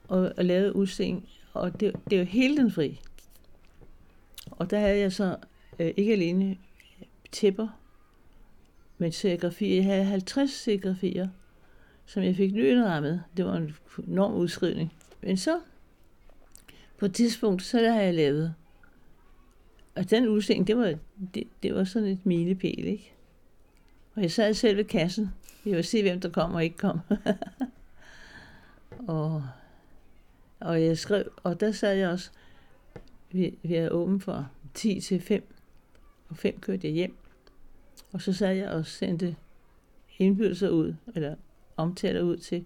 og, 0.08 0.32
og 0.36 0.44
lavet 0.44 0.70
udstilling, 0.70 1.28
og 1.52 1.80
det, 1.80 1.96
det 2.10 2.18
var 2.18 2.24
hele 2.24 2.56
den 2.56 2.72
fri. 2.72 3.00
Og 4.50 4.70
der 4.70 4.78
havde 4.78 4.98
jeg 4.98 5.12
så 5.12 5.36
øh, 5.78 5.94
ikke 5.96 6.12
alene 6.12 6.56
tæpper 7.32 7.68
med 9.00 9.12
serigrafi. 9.12 9.76
Jeg 9.76 9.84
havde 9.84 10.04
50 10.04 10.50
serigrafier, 10.50 11.28
som 12.06 12.22
jeg 12.22 12.36
fik 12.36 12.52
nyindrammet. 12.52 13.22
Det 13.36 13.44
var 13.44 13.56
en 13.56 13.74
enorm 14.08 14.34
udskrivning. 14.34 14.92
Men 15.22 15.36
så, 15.36 15.60
på 16.98 17.06
et 17.06 17.14
tidspunkt, 17.14 17.62
så 17.62 17.78
der 17.78 17.92
har 17.92 18.00
jeg 18.00 18.14
lavet. 18.14 18.54
Og 19.96 20.10
den 20.10 20.28
udstilling, 20.28 20.66
det 20.66 20.76
var, 20.76 20.94
det, 21.34 21.44
det 21.62 21.74
var 21.74 21.84
sådan 21.84 22.08
et 22.08 22.26
milepæl, 22.26 22.84
ikke? 22.84 23.12
Og 24.14 24.22
jeg 24.22 24.30
sad 24.30 24.54
selv 24.54 24.76
ved 24.76 24.84
kassen. 24.84 25.30
Jeg 25.64 25.70
ville 25.70 25.82
se, 25.82 26.02
hvem 26.02 26.20
der 26.20 26.30
kom 26.30 26.54
og 26.54 26.64
ikke 26.64 26.76
kom. 26.76 27.00
og, 29.08 29.44
og 30.60 30.82
jeg 30.82 30.98
skrev, 30.98 31.24
og 31.36 31.60
der 31.60 31.72
sad 31.72 31.94
jeg 31.94 32.08
også, 32.08 32.30
vi, 33.30 33.58
vi 33.62 33.74
er 33.74 33.88
åben 33.88 34.20
fra 34.20 34.46
10 34.74 35.00
til 35.00 35.20
5, 35.20 35.54
og 36.28 36.36
5 36.36 36.60
kørte 36.60 36.86
jeg 36.86 36.94
hjem. 36.94 37.19
Og 38.12 38.22
så 38.22 38.32
sad 38.32 38.54
jeg 38.54 38.68
og 38.68 38.86
sendte 38.86 39.36
indbydelser 40.18 40.68
ud, 40.68 40.94
eller 41.14 41.34
omtaler 41.76 42.22
ud 42.22 42.36
til 42.36 42.64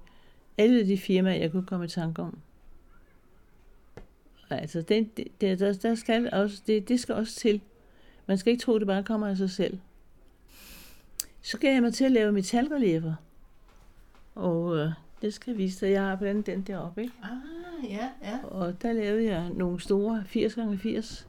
alle 0.58 0.86
de 0.86 0.98
firmaer, 0.98 1.34
jeg 1.34 1.52
kunne 1.52 1.66
komme 1.66 1.84
i 1.84 1.88
tanke 1.88 2.22
om. 2.22 2.38
Altså, 4.50 4.82
det, 4.82 5.16
det, 5.16 5.26
det, 5.40 5.60
der, 5.60 5.72
der 5.72 5.94
skal 5.94 6.30
også, 6.32 6.62
det, 6.66 6.88
det 6.88 7.00
skal 7.00 7.14
også 7.14 7.34
til. 7.34 7.60
Man 8.26 8.38
skal 8.38 8.50
ikke 8.50 8.62
tro, 8.62 8.78
det 8.78 8.86
bare 8.86 9.02
kommer 9.02 9.26
af 9.28 9.36
sig 9.36 9.50
selv. 9.50 9.78
Så 11.42 11.58
gav 11.58 11.72
jeg 11.72 11.82
mig 11.82 11.94
til 11.94 12.04
at 12.04 12.12
lave 12.12 12.32
metalreliefer. 12.32 13.14
Og 14.34 14.76
øh, 14.76 14.90
det 15.22 15.34
skal 15.34 15.50
jeg 15.50 15.58
vise 15.58 15.86
dig. 15.86 15.92
Jeg 15.92 16.02
har 16.02 16.16
blandt 16.16 16.46
den 16.46 16.62
deroppe, 16.62 17.02
ikke? 17.02 17.14
Ah, 17.22 17.90
ja, 17.90 18.08
ja. 18.22 18.44
Og 18.44 18.82
der 18.82 18.92
lavede 18.92 19.24
jeg 19.24 19.50
nogle 19.50 19.80
store 19.80 20.24
80 20.26 20.54
gange 20.54 20.78
80 20.78 21.28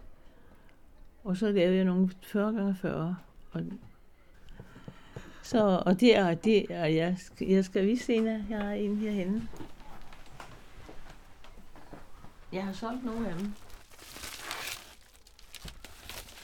Og 1.23 1.37
så 1.37 1.51
lavede 1.51 1.75
jeg 1.75 1.85
nogle 1.85 2.09
40 2.21 2.53
gange 2.53 2.75
40 2.75 3.15
Og, 3.51 3.61
så, 5.45 5.83
og 5.85 5.99
det 5.99 6.15
er, 6.15 6.33
det 6.33 6.65
er 6.69 6.85
jeg, 6.85 7.17
jeg 7.41 7.65
skal 7.65 7.87
vise 7.87 8.13
en 8.13 8.27
af, 8.27 8.43
jeg 8.49 8.61
har 8.61 8.71
en 8.71 8.97
herhenne. 8.97 9.49
Jeg 12.51 12.65
har 12.65 12.73
solgt 12.73 13.05
nogle 13.05 13.29
af 13.29 13.35
dem. 13.35 13.53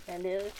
Jeg 0.08 0.16
har 0.16 0.22
lavet, 0.22 0.54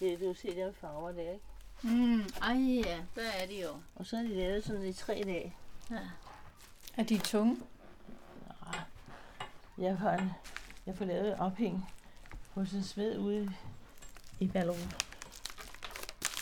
det 0.00 0.20
du 0.20 0.34
ser 0.34 0.54
der 0.54 0.72
farver 0.80 1.12
der, 1.12 1.20
ikke? 1.20 1.44
Mm, 1.82 2.22
ej 2.42 2.82
ja, 2.84 2.98
der 3.14 3.30
er 3.42 3.46
de 3.46 3.62
jo. 3.62 3.68
Og 3.94 4.06
så 4.06 4.16
er 4.16 4.22
de 4.22 4.34
lavet 4.34 4.64
sådan 4.64 4.84
i 4.84 4.92
tre 4.92 5.22
dage. 5.24 5.56
Ja. 5.90 5.98
Er 6.96 7.02
de 7.02 7.18
tunge? 7.18 7.56
Jeg 9.78 9.96
har, 9.96 10.12
en, 10.12 10.32
jeg 10.86 10.96
får 10.96 11.04
lavet 11.04 11.28
et 11.28 11.38
ophæng 11.38 11.90
hos 12.50 12.72
en 12.72 12.82
smed 12.82 13.18
ude 13.18 13.52
i 14.40 14.46
Ballerup. 14.48 15.03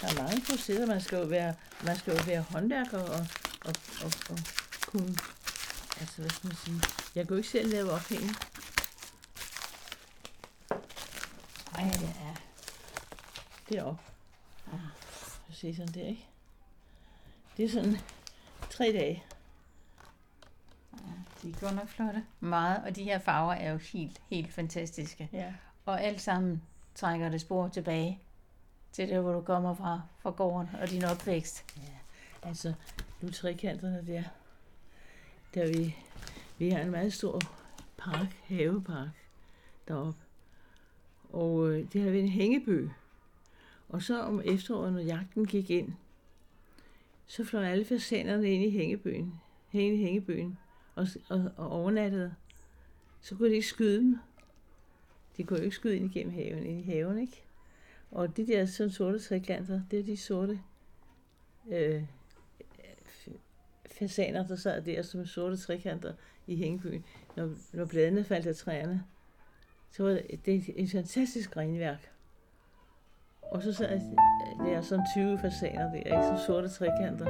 Der 0.03 0.09
er 0.09 0.23
mange 0.23 0.43
processer. 0.51 0.87
Man 0.87 1.01
skal 1.01 1.19
jo 1.19 1.25
være, 1.25 1.55
man 1.85 1.97
skal 1.97 2.17
jo 2.17 2.23
være 2.27 2.41
håndværker 2.43 2.99
og, 2.99 3.27
og, 3.65 3.75
og, 4.05 4.13
og 4.31 4.39
kunne... 4.87 5.15
Altså, 6.01 6.21
hvad 6.21 6.31
skal 6.31 6.47
man 6.49 6.57
sige? 6.57 6.81
Jeg 7.15 7.31
jo 7.31 7.37
ikke 7.37 7.49
selv 7.49 7.71
lave 7.71 7.91
ophæng. 7.91 8.37
Ej, 11.75 11.91
det 11.91 12.15
er... 12.21 12.37
Deroppe. 13.69 14.03
Ja. 14.73 14.79
Se 15.53 15.77
sådan 15.77 15.95
der, 15.95 16.07
ikke? 16.07 16.27
Det 17.57 17.65
er 17.65 17.69
sådan 17.71 17.99
tre 18.71 18.85
dage. 18.93 19.25
De 21.43 21.51
er 21.51 21.61
godt 21.61 21.75
nok 21.75 21.89
flotte. 21.89 22.25
Meget, 22.41 22.83
og 22.85 22.97
de 22.97 23.05
her 23.05 23.19
farver 23.19 23.53
er 23.53 23.71
jo 23.71 23.79
helt, 23.79 24.23
helt 24.31 24.53
fantastiske. 24.53 25.29
Ja. 25.33 25.53
Og 25.87 26.03
alt 26.03 26.21
sammen 26.21 26.63
trækker 26.95 27.29
det 27.29 27.41
spor 27.41 27.69
tilbage 27.69 28.21
til 28.93 29.09
det, 29.09 29.23
hvor 29.23 29.33
du 29.33 29.41
kommer 29.41 29.75
fra, 29.75 30.01
fra 30.19 30.31
gården 30.31 30.69
og 30.81 30.91
din 30.91 31.05
opvækst. 31.05 31.65
Ja, 31.77 32.49
altså, 32.49 32.75
nu 33.21 33.31
trekanterne 33.31 34.05
der, 34.07 34.23
der 35.55 35.67
vi, 35.67 35.97
vi 36.59 36.71
har 36.71 36.81
en 36.81 36.91
meget 36.91 37.13
stor 37.13 37.41
park, 37.97 38.27
havepark 38.45 39.09
deroppe. 39.89 40.21
Og 41.33 41.71
øh, 41.71 41.93
det 41.93 42.03
har 42.03 42.11
været 42.11 42.23
en 42.23 42.29
hængebø. 42.29 42.89
Og 43.89 44.03
så 44.03 44.23
om 44.23 44.43
efteråret, 44.45 44.93
når 44.93 45.01
jagten 45.01 45.47
gik 45.47 45.71
ind, 45.71 45.93
så 47.27 47.45
fløj 47.45 47.65
alle 47.65 47.85
fasanerne 47.85 48.51
ind 48.51 48.65
i 48.65 48.71
hængebøen, 48.71 49.41
ind 49.73 49.95
i 49.95 50.05
hængebøen 50.05 50.59
og, 50.95 51.07
og, 51.29 51.51
og 51.57 51.71
overnattede. 51.71 52.35
Så 53.21 53.35
kunne 53.35 53.49
de 53.49 53.55
ikke 53.55 53.67
skyde 53.67 53.99
dem. 53.99 54.19
De 55.37 55.45
kunne 55.45 55.59
jo 55.59 55.65
ikke 55.65 55.77
skyde 55.77 55.97
ind 55.97 56.17
igennem 56.17 56.35
haven, 56.35 56.67
ind 56.67 56.81
i 56.81 56.83
haven, 56.83 57.19
ikke? 57.19 57.43
Og 58.13 58.37
de 58.37 58.47
der 58.47 58.67
sådan 58.67 58.91
sorte 58.91 59.19
trekanter, 59.19 59.81
det 59.91 59.99
er 59.99 60.03
de 60.05 60.17
sorte 60.17 60.61
øh, 61.71 62.03
fasaner, 63.87 64.47
der 64.47 64.57
sad 64.57 64.83
der 64.83 65.03
som 65.03 65.27
sorte 65.27 65.57
trekanter 65.57 66.13
i 66.47 66.57
hængebyen. 66.57 67.05
Når, 67.37 67.51
når 67.73 67.85
bladene 67.85 68.25
faldt 68.25 68.47
af 68.47 68.57
træerne, 68.57 69.03
så 69.91 70.03
var 70.03 70.11
det, 70.11 70.41
det 70.47 70.55
er 70.55 70.73
et 70.77 70.91
fantastisk 70.91 71.51
grenværk. 71.51 72.11
Og 73.43 73.63
så 73.63 73.73
sad 73.73 74.01
der 74.59 74.77
er 74.77 74.81
sådan 74.81 75.07
20 75.15 75.39
fasaner 75.39 75.91
der, 75.91 75.97
ikke? 75.97 76.23
Som 76.23 76.37
sorte 76.47 76.69
trekanter. 76.69 77.27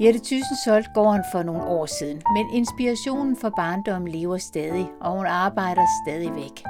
Jette 0.00 0.20
Thyssen 0.20 0.56
solgte 0.64 0.90
gården 0.94 1.24
for 1.32 1.42
nogle 1.42 1.64
år 1.64 1.86
siden, 1.86 2.22
men 2.36 2.46
inspirationen 2.54 3.36
for 3.36 3.50
barndommen 3.56 4.12
lever 4.12 4.38
stadig, 4.38 4.86
og 5.00 5.12
hun 5.12 5.26
arbejder 5.26 5.86
stadig 6.04 6.34
væk. 6.34 6.64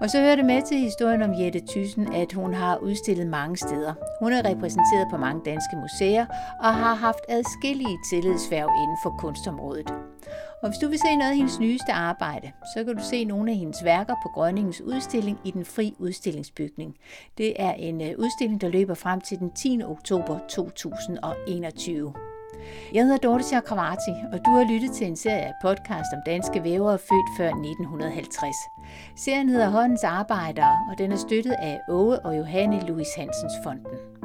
Og 0.00 0.10
så 0.10 0.20
hører 0.20 0.36
det 0.36 0.44
med 0.44 0.62
til 0.62 0.78
historien 0.78 1.22
om 1.22 1.34
Jette 1.40 1.62
Thyssen, 1.68 2.12
at 2.12 2.32
hun 2.32 2.54
har 2.54 2.76
udstillet 2.76 3.26
mange 3.26 3.56
steder. 3.56 3.94
Hun 4.22 4.32
er 4.32 4.44
repræsenteret 4.44 5.06
på 5.10 5.16
mange 5.16 5.42
danske 5.44 5.76
museer 5.76 6.26
og 6.60 6.74
har 6.74 6.94
haft 6.94 7.24
adskillige 7.28 7.98
tillidsværv 8.10 8.70
inden 8.82 8.98
for 9.02 9.16
kunstområdet. 9.18 9.90
Og 10.62 10.68
hvis 10.68 10.78
du 10.78 10.88
vil 10.88 10.98
se 10.98 11.16
noget 11.16 11.30
af 11.30 11.36
hendes 11.36 11.60
nyeste 11.60 11.92
arbejde, 11.92 12.52
så 12.74 12.84
kan 12.84 12.96
du 12.96 13.02
se 13.02 13.24
nogle 13.24 13.50
af 13.50 13.56
hendes 13.56 13.84
værker 13.84 14.14
på 14.22 14.28
Grønningens 14.28 14.80
udstilling 14.80 15.38
i 15.44 15.50
den 15.50 15.64
fri 15.64 15.94
udstillingsbygning. 15.98 16.96
Det 17.38 17.62
er 17.62 17.72
en 17.72 18.00
øh, 18.00 18.14
udstilling, 18.18 18.60
der 18.60 18.68
løber 18.68 18.94
frem 18.94 19.20
til 19.20 19.38
den 19.38 19.50
10. 19.50 19.82
oktober 19.84 20.38
2021. 20.48 22.14
Jeg 22.94 23.04
hedder 23.04 23.18
Dorte 23.18 23.44
Chakravarti, 23.44 24.14
og 24.32 24.38
du 24.46 24.50
har 24.50 24.72
lyttet 24.72 24.92
til 24.92 25.06
en 25.06 25.16
serie 25.16 25.46
af 25.46 25.52
podcast 25.62 26.08
om 26.14 26.20
danske 26.26 26.64
vævere 26.64 26.98
født 26.98 27.36
før 27.38 27.48
1950. 27.48 28.56
Serien 29.16 29.48
hedder 29.48 29.68
Håndens 29.68 30.04
Arbejdere, 30.04 30.76
og 30.90 30.98
den 30.98 31.12
er 31.12 31.16
støttet 31.16 31.52
af 31.52 31.78
Åge 31.88 32.18
og 32.18 32.38
Johanne 32.38 32.86
Louis 32.86 33.08
Hansens 33.16 33.52
Fonden. 33.64 34.19